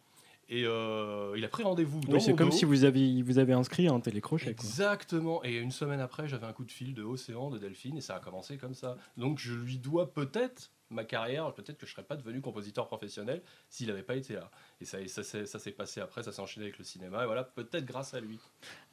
Et 0.48 0.64
euh, 0.66 1.34
il 1.36 1.44
a 1.44 1.48
pris 1.48 1.62
rendez-vous 1.62 2.00
Oui, 2.08 2.20
c'est 2.20 2.34
comme 2.34 2.52
si 2.52 2.64
vous 2.64 2.84
avez, 2.84 3.22
vous 3.22 3.38
avez 3.38 3.54
inscrit 3.54 3.88
un 3.88 4.00
télécrochet. 4.00 4.54
Quoi. 4.54 4.64
Exactement. 4.64 5.42
Et 5.44 5.56
une 5.56 5.70
semaine 5.70 6.00
après, 6.00 6.28
j'avais 6.28 6.46
un 6.46 6.52
coup 6.52 6.64
de 6.64 6.70
fil 6.70 6.92
de 6.92 7.02
Océan, 7.02 7.50
de 7.50 7.58
Delphine, 7.58 7.96
et 7.96 8.02
ça 8.02 8.16
a 8.16 8.20
commencé 8.20 8.58
comme 8.58 8.74
ça. 8.74 8.96
Donc 9.16 9.38
je 9.38 9.54
lui 9.54 9.78
dois 9.78 10.12
peut-être 10.12 10.70
ma 10.90 11.04
carrière, 11.04 11.52
peut-être 11.54 11.78
que 11.78 11.86
je 11.86 11.92
serais 11.92 12.04
pas 12.04 12.16
devenu 12.16 12.40
compositeur 12.40 12.86
professionnel 12.86 13.42
s'il 13.68 13.88
n'avait 13.88 14.02
pas 14.02 14.16
été 14.16 14.34
là. 14.34 14.50
Et 14.80 14.84
ça, 14.84 14.98
ça, 15.06 15.22
ça 15.46 15.58
s'est 15.58 15.72
passé 15.72 16.00
après, 16.00 16.22
ça 16.22 16.32
s'est 16.32 16.40
enchaîné 16.40 16.66
avec 16.66 16.78
le 16.78 16.84
cinéma, 16.84 17.22
et 17.22 17.26
voilà, 17.26 17.44
peut-être 17.44 17.84
grâce 17.84 18.14
à 18.14 18.20
lui. 18.20 18.38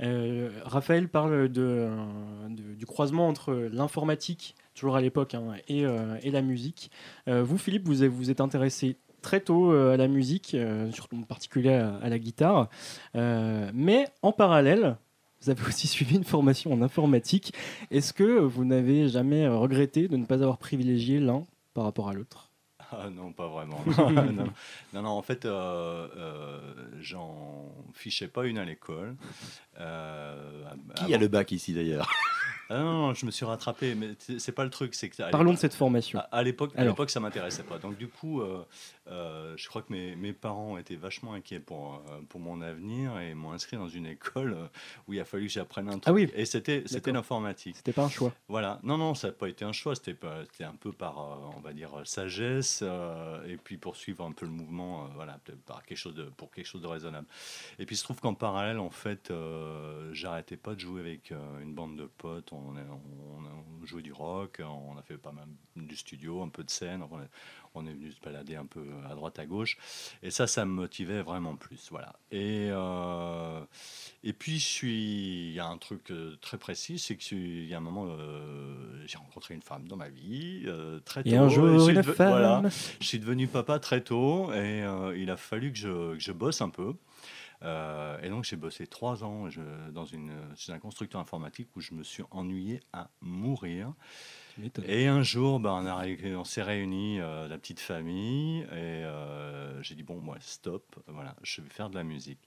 Euh, 0.02 0.50
Raphaël 0.64 1.10
parle 1.10 1.50
de, 1.50 1.90
du 2.50 2.86
croisement 2.86 3.28
entre 3.28 3.54
l'informatique, 3.54 4.56
toujours 4.74 4.96
à 4.96 5.02
l'époque, 5.02 5.36
hein, 5.36 5.56
et, 5.68 5.86
euh, 5.86 6.18
et 6.24 6.32
la 6.32 6.42
musique. 6.42 6.92
Euh, 7.28 7.44
vous, 7.44 7.58
Philippe, 7.58 7.88
vous 7.88 8.10
vous 8.10 8.32
êtes 8.32 8.42
intéressé 8.42 8.98
très 9.22 9.42
tôt 9.42 9.72
à 9.72 9.98
la 9.98 10.08
musique, 10.08 10.58
surtout 10.92 11.16
en 11.16 11.22
particulier 11.22 11.74
à, 11.74 11.96
à 11.98 12.10
la 12.10 12.18
guitare. 12.18 12.70
Mais 13.14 14.08
en 14.24 14.32
parallèle, 14.32 14.98
vous 15.42 15.50
avez 15.52 15.64
aussi 15.68 15.88
suivi 15.88 16.16
une 16.16 16.24
formation 16.24 16.74
en 16.74 16.82
informatique. 16.82 17.54
Est-ce 17.92 18.14
que 18.14 18.40
vous 18.40 18.66
n'avez 18.66 19.10
jamais 19.10 19.48
regretté 19.48 20.08
de 20.08 20.18
ne 20.18 20.26
pas 20.26 20.36
avoir 20.36 20.58
privilégié 20.58 21.20
l'un 21.20 21.46
par 21.74 21.84
rapport 21.86 22.10
à 22.10 22.14
l'autre 22.14 22.50
Ah 22.92 23.10
non, 23.10 23.32
pas 23.32 23.48
vraiment. 23.48 23.82
non, 23.98 24.32
non, 24.94 25.02
non, 25.02 25.10
en 25.10 25.22
fait, 25.22 25.46
euh, 25.46 26.08
euh, 26.18 26.60
j'en 27.00 27.72
fichais 27.94 28.28
pas 28.28 28.46
une 28.46 28.58
à 28.58 28.66
l'école. 28.66 29.16
Euh, 29.80 30.64
Qui 30.96 31.04
avant- 31.06 31.14
a 31.14 31.18
le 31.18 31.28
bac 31.28 31.52
ici 31.52 31.74
d'ailleurs? 31.74 32.10
Ah 32.74 32.80
non, 32.80 33.14
je 33.14 33.26
me 33.26 33.32
suis 33.32 33.44
rattrapé, 33.46 33.96
mais 33.96 34.12
c'est 34.38 34.52
pas 34.54 34.64
le 34.64 34.70
truc. 34.70 34.96
c'est 34.96 35.10
que 35.10 35.22
à 35.22 35.30
Parlons 35.30 35.52
de 35.54 35.58
cette 35.58 35.74
formation. 35.74 36.20
À, 36.20 36.22
à 36.32 36.44
l'époque, 36.44 36.72
à 36.78 36.86
l'époque, 36.86 37.10
ça 37.10 37.20
m'intéressait 37.20 37.64
pas. 37.64 37.78
Donc 37.80 37.98
du 37.98 38.08
coup, 38.08 38.42
euh, 38.42 38.64
euh, 39.08 39.54
je 39.58 39.68
crois 39.68 39.82
que 39.82 39.92
mes, 39.92 40.16
mes 40.16 40.32
parents 40.32 40.78
étaient 40.78 40.96
vachement 40.96 41.34
inquiets 41.34 41.60
pour, 41.60 41.96
euh, 42.10 42.22
pour 42.30 42.40
mon 42.40 42.62
avenir 42.62 43.20
et 43.20 43.34
m'ont 43.34 43.52
inscrit 43.52 43.76
dans 43.76 43.90
une 43.90 44.06
école 44.06 44.56
où 45.08 45.14
il 45.14 45.20
a 45.20 45.26
fallu 45.26 45.48
que 45.48 45.52
j'apprenne 45.52 45.88
un 45.90 45.94
truc. 46.00 46.04
Ah 46.08 46.14
oui. 46.14 46.30
Et 46.34 46.46
c'était 46.46 46.84
c'était 46.86 47.12
l'informatique. 47.12 47.76
C'était 47.76 47.92
pas 47.92 48.04
un 48.06 48.10
choix. 48.10 48.34
Voilà. 48.48 48.80
Non, 48.84 48.98
non, 48.98 49.16
ça 49.16 49.28
n'a 49.28 49.34
pas 49.34 49.50
été 49.50 49.66
un 49.66 49.74
choix. 49.74 49.96
C'était 49.96 50.14
pas- 50.14 50.44
c'était 50.52 50.64
un 50.64 50.76
peu 50.76 50.94
par, 50.94 51.18
on 51.58 51.60
va 51.60 51.74
dire, 51.74 51.90
sagesse 52.06 52.84
et 53.48 53.58
puis 53.58 53.78
poursuivre 53.78 54.24
un 54.26 54.32
peu 54.32 54.46
le 54.46 54.52
mouvement, 54.52 55.08
voilà, 55.16 55.40
par 55.66 55.84
quelque 55.84 55.98
chose 55.98 56.16
de, 56.16 56.24
pour 56.24 56.52
quelque 56.52 56.66
chose 56.68 56.82
de 56.82 56.88
raisonnable. 56.88 57.28
Et 57.80 57.86
puis 57.86 57.96
il 57.96 57.98
se 57.98 58.04
trouve 58.04 58.20
qu'en 58.22 58.34
parallèle, 58.34 58.80
en 58.80 58.90
fait, 58.90 59.32
j'arrêtais 60.14 60.58
pas 60.58 60.76
de 60.76 60.80
jouer 60.80 61.02
avec 61.02 61.34
une 61.62 61.74
bande 61.74 61.98
de 61.98 62.06
potes. 62.06 62.54
On, 62.54 62.61
on, 62.68 63.86
jouait 63.86 64.04
du 64.04 64.14
rock, 64.14 64.62
on 64.64 64.98
a 64.98 65.02
fait 65.02 65.18
pas 65.18 65.32
mal 65.32 65.48
du 65.76 65.96
studio, 65.96 66.44
un 66.44 66.50
peu 66.50 66.64
de 66.64 66.70
scène. 66.70 67.04
On 67.10 67.20
est, 67.20 67.30
on 67.74 67.86
est 67.88 67.94
venu 67.94 68.12
se 68.12 68.20
balader 68.22 68.56
un 68.56 68.66
peu 68.66 68.86
à 69.10 69.16
droite 69.16 69.40
à 69.40 69.46
gauche. 69.46 69.78
Et 70.22 70.30
ça, 70.30 70.48
ça 70.48 70.66
me 70.66 70.72
motivait 70.72 71.22
vraiment 71.22 71.56
plus. 71.56 71.88
Voilà. 71.90 72.14
Et, 72.32 72.70
euh, 72.70 73.62
et 74.24 74.34
puis, 74.34 74.60
je 74.60 74.66
suis. 74.68 75.50
Il 75.50 75.54
y 75.54 75.60
a 75.60 75.66
un 75.66 75.78
truc 75.78 76.12
euh, 76.12 76.36
très 76.42 76.58
précis, 76.58 77.00
c'est 77.00 77.16
que 77.16 77.22
je 77.22 77.28
suis- 77.28 77.64
il 77.64 77.68
y 77.68 77.74
a 77.74 77.78
un 77.78 77.82
moment, 77.82 78.06
euh, 78.08 79.04
j'ai 79.08 79.18
rencontré 79.18 79.54
une 79.54 79.62
femme 79.62 79.88
dans 79.88 79.98
ma 79.98 80.10
vie 80.10 80.66
très 81.06 81.24
tôt. 81.24 81.30
Et 81.30 81.36
un 81.38 81.50
jour, 81.50 81.82
suis 81.82 81.96
une 81.96 82.04
femme. 82.04 82.30
voilà. 82.30 82.62
je 83.00 83.06
suis 83.06 83.20
devenu 83.20 83.48
papa 83.48 83.80
très 83.80 84.02
tôt 84.02 84.54
et 84.54 84.84
il 85.16 85.30
a 85.30 85.38
fallu 85.38 85.72
que 85.72 85.78
je, 85.78 86.14
que 86.14 86.20
je 86.20 86.32
bosse 86.32 86.62
un 86.62 86.70
peu. 86.70 86.94
Euh, 87.64 88.20
et 88.22 88.30
donc 88.30 88.44
j'ai 88.44 88.56
bossé 88.56 88.88
trois 88.88 89.24
ans 89.24 89.50
je- 89.50 89.90
dans 89.92 90.06
une, 90.06 90.32
chez 90.56 90.72
un 90.72 90.80
constructeur 90.80 91.22
informatique 91.22 91.70
où 91.76 91.82
je 91.82 91.94
me 91.94 92.04
suis 92.04 92.24
ennuyé 92.32 92.80
à 92.92 93.10
mourir. 93.22 93.94
Et 94.88 95.08
un 95.08 95.24
jour, 95.24 95.60
ben, 95.60 95.72
on, 95.72 95.86
a 95.86 95.96
ré- 95.96 96.36
on 96.36 96.44
s'est 96.44 96.62
réunis, 96.64 97.20
euh, 97.22 97.48
la 97.48 97.58
petite 97.58 97.80
famille, 97.80 98.62
et 98.64 98.66
euh, 99.06 99.82
j'ai 99.82 99.96
dit 99.96 100.04
bon, 100.04 100.20
moi, 100.20 100.38
stop, 100.42 100.84
voilà, 101.08 101.36
je 101.44 101.62
vais 101.62 101.70
faire 101.70 101.90
de 101.90 101.96
la 101.96 102.04
musique. 102.04 102.40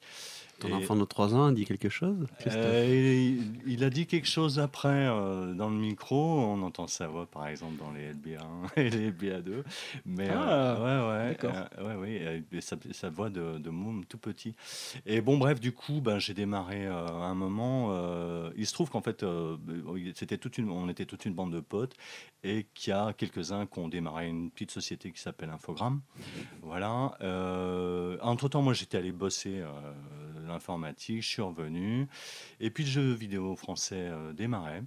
Ton 0.60 0.68
Et- 0.68 0.72
enfant 0.74 0.94
de 0.96 1.04
3 1.04 1.34
ans 1.34 1.46
a 1.46 1.52
dit 1.52 1.64
quelque 1.64 1.88
chose 1.88 2.26
euh, 2.46 2.84
il, 2.86 3.72
il 3.72 3.84
a 3.84 3.90
dit 3.90 4.06
quelque 4.06 4.28
chose 4.28 4.58
après 4.58 4.88
euh, 5.08 5.52
dans 5.52 5.68
le 5.68 5.76
micro. 5.76 6.16
On 6.16 6.62
entend 6.62 6.86
sa 6.86 7.08
voix, 7.08 7.26
par 7.26 7.48
exemple, 7.48 7.76
dans 7.78 7.90
les 7.90 8.12
LBA1 8.12 8.70
et 8.76 8.90
les 8.90 9.10
LBA2. 9.10 9.62
Mais 10.06 10.28
Ah, 10.30 10.76
euh, 10.76 10.76
ouais, 10.78 11.24
ouais, 11.24 11.28
d'accord. 11.30 11.54
euh, 11.78 11.96
ouais, 11.96 12.00
ouais, 12.00 12.42
et 12.52 12.60
sa, 12.60 12.76
sa 12.92 13.10
voix 13.10 13.30
de, 13.30 13.58
de 13.58 13.70
môme 13.70 14.04
tout 14.04 14.18
petit. 14.18 14.54
Et 15.06 15.20
bon, 15.20 15.38
bref, 15.38 15.60
du 15.60 15.72
coup, 15.72 16.00
ben, 16.00 16.18
j'ai 16.18 16.34
démarré 16.34 16.86
euh, 16.86 17.06
à 17.06 17.24
un 17.26 17.34
moment. 17.34 17.88
euh, 17.90 18.50
il 18.56 18.66
se 18.66 18.72
trouve 18.74 18.90
qu'en 18.90 19.02
fait, 19.02 19.22
euh, 19.22 19.56
c'était 20.14 20.38
toute 20.38 20.56
une, 20.58 20.70
on 20.70 20.88
était 20.88 21.04
toute 21.06 21.24
une 21.24 21.34
bande 21.34 21.52
de 21.52 21.60
potes 21.60 21.94
et 22.44 22.66
qu'il 22.74 22.90
y 22.90 22.92
a 22.94 23.12
quelques-uns 23.12 23.66
qui 23.66 23.78
ont 23.80 23.88
démarré 23.88 24.28
une 24.28 24.50
petite 24.50 24.70
société 24.70 25.10
qui 25.10 25.20
s'appelle 25.20 25.50
Infogrames. 25.50 26.00
Voilà. 26.62 27.16
Euh, 27.22 28.16
entre-temps, 28.22 28.62
moi, 28.62 28.72
j'étais 28.74 28.98
allé 28.98 29.12
bosser 29.12 29.60
euh, 29.60 29.68
l'informatique, 30.46 31.22
je 31.22 31.28
suis 31.28 31.42
revenu. 31.42 32.06
Et 32.60 32.70
puis, 32.70 32.84
le 32.84 32.90
jeu 32.90 33.12
vidéo 33.12 33.54
français 33.56 34.08
euh, 34.10 34.32
démarrait. 34.32 34.82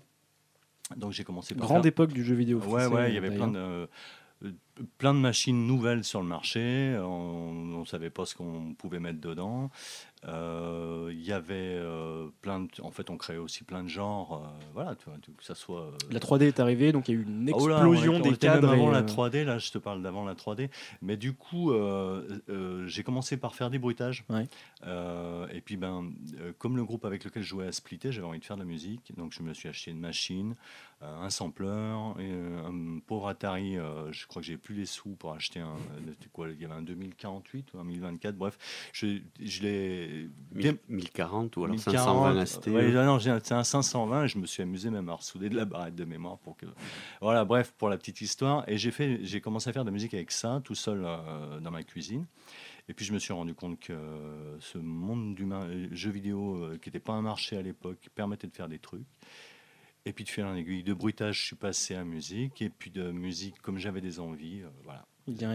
Donc, 0.95 1.11
j'ai 1.11 1.23
commencé 1.23 1.53
par 1.55 1.65
Grande 1.67 1.83
faire- 1.83 1.89
époque 1.89 2.13
du 2.13 2.23
jeu 2.23 2.35
vidéo. 2.35 2.59
Ouais, 2.59 2.63
français, 2.83 2.87
ouais, 2.87 3.11
il 3.11 3.15
y 3.15 3.17
avait 3.17 3.29
d'ailleurs. 3.29 3.51
plein 3.51 3.53
de, 3.53 3.87
euh, 4.45 4.51
plein 4.97 5.13
de 5.13 5.19
machines 5.19 5.65
nouvelles 5.67 6.03
sur 6.03 6.21
le 6.21 6.27
marché. 6.27 6.97
On 7.01 7.53
ne 7.53 7.85
savait 7.85 8.09
pas 8.09 8.25
ce 8.25 8.35
qu'on 8.35 8.73
pouvait 8.77 8.99
mettre 8.99 9.19
dedans. 9.19 9.69
Euh, 10.25 11.09
Il 11.11 11.23
y 11.23 11.31
avait 11.31 11.75
euh, 11.75 12.27
plein 12.41 12.61
de, 12.61 12.67
En 12.81 12.91
fait, 12.91 13.09
on 13.09 13.17
créait 13.17 13.37
aussi 13.37 13.63
plein 13.63 13.83
de 13.83 13.87
genres. 13.87 14.43
euh, 14.43 14.65
voilà, 14.73 14.95
tu 14.95 15.05
vois, 15.05 15.15
que 15.37 15.43
ça 15.43 15.55
soit. 15.55 15.91
La 16.09 16.19
3D 16.19 16.47
est 16.47 16.59
arrivée, 16.59 16.91
donc 16.91 17.07
il 17.07 17.15
y 17.15 17.17
a 17.17 17.21
eu 17.21 17.23
une 17.23 17.49
Oh 17.53 17.67
là, 17.67 17.75
explosion 17.75 18.13
on 18.13 18.19
était- 18.19 18.27
on 18.27 18.31
des 18.31 18.37
cadres. 18.37 18.69
avant 18.69 18.89
et, 18.89 18.93
la 18.93 18.99
euh, 18.99 19.03
3D, 19.03 19.43
là, 19.43 19.57
je 19.59 19.71
te 19.71 19.77
parle 19.77 20.01
d'avant 20.01 20.25
la 20.25 20.33
3D. 20.35 20.69
Mais 21.01 21.17
du 21.17 21.33
coup, 21.33 21.71
j'ai 22.87 23.03
commencé 23.03 23.37
par 23.37 23.55
faire 23.55 23.69
des 23.69 23.79
bruitages. 23.79 24.25
Ouais. 24.29 24.47
Et 25.53 25.61
puis, 25.61 25.77
ben, 25.77 26.11
comme 26.57 26.77
le 26.77 26.83
groupe 26.83 27.05
avec 27.05 27.23
lequel 27.23 27.43
je 27.43 27.47
jouais 27.47 27.67
à 27.67 27.71
splitter, 27.71 28.11
j'avais 28.11 28.27
envie 28.27 28.39
de 28.39 28.45
faire 28.45 28.57
de 28.57 28.61
la 28.61 28.67
musique. 28.67 29.13
Donc, 29.15 29.33
je 29.33 29.43
me 29.43 29.53
suis 29.53 29.69
acheté 29.69 29.91
une 29.91 29.99
machine, 29.99 30.55
un 31.01 31.29
sampler, 31.29 31.67
et, 32.19 32.31
un 32.31 32.99
pauvre 33.05 33.27
Atari. 33.27 33.75
je 34.11 34.25
crois 34.27 34.41
que 34.41 34.47
j'ai 34.47 34.57
plus 34.67 34.75
les 34.75 34.85
sous 34.85 35.15
pour 35.15 35.31
acheter 35.31 35.61
un. 35.61 35.75
euh, 35.75 36.11
quoi 36.33 36.49
Il 36.49 36.61
y 36.61 36.65
avait 36.65 36.73
un 36.73 36.81
2048 36.81 37.73
ou 37.73 37.79
un 37.79 37.85
1024. 37.85 38.35
Bref, 38.35 38.57
je, 38.91 39.19
je 39.41 39.61
l'ai 39.61 40.29
bien. 40.51 40.75
1040 40.89 41.55
ou 41.55 41.63
alors 41.63 41.75
1040, 41.77 42.35
520 42.35 42.45
ST. 42.45 42.67
ouais, 42.67 42.91
non, 42.91 43.17
c'est 43.17 43.51
un 43.53 43.63
520 43.63 44.25
et 44.25 44.27
je 44.27 44.37
me 44.37 44.45
suis 44.45 44.61
amusé 44.61 44.89
même 44.89 45.07
à 45.07 45.13
ressouder 45.13 45.47
de 45.47 45.55
la 45.55 45.63
barrette 45.63 45.95
de 45.95 46.03
mémoire 46.03 46.37
pour 46.39 46.57
que. 46.57 46.65
Voilà, 47.21 47.45
bref, 47.45 47.73
pour 47.77 47.87
la 47.87 47.97
petite 47.97 48.19
histoire. 48.19 48.67
Et 48.67 48.77
j'ai 48.77 48.91
fait, 48.91 49.19
j'ai 49.23 49.39
commencé 49.39 49.69
à 49.69 49.73
faire 49.73 49.85
de 49.85 49.89
la 49.89 49.93
musique 49.93 50.13
avec 50.13 50.31
ça, 50.31 50.59
tout 50.65 50.75
seul 50.75 51.03
euh, 51.05 51.61
dans 51.61 51.71
ma 51.71 51.83
cuisine. 51.83 52.25
Et 52.89 52.93
puis 52.93 53.05
je 53.05 53.13
me 53.13 53.19
suis 53.19 53.31
rendu 53.33 53.53
compte 53.53 53.79
que 53.79 53.93
ce 54.59 54.77
monde 54.77 55.33
du 55.33 55.49
euh, 55.49 55.87
jeu 55.93 56.09
vidéo, 56.11 56.55
euh, 56.55 56.77
qui 56.77 56.89
n'était 56.89 56.99
pas 56.99 57.13
un 57.13 57.21
marché 57.21 57.55
à 57.55 57.61
l'époque, 57.61 58.09
permettait 58.15 58.47
de 58.47 58.53
faire 58.55 58.67
des 58.67 58.79
trucs. 58.79 59.05
Et 60.07 60.13
puis 60.13 60.23
de 60.23 60.29
fil 60.29 60.45
en 60.45 60.55
aiguille, 60.55 60.83
de 60.83 60.93
bruitage, 60.93 61.39
je 61.41 61.45
suis 61.47 61.55
passé 61.57 61.93
à 61.95 62.03
musique. 62.05 62.61
Et 62.61 62.69
puis 62.69 62.89
de 62.91 63.11
musique, 63.11 63.61
comme 63.61 63.77
j'avais 63.77 63.99
des 64.01 64.19
envies, 64.19 64.61
euh, 64.61 64.69
voilà. 64.85 65.05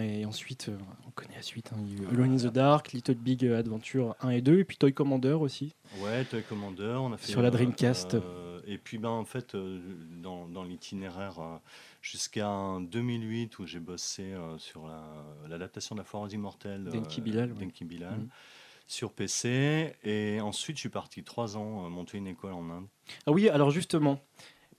Et 0.02 0.26
ensuite, 0.26 0.68
euh, 0.68 0.76
on 1.06 1.10
connaît 1.12 1.36
la 1.36 1.40
suite. 1.42 1.72
hein, 1.72 1.78
il 1.86 1.94
y 1.94 2.00
a 2.00 2.02
eu 2.04 2.06
Alone 2.08 2.32
in 2.34 2.36
the 2.36 2.52
Dark, 2.52 2.92
Little 2.92 3.14
Big 3.14 3.46
Adventure 3.46 4.14
1 4.20 4.28
et 4.28 4.42
2, 4.42 4.58
et 4.58 4.64
puis 4.64 4.76
Toy 4.76 4.92
Commander 4.92 5.32
aussi. 5.32 5.74
Ouais, 6.00 6.24
Toy 6.26 6.42
Commander, 6.42 6.96
on 7.00 7.10
a 7.14 7.16
fait 7.16 7.30
Sur 7.32 7.40
la 7.40 7.50
Dreamcast. 7.50 8.12
euh, 8.14 8.60
et 8.66 8.76
puis 8.78 8.98
ben 8.98 9.08
en 9.08 9.24
fait 9.24 9.56
dans, 9.56 10.46
dans 10.46 10.62
l'itinéraire 10.62 11.40
jusqu'à 12.02 12.78
2008 12.82 13.58
où 13.58 13.66
j'ai 13.66 13.80
bossé 13.80 14.34
sur 14.58 14.86
la- 14.86 15.24
l'adaptation 15.48 15.94
de 15.96 16.00
la 16.00 16.04
Foire 16.04 16.22
aux 16.24 16.28
Immortels. 16.28 16.84
Denki 16.84 17.20
Bilal, 17.20 17.52
ouais. 17.52 17.58
Denki 17.58 17.84
Bilal. 17.84 18.18
Mhm. 18.18 18.28
Sur 18.92 19.12
PC. 19.12 19.94
Et 20.04 20.40
ensuite, 20.40 20.76
je 20.76 20.80
suis 20.80 20.88
parti 20.88 21.22
trois 21.24 21.56
ans 21.56 21.88
monter 21.90 22.18
une 22.18 22.26
école 22.26 22.52
en 22.52 22.68
Inde. 22.70 22.86
Ah 23.26 23.32
oui, 23.32 23.48
alors 23.48 23.70
justement, 23.70 24.20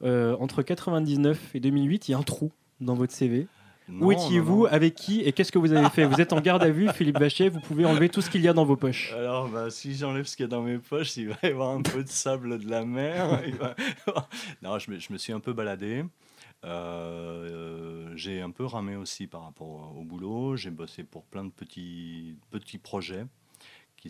entre 0.01 0.61
99 0.61 1.55
et 1.55 1.59
2008, 1.59 2.07
il 2.07 2.11
y 2.11 2.13
a 2.13 2.17
un 2.17 2.23
trou 2.23 2.51
dans 2.79 2.95
votre 2.95 3.13
CV. 3.13 3.47
Où 3.89 4.11
étiez-vous 4.11 4.67
Avec 4.69 4.95
qui 4.95 5.21
Et 5.21 5.33
qu'est-ce 5.33 5.51
que 5.51 5.59
vous 5.59 5.73
avez 5.73 5.89
fait? 5.89 6.05
Vous 6.05 6.21
êtes 6.21 6.33
en 6.33 6.39
garde 6.39 6.63
à 6.63 6.69
vue, 6.69 6.87
Philippe 6.93 7.19
Bachet, 7.19 7.49
vous 7.49 7.59
pouvez 7.59 7.85
enlever 7.85 8.09
tout 8.09 8.21
ce 8.21 8.29
qu'il 8.29 8.41
y 8.41 8.47
a 8.47 8.53
dans 8.53 8.65
vos 8.65 8.77
poches. 8.77 9.13
Alors, 9.13 9.49
bah, 9.49 9.69
si 9.69 9.95
j'enlève 9.95 10.25
ce 10.25 10.35
qu'il 10.35 10.43
y 10.43 10.47
a 10.47 10.49
dans 10.49 10.61
mes 10.61 10.77
poches, 10.77 11.17
il 11.17 11.29
va 11.29 11.35
y 11.43 11.47
avoir 11.47 11.71
un 11.71 11.81
peu 11.81 12.03
de 12.03 12.09
sable 12.09 12.59
de 12.59 12.69
la 12.69 12.85
mer. 12.85 13.41
non, 14.61 14.79
je 14.79 14.91
me, 14.91 14.99
je 14.99 15.11
me, 15.11 15.17
suis 15.17 15.33
un 15.33 15.39
peu 15.39 15.53
baladé. 15.53 16.05
Euh, 16.63 18.11
j'ai 18.15 18.41
un 18.41 18.51
peu 18.51 18.65
ramé 18.65 18.95
aussi 18.95 19.27
par 19.27 19.43
rapport 19.43 19.93
au 19.97 20.03
boulot. 20.03 20.55
J'ai 20.55 20.71
bossé 20.71 21.03
pour 21.03 21.25
plein 21.25 21.43
de 21.43 21.51
petits, 21.51 22.37
petits 22.51 22.77
projets 22.77 23.25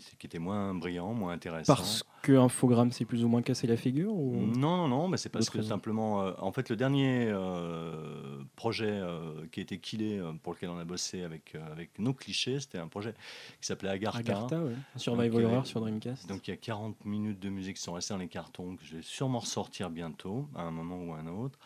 qui, 0.00 0.26
était 0.26 0.38
moins 0.38 0.74
brillant, 0.74 1.12
moins 1.14 1.32
intéressant. 1.32 1.74
Parce 1.74 2.04
que 2.22 2.32
Infogrames 2.32 2.92
s'est 2.92 3.04
plus 3.04 3.24
ou 3.24 3.28
moins 3.28 3.42
cassé 3.42 3.66
la 3.66 3.76
figure 3.76 4.14
ou... 4.14 4.34
Non, 4.34 4.76
non, 4.76 4.88
non, 4.88 5.08
mais 5.08 5.16
c'est 5.16 5.28
parce 5.28 5.50
que 5.50 5.62
simplement, 5.62 6.22
euh, 6.22 6.32
en 6.38 6.52
fait, 6.52 6.68
le 6.70 6.76
dernier 6.76 7.28
euh, 7.28 8.42
projet 8.56 8.90
euh, 8.90 9.46
qui 9.52 9.60
a 9.60 9.62
été 9.62 9.78
killé, 9.78 10.22
pour 10.42 10.54
lequel 10.54 10.70
on 10.70 10.78
a 10.78 10.84
bossé 10.84 11.22
avec, 11.22 11.54
avec 11.70 11.98
nos 11.98 12.12
clichés, 12.12 12.60
c'était 12.60 12.78
un 12.78 12.88
projet 12.88 13.12
qui 13.60 13.66
s'appelait 13.66 13.90
Agartha. 13.90 14.18
Agartha, 14.18 14.60
ouais. 14.60 14.74
Survival 14.96 15.44
Horror 15.44 15.66
sur 15.66 15.80
Dreamcast. 15.80 16.26
Donc 16.28 16.48
il 16.48 16.50
y 16.50 16.54
a 16.54 16.56
40 16.56 17.04
minutes 17.04 17.40
de 17.40 17.48
musique 17.48 17.76
qui 17.76 17.82
sont 17.82 17.92
restées 17.92 18.14
dans 18.14 18.20
les 18.20 18.28
cartons, 18.28 18.76
que 18.76 18.84
je 18.84 18.96
vais 18.96 19.02
sûrement 19.02 19.40
ressortir 19.40 19.90
bientôt, 19.90 20.48
à 20.54 20.62
un 20.62 20.70
moment 20.70 21.02
ou 21.02 21.12
à 21.12 21.18
un 21.18 21.26
autre 21.26 21.58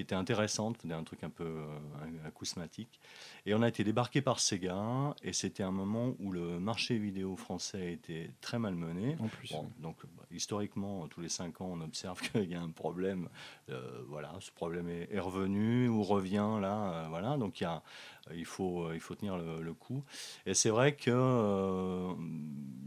qui 0.00 0.02
était 0.02 0.14
intéressante, 0.14 0.78
un 0.90 1.04
truc 1.04 1.24
un 1.24 1.28
peu 1.28 1.44
euh, 1.44 2.26
acousmatique. 2.26 3.00
Et 3.44 3.54
on 3.54 3.60
a 3.60 3.68
été 3.68 3.84
débarqué 3.84 4.22
par 4.22 4.40
Sega, 4.40 5.14
et 5.22 5.34
c'était 5.34 5.62
un 5.62 5.72
moment 5.72 6.14
où 6.20 6.32
le 6.32 6.58
marché 6.58 6.96
vidéo 6.96 7.36
français 7.36 7.92
était 7.92 8.30
très 8.40 8.58
mal 8.58 8.74
mené. 8.74 9.16
En 9.20 9.28
plus. 9.28 9.52
donc, 9.78 9.98
bah, 10.16 10.24
historiquement, 10.30 11.06
tous 11.08 11.20
les 11.20 11.28
cinq 11.28 11.60
ans, 11.60 11.68
on 11.70 11.82
observe 11.82 12.18
qu'il 12.32 12.48
y 12.48 12.54
a 12.54 12.62
un 12.62 12.70
problème. 12.70 13.28
Euh, 13.68 14.02
voilà, 14.08 14.32
ce 14.40 14.50
problème 14.50 14.88
est, 14.88 15.20
revenu 15.20 15.90
ou 15.90 16.02
revient 16.02 16.58
là. 16.62 16.94
Euh, 16.94 17.06
voilà, 17.10 17.36
donc 17.36 17.60
il, 17.60 17.64
y 17.64 17.66
a, 17.66 17.82
il, 18.34 18.46
faut, 18.46 18.90
il 18.94 19.00
faut 19.00 19.14
tenir 19.14 19.36
le, 19.36 19.74
coup. 19.74 20.02
Et 20.46 20.54
c'est 20.54 20.70
vrai 20.70 20.96
que 20.96 22.14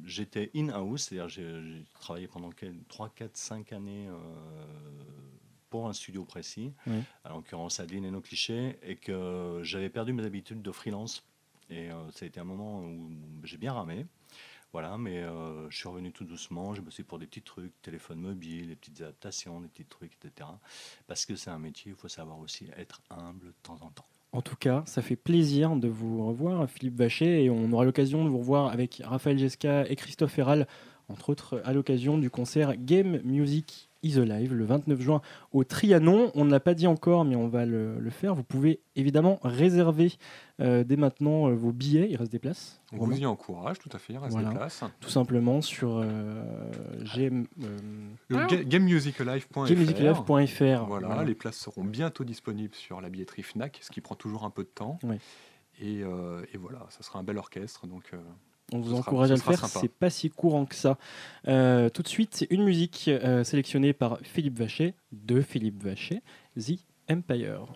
j'étais 0.03 0.49
in-house, 0.55 1.03
c'est-à-dire 1.03 1.30
j'ai 1.30 1.86
travaillé 1.99 2.28
pendant 2.28 2.49
3, 2.88 3.09
4, 3.09 3.38
5 3.38 3.72
années 3.72 4.09
pour 5.74 5.88
un 5.88 5.93
studio 5.93 6.24
précis, 6.24 6.71
en 7.26 7.34
l'occurrence 7.34 7.80
Adeline 7.80 8.05
et 8.05 8.11
nos 8.11 8.21
clichés, 8.21 8.78
et 8.84 8.95
que 8.95 9.59
j'avais 9.63 9.89
perdu 9.89 10.13
mes 10.13 10.24
habitudes 10.24 10.61
de 10.61 10.71
freelance. 10.71 11.24
Et 11.71 11.89
euh, 11.89 12.11
ça 12.11 12.26
a 12.26 12.28
été 12.28 12.39
un 12.39 12.43
moment 12.43 12.82
où 12.82 13.09
j'ai 13.43 13.57
bien 13.57 13.74
ramé. 13.74 14.05
Voilà, 14.71 14.99
mais 14.99 15.24
euh, 15.24 15.67
je 15.71 15.76
suis 15.76 15.89
revenu 15.89 16.11
tout 16.11 16.26
doucement. 16.26 16.76
J'ai 16.76 16.84
bossé 16.84 17.01
pour 17.01 17.17
des 17.17 17.26
petits 17.26 17.41
trucs, 17.41 17.74
téléphone 17.82 18.19
mobile, 18.19 18.67
des 18.67 18.76
petites 18.76 19.01
adaptations, 19.01 19.61
des 19.61 19.67
petits 19.67 19.86
trucs, 19.86 20.11
etc. 20.24 20.47
Parce 21.07 21.26
que 21.26 21.36
c'est 21.36 21.49
un 21.49 21.57
métier, 21.57 21.89
il 21.89 21.97
faut 21.97 22.07
savoir 22.07 22.38
aussi 22.38 22.67
être 22.78 23.01
humble 23.09 23.47
de 23.47 23.53
temps 23.63 23.80
en 23.82 23.89
temps. 23.89 24.05
En 24.32 24.43
tout 24.43 24.55
cas, 24.55 24.84
ça 24.86 25.01
fait 25.01 25.15
plaisir 25.15 25.76
de 25.76 25.88
vous 25.88 26.28
revoir, 26.28 26.69
Philippe 26.69 26.97
Vachet, 26.97 27.45
et 27.45 27.49
on 27.49 27.71
aura 27.71 27.84
l'occasion 27.84 28.24
de 28.26 28.30
vous 28.30 28.38
revoir 28.38 28.71
avec 28.71 29.01
Raphaël 29.03 29.39
Jesca 29.39 29.89
et 29.89 29.95
Christophe 29.95 30.38
Herral, 30.38 30.67
entre 31.09 31.32
autres 31.32 31.63
à 31.65 31.74
l'occasion 31.74 32.19
du 32.19 32.30
concert 32.30 32.76
Game 32.78 33.21
Music 33.24 33.89
is 34.04 34.20
Alive 34.20 34.54
le 34.54 34.66
29 34.66 35.01
juin 35.01 35.22
au 35.51 35.64
Trianon. 35.64 36.32
On 36.36 36.45
ne 36.45 36.51
l'a 36.51 36.60
pas 36.60 36.74
dit 36.74 36.88
encore, 36.88 37.26
mais 37.26 37.36
on 37.36 37.47
va 37.47 37.66
le, 37.66 38.10
faire. 38.10 38.36
Vous 38.36 38.43
pouvez 38.43 38.82
évidemment 38.95 39.39
réserver 39.43 40.14
euh, 40.60 40.84
dès 40.84 40.97
maintenant 40.97 41.49
euh, 41.49 41.56
vos 41.56 41.72
billets. 41.72 42.08
Il 42.10 42.18
reste 42.18 42.32
des 42.32 42.39
places. 42.39 42.82
On 42.91 43.06
vous 43.06 43.18
y 43.18 43.26
encourage, 43.26 43.80
tout 43.80 43.89
à 43.91 43.97
fait. 43.97 44.14
Il 44.14 44.20
reste 44.20 44.38
des 44.38 44.43
places. 44.43 44.84
Tout 44.99 45.10
simplement 45.10 45.62
sur 45.62 45.97
euh, 45.97 46.43
gamemusicalive.fr. 48.30 50.86
Voilà, 50.86 51.24
les 51.24 51.36
places 51.36 51.58
seront 51.58 51.84
bientôt 51.84 52.24
disponibles 52.24 52.76
sur 52.76 53.01
la 53.01 53.10
billetterie 53.10 53.43
Fnac, 53.43 53.80
ce 53.82 53.89
qui 53.89 54.01
prend 54.01 54.16
toujours 54.16 54.43
un 54.43 54.49
peu 54.49 54.64
de 54.64 54.70
temps. 54.70 54.99
Et, 55.82 56.01
et, 56.01 56.58
voilà, 56.58 56.86
ça 56.89 57.01
sera 57.01 57.20
un 57.20 57.24
bel 57.24 57.38
orchestre. 57.38 57.88
Donc 57.88 58.12
on 58.74 58.80
vous 58.80 58.93
encourage 58.95 59.32
à 59.32 59.36
le 59.36 59.39
faire, 59.39 59.65
c'est 59.67 59.88
pas 59.88 60.09
si 60.09 60.30
courant 60.30 60.65
que 60.65 60.76
ça. 60.76 60.97
Euh, 61.47 61.89
tout 61.89 62.01
de 62.01 62.07
suite, 62.07 62.47
une 62.49 62.63
musique 62.63 63.07
euh, 63.07 63.43
sélectionnée 63.43 63.93
par 63.93 64.17
Philippe 64.24 64.57
Vacher, 64.57 64.95
de 65.11 65.41
Philippe 65.41 65.84
Vacher, 65.84 66.21
The 66.57 66.80
Empire. 67.09 67.67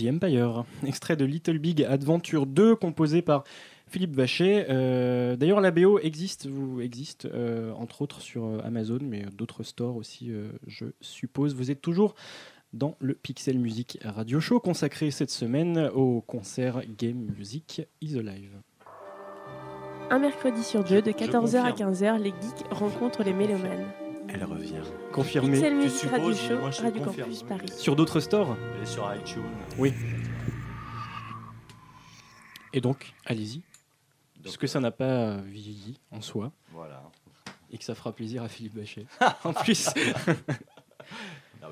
The 0.00 0.08
Empire, 0.08 0.64
extrait 0.86 1.16
de 1.16 1.24
Little 1.24 1.58
Big 1.58 1.82
Adventure 1.84 2.46
2 2.46 2.76
composé 2.76 3.22
par 3.22 3.44
Philippe 3.86 4.14
Vacher. 4.14 4.66
Euh, 4.70 5.36
d'ailleurs, 5.36 5.60
la 5.60 5.70
BO 5.70 5.98
existe, 5.98 6.46
vous, 6.46 6.80
existe 6.80 7.26
euh, 7.26 7.72
entre 7.72 8.02
autres 8.02 8.20
sur 8.20 8.44
euh, 8.44 8.60
Amazon, 8.64 9.00
mais 9.02 9.24
d'autres 9.36 9.62
stores 9.62 9.96
aussi, 9.96 10.30
je 10.66 10.86
suppose. 11.00 11.54
Vous 11.54 11.70
êtes 11.70 11.82
toujours 11.82 12.14
dans 12.72 12.96
le 13.00 13.14
Pixel 13.14 13.58
Music 13.58 13.98
Radio 14.04 14.40
Show 14.40 14.60
consacré 14.60 15.10
cette 15.10 15.30
semaine 15.30 15.90
au 15.94 16.20
concert 16.20 16.82
Game 16.98 17.30
Music 17.36 17.82
is 18.00 18.16
Alive. 18.16 18.52
Un 20.10 20.18
mercredi 20.18 20.62
sur 20.62 20.82
deux, 20.84 21.02
de 21.02 21.10
14h 21.10 21.58
à 21.58 21.72
15h, 21.72 22.18
les 22.18 22.30
geeks 22.30 22.66
rencontrent 22.70 23.22
les 23.22 23.32
mélomanes. 23.32 23.86
Elle 24.32 24.44
revient. 24.44 24.82
Confirmé. 25.12 25.52
Pixel 25.52 25.76
Music 25.76 26.10
Radio 26.10 26.34
Show, 26.34 26.82
Radio 26.82 27.04
Campus 27.04 27.42
Paris. 27.42 27.68
Sur 27.76 27.96
d'autres 27.96 28.20
stores 28.20 28.56
Et 28.82 28.86
sur 28.86 29.12
iTunes. 29.14 29.42
Oui. 29.78 29.92
Et 32.72 32.80
donc, 32.80 33.12
allez-y. 33.26 33.62
Parce 34.42 34.56
que 34.56 34.66
ça 34.66 34.80
n'a 34.80 34.90
pas 34.90 35.36
vieilli 35.38 35.98
en 36.10 36.20
soi. 36.20 36.52
Voilà. 36.72 37.02
Et 37.70 37.78
que 37.78 37.84
ça 37.84 37.94
fera 37.94 38.12
plaisir 38.12 38.42
à 38.42 38.48
Philippe 38.48 38.74
Bachet. 38.76 39.06
en 39.44 39.52
plus. 39.52 39.90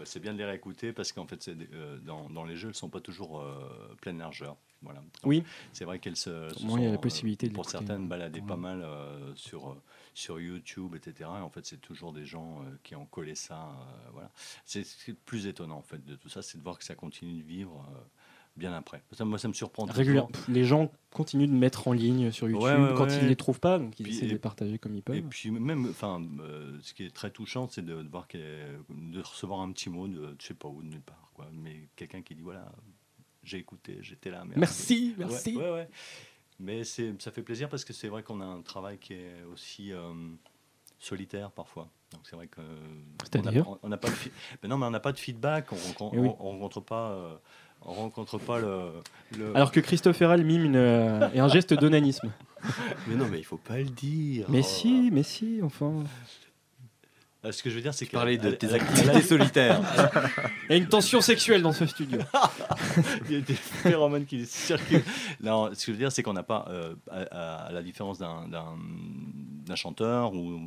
c'est 0.04 0.20
bien 0.20 0.32
de 0.32 0.38
les 0.38 0.44
réécouter 0.44 0.92
parce 0.92 1.12
qu'en 1.12 1.26
fait, 1.26 1.48
euh, 1.48 1.98
dans, 1.98 2.28
dans, 2.30 2.44
les 2.44 2.56
jeux, 2.56 2.68
elles 2.68 2.72
ne 2.72 2.74
sont 2.74 2.88
pas 2.88 3.00
toujours 3.00 3.40
euh, 3.40 3.96
pleine 4.00 4.18
largeur. 4.18 4.56
Voilà. 4.82 5.02
oui. 5.24 5.42
C'est 5.72 5.84
vrai 5.84 5.98
qu'elles 5.98 6.16
se, 6.16 6.48
se 6.50 6.62
il 6.62 6.82
y 6.82 6.86
a 6.86 6.92
la 6.92 6.98
possibilité 6.98 7.48
de 7.48 7.52
pour 7.52 7.68
certaines 7.68 8.06
balader 8.06 8.40
pas 8.40 8.56
mal 8.56 8.82
euh, 8.82 9.34
sur 9.34 9.76
sur 10.14 10.38
YouTube, 10.40 10.94
etc. 10.94 11.30
Et 11.38 11.42
en 11.42 11.50
fait, 11.50 11.66
c'est 11.66 11.80
toujours 11.80 12.12
des 12.12 12.24
gens 12.24 12.64
qui 12.84 12.94
ont 12.94 13.06
collé 13.06 13.34
ça. 13.34 13.70
voilà. 14.12 14.30
C'est 14.64 14.84
plus 15.24 15.46
étonnant 15.46 15.78
en 15.78 15.82
fait 15.82 16.04
de 16.04 16.14
tout 16.14 16.28
ça, 16.28 16.42
c'est 16.42 16.58
de 16.58 16.62
voir 16.62 16.78
que 16.78 16.84
ça 16.84 16.94
continue 16.94 17.42
de 17.42 17.46
vivre 17.46 17.84
bien 18.58 18.72
après. 18.74 19.02
Ça, 19.12 19.24
moi, 19.24 19.38
ça 19.38 19.48
me 19.48 19.54
surprend. 19.54 19.84
Régulièrement. 19.86 20.30
Les 20.48 20.64
gens 20.64 20.90
continuent 21.10 21.48
de 21.48 21.52
mettre 21.52 21.88
en 21.88 21.92
ligne 21.92 22.30
sur 22.30 22.48
YouTube 22.48 22.94
quand 22.96 23.08
ils 23.08 23.24
ne 23.24 23.28
les 23.28 23.36
trouvent 23.36 23.60
pas, 23.60 23.78
donc 23.78 23.98
ils 23.98 24.08
essaient 24.08 24.26
de 24.26 24.32
les 24.32 24.38
partager 24.38 24.78
comme 24.78 24.94
ils 24.94 25.02
peuvent. 25.02 25.16
Et 25.16 25.22
puis 25.22 25.50
même, 25.50 25.86
enfin, 25.88 26.22
euh, 26.40 26.78
ce 26.82 26.92
qui 26.92 27.04
est 27.04 27.14
très 27.14 27.30
touchant, 27.30 27.68
c'est 27.70 27.84
de, 27.84 27.94
voir 28.10 28.26
de 28.32 29.20
recevoir 29.20 29.60
un 29.60 29.72
petit 29.72 29.88
mot 29.88 30.06
de, 30.08 30.36
je 30.38 30.46
sais 30.46 30.54
pas 30.54 30.68
où, 30.68 30.82
de 30.82 30.88
nulle 30.88 31.00
part, 31.00 31.30
quoi. 31.34 31.46
Mais 31.52 31.88
quelqu'un 31.96 32.22
qui 32.22 32.34
dit 32.34 32.42
voilà, 32.42 32.70
j'ai 33.42 33.58
écouté, 33.58 33.98
j'étais 34.02 34.30
là. 34.30 34.44
Merci, 34.56 35.14
merci. 35.16 35.58
Mais 36.60 36.82
ça 36.84 37.30
fait 37.30 37.42
plaisir 37.42 37.68
parce 37.68 37.84
que 37.84 37.92
c'est 37.92 38.08
vrai 38.08 38.22
qu'on 38.22 38.40
a 38.40 38.44
un 38.44 38.62
travail 38.62 38.98
qui 38.98 39.14
est 39.14 39.44
aussi 39.52 39.92
euh, 39.92 40.12
solitaire 40.98 41.52
parfois. 41.52 41.88
Donc 42.12 42.22
c'est 42.24 42.36
vrai 42.36 42.48
que 42.48 42.60
on 43.82 43.88
n'a 43.88 43.96
pas, 43.98 44.08
de 44.08 44.66
non, 44.66 44.78
mais 44.78 44.86
on 44.86 44.90
n'a 44.90 45.00
pas 45.00 45.12
de 45.12 45.18
feedback, 45.18 45.68
on, 46.00 46.12
ne 46.12 46.28
rencontre 46.28 46.80
pas. 46.80 47.10
Euh, 47.10 47.36
on 47.82 47.92
rencontre 47.92 48.38
pas 48.38 48.58
le, 48.58 49.54
Alors 49.54 49.72
que 49.72 49.80
Christophe 49.80 50.20
Herral 50.20 50.44
mime 50.44 50.64
une, 50.64 50.76
euh, 50.76 51.28
et 51.32 51.40
un 51.40 51.48
geste 51.48 51.74
d'onanisme. 51.74 52.30
mais 53.06 53.14
non, 53.14 53.26
mais 53.30 53.38
il 53.38 53.44
faut 53.44 53.56
pas 53.56 53.78
le 53.78 53.84
dire. 53.84 54.46
Mais 54.48 54.62
si, 54.62 55.10
mais 55.12 55.22
si, 55.22 55.60
enfin. 55.62 56.04
Euh, 57.44 57.52
ce 57.52 57.62
que 57.62 57.70
je 57.70 57.76
veux 57.76 57.80
dire, 57.80 57.94
c'est 57.94 58.06
que. 58.06 58.12
Parler 58.12 58.36
de 58.36 58.50
tes 58.50 58.72
activités 58.74 59.22
solitaires. 59.22 59.80
Il 60.68 60.72
y 60.72 60.74
a 60.74 60.76
une 60.76 60.88
tension 60.88 61.20
sexuelle 61.20 61.62
dans 61.62 61.72
ce 61.72 61.86
studio. 61.86 62.18
Il 63.28 63.34
y 63.34 63.36
a 63.36 63.40
des 63.40 63.54
phénomènes 63.54 64.26
qui 64.26 64.44
circulent. 64.44 65.04
Non, 65.40 65.70
ce 65.72 65.86
que 65.86 65.86
je 65.86 65.90
veux 65.92 65.98
dire, 65.98 66.12
c'est 66.12 66.22
qu'on 66.22 66.32
n'a 66.32 66.42
pas, 66.42 66.66
euh, 66.68 66.94
à, 67.10 67.70
la 67.72 67.82
différence 67.82 68.18
d'un 68.18 69.76
chanteur, 69.76 70.34
où 70.34 70.60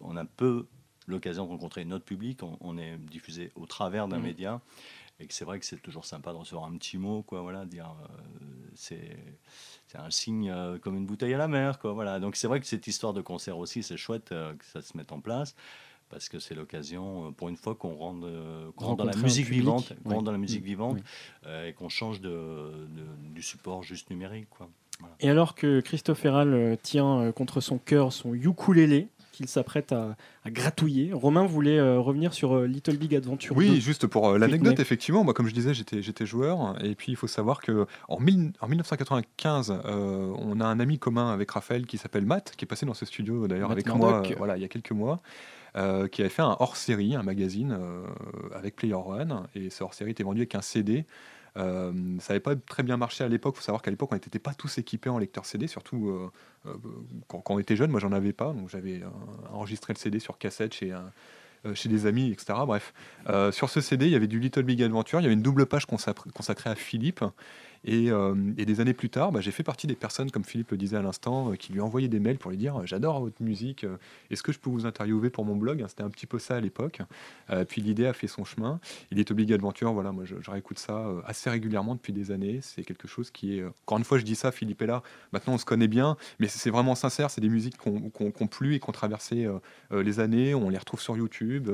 on 0.00 0.16
a 0.16 0.24
peu 0.24 0.66
l'occasion 1.06 1.44
de 1.44 1.50
rencontrer 1.50 1.84
notre 1.84 2.04
public, 2.04 2.40
on, 2.60 2.78
est 2.78 2.96
diffusé 3.10 3.50
au 3.56 3.66
travers 3.66 4.06
d'un 4.06 4.18
mmh. 4.18 4.22
média 4.22 4.60
et 5.20 5.26
que 5.26 5.34
c'est 5.34 5.44
vrai 5.44 5.58
que 5.58 5.66
c'est 5.66 5.80
toujours 5.80 6.04
sympa 6.04 6.32
de 6.32 6.38
recevoir 6.38 6.66
un 6.66 6.76
petit 6.76 6.96
mot, 6.96 7.22
quoi, 7.22 7.42
voilà, 7.42 7.64
dire 7.66 7.94
euh, 8.02 8.06
c'est 8.74 9.16
c'est 9.86 9.98
un 9.98 10.10
signe 10.10 10.50
euh, 10.50 10.78
comme 10.78 10.96
une 10.96 11.06
bouteille 11.06 11.34
à 11.34 11.38
la 11.38 11.48
mer, 11.48 11.78
quoi, 11.78 11.92
voilà. 11.92 12.20
Donc 12.20 12.36
c'est 12.36 12.46
vrai 12.48 12.60
que 12.60 12.66
cette 12.66 12.86
histoire 12.86 13.12
de 13.12 13.20
concert 13.20 13.58
aussi, 13.58 13.82
c'est 13.82 13.96
chouette 13.96 14.32
euh, 14.32 14.54
que 14.54 14.64
ça 14.64 14.80
se 14.80 14.96
mette 14.96 15.12
en 15.12 15.20
place 15.20 15.54
parce 16.08 16.28
que 16.28 16.40
c'est 16.40 16.56
l'occasion, 16.56 17.32
pour 17.34 17.48
une 17.48 17.56
fois, 17.56 17.76
qu'on 17.76 17.94
rende, 17.94 18.28
dans 18.76 19.04
la 19.04 19.14
musique 19.14 19.46
vivante, 19.46 19.92
qu'on 20.02 20.22
dans 20.22 20.32
la 20.32 20.38
musique 20.38 20.64
vivante 20.64 20.98
et 21.46 21.72
qu'on 21.74 21.88
change 21.88 22.20
de, 22.20 22.72
du 23.32 23.42
support 23.42 23.84
juste 23.84 24.10
numérique, 24.10 24.48
quoi. 24.50 24.68
Et 25.20 25.30
alors 25.30 25.54
que 25.54 25.78
Christophe 25.78 26.24
Herral 26.24 26.76
tient 26.82 27.30
contre 27.30 27.60
son 27.60 27.78
cœur 27.78 28.12
son 28.12 28.34
ukulélé, 28.34 29.06
qu'il 29.40 29.48
s'apprête 29.48 29.92
à, 29.92 30.16
gratouiller. 30.48 31.14
Romain 31.14 31.46
voulait 31.46 31.78
euh, 31.78 31.98
revenir 31.98 32.34
sur 32.34 32.54
euh, 32.54 32.66
Little 32.66 32.98
Big 32.98 33.14
Adventure. 33.14 33.56
Oui, 33.56 33.80
juste 33.80 34.06
pour 34.06 34.28
euh, 34.28 34.38
l'anecdote, 34.38 34.78
effectivement, 34.80 35.24
moi, 35.24 35.32
comme 35.32 35.48
je 35.48 35.54
disais, 35.54 35.72
j'étais, 35.72 36.26
joueur. 36.26 36.76
Et 36.84 36.94
puis, 36.94 37.10
il 37.12 37.16
faut 37.16 37.26
savoir 37.26 37.62
que 37.62 37.86
en, 38.08 38.16
en 38.16 38.68
1995, 38.68 39.80
on 39.86 40.60
a 40.60 40.66
un 40.66 40.78
ami 40.78 40.98
commun 40.98 41.32
avec 41.32 41.50
Raphaël 41.50 41.86
qui 41.86 41.96
s'appelle 41.96 42.26
Matt, 42.26 42.52
qui 42.54 42.66
est 42.66 42.68
passé 42.68 42.84
dans 42.84 42.92
ce 42.92 43.06
studio 43.06 43.48
d'ailleurs 43.48 43.70
avec 43.70 43.86
moi 43.86 44.22
voilà, 44.36 44.58
il 44.58 44.60
y 44.60 44.64
a 44.64 44.68
quelques 44.68 44.92
mois. 44.92 45.22
qui 45.74 46.20
avait 46.20 46.28
fait 46.28 46.42
un 46.42 46.56
hors-série, 46.60 47.14
un 47.14 47.22
magazine 47.22 47.78
avec 48.54 48.76
Player 48.76 48.94
One, 48.94 49.46
et 49.54 49.70
ce 49.70 49.82
hors-série 49.82 50.10
était 50.10 50.22
vendu 50.22 50.40
avec 50.40 50.54
un 50.54 50.60
CD 50.60 51.06
euh, 51.56 51.92
ça 52.20 52.32
n'avait 52.32 52.40
pas 52.40 52.56
très 52.56 52.82
bien 52.82 52.96
marché 52.96 53.24
à 53.24 53.28
l'époque. 53.28 53.54
Il 53.56 53.58
faut 53.58 53.64
savoir 53.64 53.82
qu'à 53.82 53.90
l'époque, 53.90 54.10
on 54.12 54.14
n'était 54.14 54.38
pas 54.38 54.54
tous 54.54 54.78
équipés 54.78 55.10
en 55.10 55.18
lecteur 55.18 55.44
CD, 55.46 55.66
surtout 55.66 56.08
euh, 56.08 56.30
euh, 56.66 56.74
quand, 57.28 57.42
on 57.50 57.58
était 57.58 57.76
jeune. 57.76 57.90
Moi, 57.90 58.00
j'en 58.00 58.12
avais 58.12 58.32
pas, 58.32 58.52
donc 58.52 58.68
j'avais 58.68 59.02
enregistré 59.52 59.92
le 59.92 59.98
CD 59.98 60.18
sur 60.18 60.38
cassette 60.38 60.74
chez 60.74 60.94
chez 61.74 61.90
des 61.90 62.06
amis, 62.06 62.30
etc. 62.30 62.58
Bref, 62.66 62.94
sur 63.52 63.68
ce 63.68 63.82
CD, 63.82 64.06
il 64.06 64.12
y 64.12 64.14
avait 64.14 64.26
du 64.26 64.40
Little 64.40 64.62
Big 64.62 64.82
Adventure, 64.82 65.20
il 65.20 65.24
y 65.24 65.26
avait 65.26 65.34
une 65.34 65.42
double 65.42 65.66
page 65.66 65.84
consacrée 65.84 66.70
à 66.70 66.74
Philippe, 66.74 67.22
euh, 67.88 68.52
et, 68.58 68.66
des 68.66 68.80
années 68.80 68.92
plus 68.92 69.08
tard, 69.08 69.32
bah, 69.32 69.40
j'ai 69.40 69.50
fait 69.50 69.62
partie 69.62 69.86
des 69.86 69.94
personnes, 69.94 70.30
comme 70.30 70.44
Philippe 70.44 70.70
le 70.70 70.76
disait 70.76 70.96
à 70.96 71.02
l'instant, 71.02 71.52
euh, 71.52 71.56
qui 71.56 71.72
lui 71.72 71.80
envoyaient 71.80 72.08
des 72.08 72.20
mails 72.20 72.38
pour 72.38 72.50
lui 72.50 72.58
dire 72.58 72.76
euh, 72.76 72.86
J'adore 72.86 73.20
votre 73.20 73.42
musique, 73.42 73.86
est-ce 74.30 74.42
que 74.42 74.52
je 74.52 74.58
peux 74.58 74.70
vous 74.70 74.86
interviewer 74.86 75.30
pour 75.30 75.44
mon 75.44 75.56
blog? 75.56 75.84
C'était 75.88 76.02
un 76.02 76.10
petit 76.10 76.26
peu 76.26 76.38
ça 76.38 76.56
à 76.56 76.60
l'époque. 76.60 77.00
puis 77.68 77.80
l'idée 77.80 78.06
a 78.06 78.12
fait 78.12 78.26
son 78.26 78.44
chemin. 78.44 78.80
Il 79.10 79.18
est 79.18 79.30
obligé 79.30 79.54
Adventure, 79.54 79.92
voilà, 79.92 80.12
moi 80.12 80.24
je, 80.24 80.50
réécoute 80.50 80.78
ça 80.78 81.06
assez 81.24 81.50
régulièrement 81.50 81.94
depuis 81.94 82.12
des 82.12 82.30
années. 82.30 82.60
C'est 82.62 82.82
quelque 82.82 83.08
chose 83.08 83.30
qui 83.30 83.58
est. 83.58 83.64
Encore 83.64 83.98
une 83.98 84.04
fois, 84.04 84.18
je 84.18 84.24
dis 84.24 84.34
ça, 84.34 84.52
Philippe 84.52 84.82
est 84.82 84.86
là, 84.86 85.02
maintenant 85.32 85.54
on 85.54 85.58
se 85.58 85.64
connaît 85.64 85.88
bien, 85.88 86.16
mais 86.38 86.48
c'est 86.48 86.70
vraiment 86.70 86.94
sincère. 86.94 87.30
C'est 87.30 87.40
des 87.40 87.48
musiques 87.48 87.78
qui 87.78 87.88
ont 87.88 88.46
plu 88.46 88.74
et 88.74 88.80
qui 88.80 88.88
ont 88.88 88.92
traversé 88.92 89.48
les 89.90 90.20
années. 90.20 90.54
On 90.54 90.68
les 90.68 90.78
retrouve 90.78 91.00
sur 91.00 91.16
YouTube. 91.16 91.70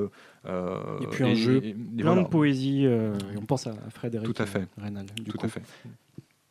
Et 0.47 1.07
puis 1.07 1.23
un 1.25 1.33
jeu 1.35 1.61
plein 1.97 2.15
de 2.21 2.27
poésie. 2.27 2.85
et 2.85 3.37
on 3.37 3.45
pense 3.45 3.67
à 3.67 3.73
Frédéric 3.89 4.33
Tout 4.33 4.41
à 4.41 4.45
fait. 4.45 4.67
Rénal. 4.77 5.05
Tout 5.29 5.45
à 5.45 5.47
fait. 5.47 5.61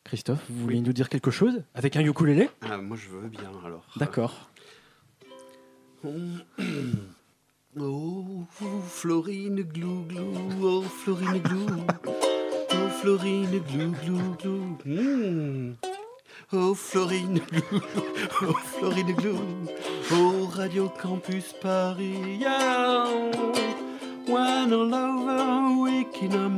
Christophe, 0.05 0.45
vous 0.49 0.63
voulez 0.63 0.81
nous 0.81 0.93
dire 0.93 1.09
quelque 1.09 1.33
chose 1.33 1.63
avec 1.75 1.97
un 1.97 2.05
ukulélé? 2.05 2.49
Ah, 2.63 2.79
Moi, 2.79 2.97
je 2.97 3.09
veux 3.09 3.29
bien 3.29 3.51
alors. 3.65 3.85
D'accord. 3.97 4.49
Oh, 7.79 8.47
Florine 8.89 9.63
glou 9.63 10.05
glou, 10.09 10.33
oh 10.63 10.83
Florine 10.83 11.41
glou, 11.43 11.67
oh 12.07 12.89
Florine 13.03 13.61
glou 13.69 13.93
glou 14.03 14.37
glou. 14.41 14.79
Hmm. 14.87 15.75
Oh 16.53 16.75
Florine 16.75 17.41
glou, 17.51 17.81
oh 18.43 18.53
Florine 18.79 19.13
glou, 19.15 19.39
oh 20.13 20.47
Radio 20.55 20.89
Campus 21.03 21.53
Paris. 21.61 22.39
Yeah. 22.41 23.07
When 24.27 24.73
I 24.73 24.77
love 24.77 25.27
her, 25.27 25.83
waking 25.83 26.35
up, 26.35 26.53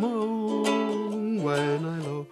when 1.45 1.85
I 1.85 1.99
love 1.99 2.27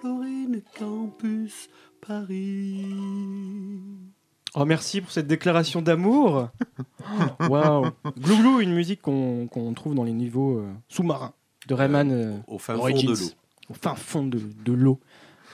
Florine 0.00 0.62
Campus 0.74 1.68
Paris. 2.00 2.84
Oh, 4.54 4.64
merci 4.64 5.00
pour 5.00 5.12
cette 5.12 5.28
déclaration 5.28 5.80
d'amour. 5.80 6.48
Waouh. 7.48 7.90
Glouglou, 8.18 8.60
une 8.60 8.74
musique 8.74 9.00
qu'on 9.00 9.72
trouve 9.76 9.94
dans 9.94 10.02
les 10.02 10.12
niveaux 10.12 10.58
euh, 10.58 10.72
sous-marins 10.88 11.32
de 11.68 11.74
Rayman 11.74 12.10
euh, 12.10 12.36
au 12.48 12.58
fin 12.58 12.76
fond 12.76 12.88
de 12.88 13.06
l'eau. 13.06 13.14
Au 13.68 13.74
fin 13.74 13.94
fond 13.94 14.26
de, 14.26 14.72
l'eau. 14.72 14.98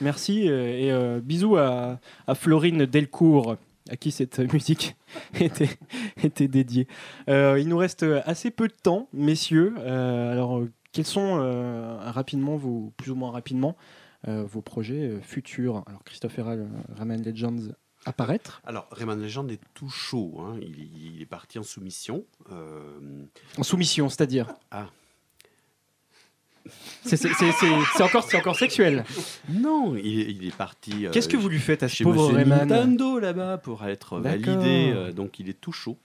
Merci 0.01 0.49
euh, 0.49 1.17
et 1.17 1.21
bisous 1.21 1.57
à, 1.57 1.99
Florine 2.33 2.85
Delcourt 2.85 3.57
à 3.89 3.97
qui 3.97 4.11
cette 4.11 4.39
musique 4.53 4.95
était, 5.39 5.69
était 6.23 6.47
dédiée. 6.47 6.87
il 7.27 7.67
nous 7.67 7.77
reste 7.77 8.03
assez 8.25 8.51
peu 8.51 8.67
de 8.67 8.75
temps, 8.81 9.09
messieurs. 9.13 9.75
alors, 9.77 10.63
quels 10.97 11.05
sont 11.05 11.37
euh, 11.39 12.09
rapidement, 12.09 12.57
vos, 12.57 12.91
plus 12.97 13.11
ou 13.11 13.15
moins 13.15 13.29
rapidement, 13.29 13.77
euh, 14.27 14.43
vos 14.43 14.63
projets 14.63 15.09
euh, 15.09 15.21
futurs? 15.21 15.83
Alors 15.85 16.03
Christophe 16.03 16.39
Herral, 16.39 16.67
Rayman 16.95 17.21
Legends 17.21 17.71
apparaître 18.05 18.61
Alors, 18.65 18.87
Rayman 18.91 19.21
Legends 19.21 19.47
est 19.49 19.61
tout 19.75 19.89
chaud. 19.89 20.39
Hein. 20.39 20.57
Il, 20.59 21.21
est 21.21 21.27
parti 21.27 21.59
en 21.59 21.63
soumission. 21.63 22.25
En 22.49 23.63
soumission, 23.63 24.09
c'est-à-dire? 24.09 24.55
Ah. 24.71 24.87
C'est 27.03 28.01
encore, 28.01 28.27
encore 28.33 28.55
sexuel. 28.55 29.03
Non, 29.49 29.95
il, 29.95 30.45
est 30.45 30.55
parti. 30.55 31.05
Euh, 31.05 31.11
Qu'est-ce 31.11 31.29
que 31.29 31.37
vous 31.37 31.49
lui 31.49 31.59
faites 31.59 31.83
à 31.83 31.89
ce 31.89 31.95
chez 31.95 32.03
pauvre 32.03 32.33
Rayman 32.33 32.67
Nintendo 32.67 33.19
là-bas 33.19 33.57
pour 33.57 33.85
être 33.85 34.19
validé. 34.19 34.91
Euh, 34.93 35.11
donc 35.11 35.39
il 35.39 35.49
est 35.49 35.59
tout 35.59 35.71
chaud. 35.71 35.97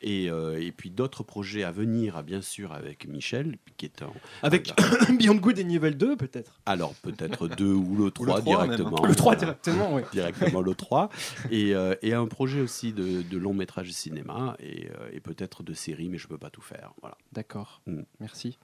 Et, 0.00 0.30
euh, 0.30 0.60
et 0.60 0.72
puis 0.72 0.90
d'autres 0.90 1.22
projets 1.22 1.62
à 1.62 1.72
venir, 1.72 2.22
bien 2.22 2.42
sûr, 2.42 2.72
avec 2.72 3.06
Michel, 3.06 3.56
qui 3.76 3.86
est 3.86 4.02
en. 4.02 4.12
Avec 4.42 4.72
Beyond 5.18 5.36
Good 5.36 5.58
et 5.58 5.64
Niveau 5.64 5.90
2, 5.90 6.16
peut-être 6.16 6.60
Alors 6.66 6.94
peut-être 7.02 7.48
2 7.48 7.64
ou 7.72 7.96
le 7.96 8.10
3, 8.10 8.40
directement. 8.42 9.04
Le 9.04 9.14
3 9.14 9.36
directement, 9.36 9.94
oui. 9.94 10.02
Directement 10.12 10.60
le 10.60 10.74
3. 10.74 11.10
Et, 11.50 11.74
et 12.02 12.14
un 12.14 12.26
projet 12.26 12.60
aussi 12.60 12.92
de, 12.92 13.22
de 13.22 13.38
long 13.38 13.54
métrage 13.54 13.90
cinéma 13.90 14.56
et, 14.60 14.88
et 15.12 15.20
peut-être 15.20 15.62
de 15.62 15.74
série, 15.74 16.08
mais 16.08 16.18
je 16.18 16.26
ne 16.26 16.30
peux 16.30 16.38
pas 16.38 16.50
tout 16.50 16.62
faire. 16.62 16.92
Voilà. 17.00 17.16
D'accord. 17.32 17.82
Mm. 17.86 18.02
Merci. 18.20 18.58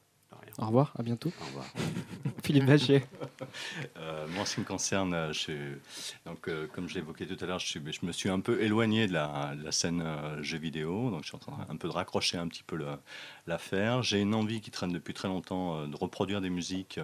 Au 0.58 0.66
revoir, 0.66 0.92
à 0.98 1.02
bientôt. 1.02 1.30
Au 1.40 1.44
revoir. 1.46 1.66
Philippe 2.42 2.64
Vachier. 2.64 3.02
Euh, 3.98 4.26
moi, 4.28 4.42
en 4.42 4.44
ce 4.44 4.54
qui 4.54 4.60
me 4.60 4.64
concerne, 4.64 5.12
euh, 5.12 5.32
je, 5.32 5.52
donc, 6.24 6.48
euh, 6.48 6.66
comme 6.72 6.88
je 6.88 6.98
évoqué 6.98 7.26
tout 7.26 7.36
à 7.42 7.46
l'heure, 7.46 7.58
je, 7.58 7.78
je, 7.78 8.06
me 8.06 8.12
suis 8.12 8.30
un 8.30 8.40
peu 8.40 8.62
éloigné 8.62 9.06
de 9.06 9.12
la, 9.12 9.54
la 9.62 9.72
scène 9.72 10.02
jeu 10.40 10.56
vidéo, 10.56 11.10
donc 11.10 11.22
je 11.22 11.28
suis 11.28 11.36
en 11.36 11.40
train 11.40 11.66
un 11.68 11.76
peu 11.76 11.88
de 11.88 11.92
raccrocher 11.92 12.38
un 12.38 12.48
petit 12.48 12.62
peu 12.62 12.78
l'affaire. 13.46 14.02
J'ai 14.02 14.20
une 14.20 14.34
envie 14.34 14.60
qui 14.60 14.70
traîne 14.70 14.92
depuis 14.92 15.12
très 15.12 15.28
longtemps 15.28 15.86
de 15.86 15.96
reproduire 15.96 16.40
des 16.40 16.50
musiques. 16.50 17.00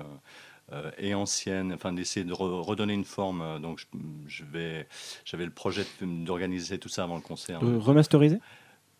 et 0.96 1.12
anciennes, 1.12 1.74
enfin 1.74 1.92
d'essayer 1.92 2.24
de 2.24 2.32
redonner 2.32 2.94
une 2.94 3.04
forme. 3.04 3.60
donc 3.60 3.86
je, 4.26 4.44
vais, 4.44 4.88
j'avais 5.26 5.44
le 5.44 5.50
projet 5.50 5.84
d'organiser 6.00 6.78
tout 6.78 6.88
ça 6.88 7.02
avant 7.02 7.16
le 7.16 7.22
concert. 7.22 7.60
remasteriser? 7.60 8.38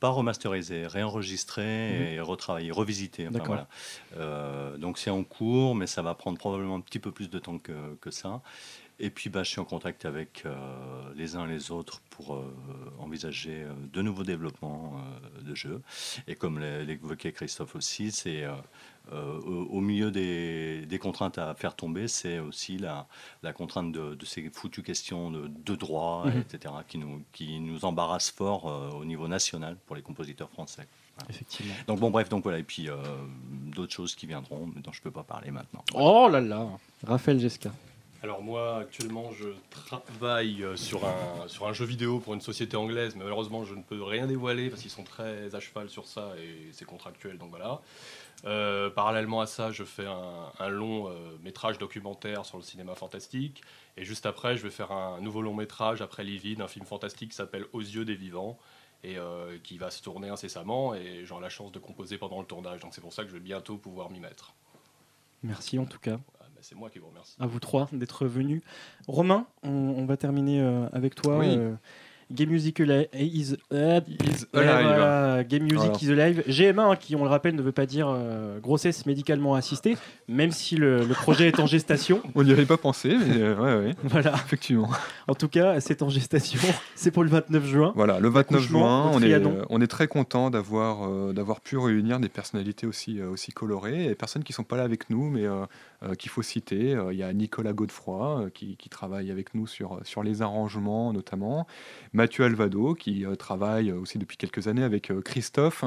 Pas 0.03 0.09
remasterisé, 0.09 0.88
réenregistré 0.88 1.62
mhm. 1.62 2.07
et 2.14 2.20
retravaillé, 2.20 2.72
revisité. 2.72 3.28
voilà. 3.28 3.68
Euh, 4.16 4.76
donc 4.76 4.98
c'est 4.98 5.11
en 5.11 5.22
cours, 5.22 5.76
mais 5.76 5.86
ça 5.86 6.03
va 6.03 6.16
prendre 6.16 6.38
probablement 6.38 6.74
un 6.74 6.80
petit 6.80 6.98
peu 6.98 7.12
plus 7.12 7.30
de 7.30 7.38
temps 7.38 7.59
que, 7.59 7.94
que 8.00 8.11
ça. 8.11 8.42
Et 8.98 9.11
puis 9.11 9.30
bah, 9.30 9.44
je 9.44 9.50
suis 9.50 9.61
en 9.61 9.64
contact 9.64 10.05
avec 10.05 10.42
euh, 10.44 10.57
les 11.14 11.36
uns 11.36 11.46
et 11.46 11.53
les 11.53 11.70
autres 11.70 12.00
pour 12.11 12.34
euh, 12.34 12.53
envisager 12.98 13.64
de 13.92 14.03
nouveaux 14.03 14.24
développements 14.24 15.00
de 15.40 15.55
jeux. 15.55 15.80
Et 16.26 16.34
comme 16.34 16.59
l'évoquait 16.59 17.30
Christophe 17.30 17.76
aussi, 17.76 18.11
c'est 18.11 18.44
euh, 19.11 19.40
au, 19.40 19.80
milieu 19.80 20.11
des, 20.11 20.98
contraintes 21.00 21.36
à 21.36 21.55
faire 21.55 21.74
tomber, 21.74 22.07
c'est 22.07 22.38
aussi 22.38 22.78
la, 22.78 23.07
la 23.42 23.53
contrainte 23.53 23.92
de, 23.92 24.16
ces 24.24 24.48
foutues 24.50 24.82
questions 24.82 25.30
de, 25.30 25.48
de 25.48 25.74
droit, 25.74 26.24
mhm. 26.26 26.40
etc., 26.40 26.74
qui 26.86 26.98
nous, 26.98 27.22
qui 27.32 27.59
nous 27.61 27.84
embarrassent 27.84 28.30
fort 28.30 28.70
euh, 28.70 28.90
au 28.90 29.05
niveau 29.05 29.26
national 29.28 29.76
pour 29.86 29.96
les 29.96 30.03
compositeurs 30.03 30.50
français. 30.50 30.86
Effectivement. 31.28 31.74
Donc 31.88 32.00
bon, 32.00 32.11
bref, 32.11 32.28
donc 32.28 32.44
voilà, 32.44 32.59
et 32.59 32.62
puis 32.62 32.88
euh, 32.88 32.96
d'autres 33.74 33.92
choses 33.92 34.14
qui 34.14 34.26
viendront, 34.26 34.70
mais 34.74 34.80
dont 34.80 34.92
je 34.92 35.00
ne 35.00 35.03
peux 35.03 35.11
pas 35.11 35.24
parler 35.24 35.50
maintenant. 35.50 35.84
Oh 35.94 36.28
là 36.30 36.40
là 36.40 36.66
Raphaël 37.07 37.38
Gesca. 37.38 37.70
Alors 38.22 38.40
moi, 38.40 38.78
actuellement, 38.78 39.30
je 39.32 39.48
travaille 39.70 40.64
sur 40.76 41.05
un, 41.05 41.48
sur 41.48 41.66
un 41.66 41.72
jeu 41.72 41.84
vidéo 41.84 42.20
pour 42.20 42.34
une 42.34 42.40
société 42.40 42.76
anglaise, 42.76 43.14
mais 43.16 43.24
malheureusement, 43.24 43.64
je 43.64 43.74
ne 43.74 43.82
peux 43.82 44.00
rien 44.00 44.28
dévoiler 44.28 44.70
parce 44.70 44.80
qu'ils 44.80 44.92
sont 44.92 45.03
très 45.03 45.55
à 45.57 45.61
cheval 45.61 45.90
sur 45.90 46.07
ça 46.07 46.32
et 46.38 46.70
c'est 46.72 46.84
contractuel, 46.84 47.36
donc 47.36 47.50
voilà. 47.50 47.80
Euh, 48.45 48.91
parallèlement 48.91 49.41
à 49.41 49.47
ça, 49.47 49.70
je 49.70 49.85
fais 49.85 50.07
un, 50.07 50.68
long 50.68 51.09
euh, 51.09 51.39
métrage 51.43 51.78
documentaire 51.78 52.45
sur 52.45 52.57
le 52.57 52.62
cinéma 52.62 52.95
fantastique. 52.95 53.62
Et 53.97 54.05
juste 54.05 54.26
après, 54.26 54.57
je 54.57 54.62
vais 54.62 54.70
faire 54.70 54.93
un 54.93 55.20
nouveau 55.20 55.43
long 55.43 55.55
métrage 55.55 56.03
après 56.03 56.24
Livide, 56.24 56.61
un 56.61 56.68
film 56.68 56.85
fantastique 56.85 57.30
qui 57.30 57.37
s'appelle 57.37 57.66
Aux 57.72 57.80
yeux 57.80 58.05
des 58.05 58.14
vivants 58.16 58.59
et 59.05 59.18
euh, 59.18 59.59
qui 59.62 59.78
va 59.78 59.91
se 59.91 60.03
tourner 60.03 60.28
incessamment. 60.28 60.95
Et 60.95 61.24
j'aurai 61.24 61.43
la 61.43 61.49
chance 61.49 61.72
de 61.72 61.78
composer 61.78 62.18
pendant 62.18 62.41
le 62.41 62.47
tournage. 62.47 62.80
Donc 62.80 62.95
c'est 62.95 63.01
pour 63.01 63.12
ça 63.12 63.22
que 63.22 63.28
je 63.28 63.35
vais 63.35 63.41
bientôt 63.41 63.76
pouvoir 63.76 64.11
m'y 64.11 64.20
mettre. 64.20 64.55
Merci 65.45 65.78
en 65.78 65.87
tout 65.87 65.99
cas. 65.99 66.18
Ah, 66.41 66.45
bah, 66.55 66.61
c'est 66.62 66.74
moi 66.74 66.91
qui 66.91 66.99
vous 66.99 67.09
remercie. 67.09 67.37
À 67.39 67.47
vous 67.47 67.61
trois 67.61 67.89
d'être 67.93 68.26
venus. 68.26 68.62
Romain, 69.07 69.47
on, 69.62 70.05
va 70.05 70.16
terminer 70.16 70.61
avec 70.93 71.14
toi. 71.14 71.39
Oui. 71.39 71.59
Game 72.33 72.51
Music 72.51 72.80
is, 72.80 73.57
Alive. 73.70 75.47
Game 75.49 75.64
Music 75.64 76.03
is 76.03 76.11
Alive. 76.11 76.45
GMA, 76.49 76.83
hein, 76.83 76.97
qui 76.97 77.16
on 77.16 77.24
le 77.24 77.30
rappelle, 77.30 77.55
ne 77.55 77.62
veut 77.62 77.72
pas 77.72 77.87
dire 77.87 78.09
euh, 78.09 78.59
grossesse 78.61 79.07
médicalement 79.07 79.55
assistée, 79.55 79.97
même 80.28 80.51
si 80.51 80.76
le, 80.76 81.07
projet 81.12 81.49
est 81.49 81.61
en 81.61 81.66
gestation. 81.66 82.22
On 82.35 82.43
n'y 82.43 82.53
avait 82.53 82.66
pas 82.66 82.76
pensé, 82.76 83.16
mais 83.16 83.37
euh, 83.41 83.57
ouais, 83.57 83.87
ouais. 83.87 83.95
Voilà. 84.05 84.35
Effectivement. 84.35 84.89
En 85.28 85.35
tout 85.35 85.49
cas, 85.49 85.80
c'est 85.80 86.03
en 86.03 86.09
gestation. 86.09 86.61
C'est 86.95 87.11
pour 87.11 87.22
le 87.22 87.30
29 87.30 87.66
juin. 87.66 87.93
Voilà, 87.95 88.18
le 88.18 88.28
29 88.28 88.62
juin, 88.62 89.11
on 89.12 89.22
est, 89.22 89.43
on 89.68 89.80
est 89.80 89.87
très 89.87 90.09
content 90.09 90.51
d'avoir 90.51 91.09
euh, 91.09 91.33
d'avoir 91.33 91.61
pu 91.61 91.76
réunir 91.76 92.18
des 92.20 92.28
personnalités 92.28 92.87
aussi, 92.87 93.20
aussi 93.22 93.53
colorées, 93.53 94.07
et 94.07 94.14
personnes 94.14 94.43
qui 94.43 94.53
ne 94.53 94.57
sont 94.57 94.64
pas 94.64 94.76
là 94.76 94.85
avec 94.85 95.11
nous, 95.11 95.28
mais 95.30 95.47
qu'il 96.18 96.30
faut 96.30 96.42
citer. 96.42 96.96
Il 97.11 97.16
y 97.16 97.22
a 97.22 97.32
Nicolas 97.32 97.72
Godefroy, 97.72 98.50
qui, 98.55 98.76
qui, 98.76 98.88
travaille 98.88 99.30
avec 99.30 99.55
nous 99.55 99.66
sur, 99.66 100.00
sur 100.05 100.22
les 100.22 100.42
arrangements 100.42 101.12
notamment. 101.12 101.66
Mathieu 102.12 102.44
Alvado, 102.44 102.94
qui 102.94 103.24
euh, 103.24 103.34
travaille 103.34 103.92
aussi 103.92 104.18
depuis 104.18 104.36
quelques 104.36 104.68
années 104.68 104.82
avec 104.82 105.11
euh, 105.11 105.20
Christophe, 105.20 105.84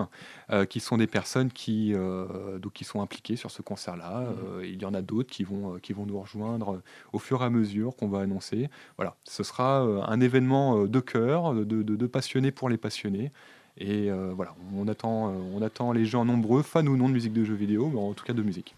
euh, 0.49 0.66
qui 0.66 0.80
sont 0.80 0.97
des 0.97 1.07
personnes 1.07 1.51
qui, 1.51 1.93
donc, 1.93 2.74
qui 2.74 2.84
sont 2.84 3.01
impliquées 3.01 3.36
sur 3.36 3.51
ce 3.51 3.61
concert-là. 3.61 4.22
Mmh. 4.22 4.63
il 4.63 4.82
y 4.82 4.86
en 4.86 4.93
a 4.93 5.01
d'autres 5.01 5.30
qui 5.30 5.43
vont, 5.43 5.78
qui 5.80 5.93
vont 5.93 6.05
nous 6.05 6.20
rejoindre 6.20 6.82
au 7.13 7.20
fur 7.20 7.41
et 7.41 7.45
à 7.45 7.49
mesure 7.49 7.95
qu'on 7.95 8.07
va 8.07 8.22
annoncer. 8.22 8.70
Voilà, 8.97 9.16
ce 9.24 9.43
sera 9.43 9.80
un 9.80 10.20
événement 10.20 10.86
de 10.86 10.99
cœur, 10.99 11.53
de, 11.53 11.84
de, 11.84 12.07
passionnés 12.07 12.51
pour 12.51 12.70
les 12.70 12.78
passionnés. 12.78 13.32
Et 13.78 14.09
voilà, 14.36 14.55
on 14.76 14.88
attend, 14.88 15.34
on 15.53 15.61
attend 15.61 15.91
les 15.91 16.05
gens 16.05 16.26
nombreux, 16.26 16.61
fans 16.61 16.86
ou 16.86 16.97
non 16.97 17.07
de 17.07 17.13
musique 17.13 17.34
de 17.34 17.43
jeux 17.43 17.55
vidéo, 17.55 17.89
mais 17.93 17.99
en 17.99 18.13
tout 18.13 18.26
cas 18.26 18.34
de 18.34 18.41
musique. 18.41 18.76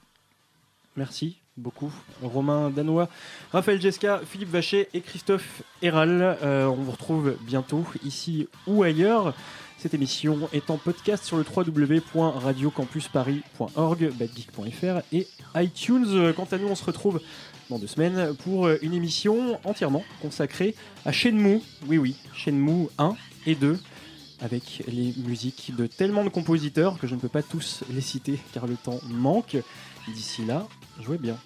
Merci 0.97 1.37
beaucoup. 1.57 1.91
Romain 2.23 2.71
Danois, 2.71 3.07
Raphaël 3.51 3.79
Jesca, 3.79 4.21
Philippe 4.25 4.49
Vacher 4.49 4.89
et 4.95 5.01
Christophe 5.01 5.61
Héral. 5.83 6.39
Euh, 6.41 6.65
on 6.65 6.73
vous 6.75 6.91
retrouve 6.91 7.35
bientôt 7.41 7.85
ici 8.03 8.47
ou 8.65 8.81
ailleurs. 8.83 9.35
Cette 9.77 9.93
émission 9.93 10.49
est 10.53 10.71
en 10.71 10.77
podcast 10.77 11.23
sur 11.23 11.37
le 11.37 11.43
www.radiocampusparis.org, 11.43 14.11
badgeek.fr 14.17 15.01
et 15.13 15.27
iTunes. 15.55 16.33
Quant 16.35 16.47
à 16.51 16.57
nous, 16.57 16.67
on 16.67 16.75
se 16.75 16.83
retrouve 16.83 17.21
dans 17.69 17.77
deux 17.77 17.85
semaines 17.85 18.33
pour 18.43 18.69
une 18.81 18.95
émission 18.95 19.59
entièrement 19.65 20.03
consacrée 20.21 20.73
à 21.05 21.11
Shenmue. 21.11 21.61
Oui, 21.87 21.99
oui, 21.99 22.15
Shenmue 22.33 22.87
1 22.97 23.15
et 23.45 23.53
2 23.53 23.77
avec 24.39 24.83
les 24.87 25.13
musiques 25.17 25.75
de 25.75 25.87
tellement 25.87 26.23
de 26.23 26.29
compositeurs 26.29 26.99
que 26.99 27.07
je 27.07 27.15
ne 27.15 27.19
peux 27.19 27.29
pas 27.29 27.43
tous 27.43 27.83
les 27.91 28.01
citer 28.01 28.39
car 28.53 28.67
le 28.67 28.75
temps 28.75 28.99
manque. 29.07 29.57
D'ici 30.07 30.45
là, 30.45 30.65
jouez 31.01 31.17
bien. 31.17 31.37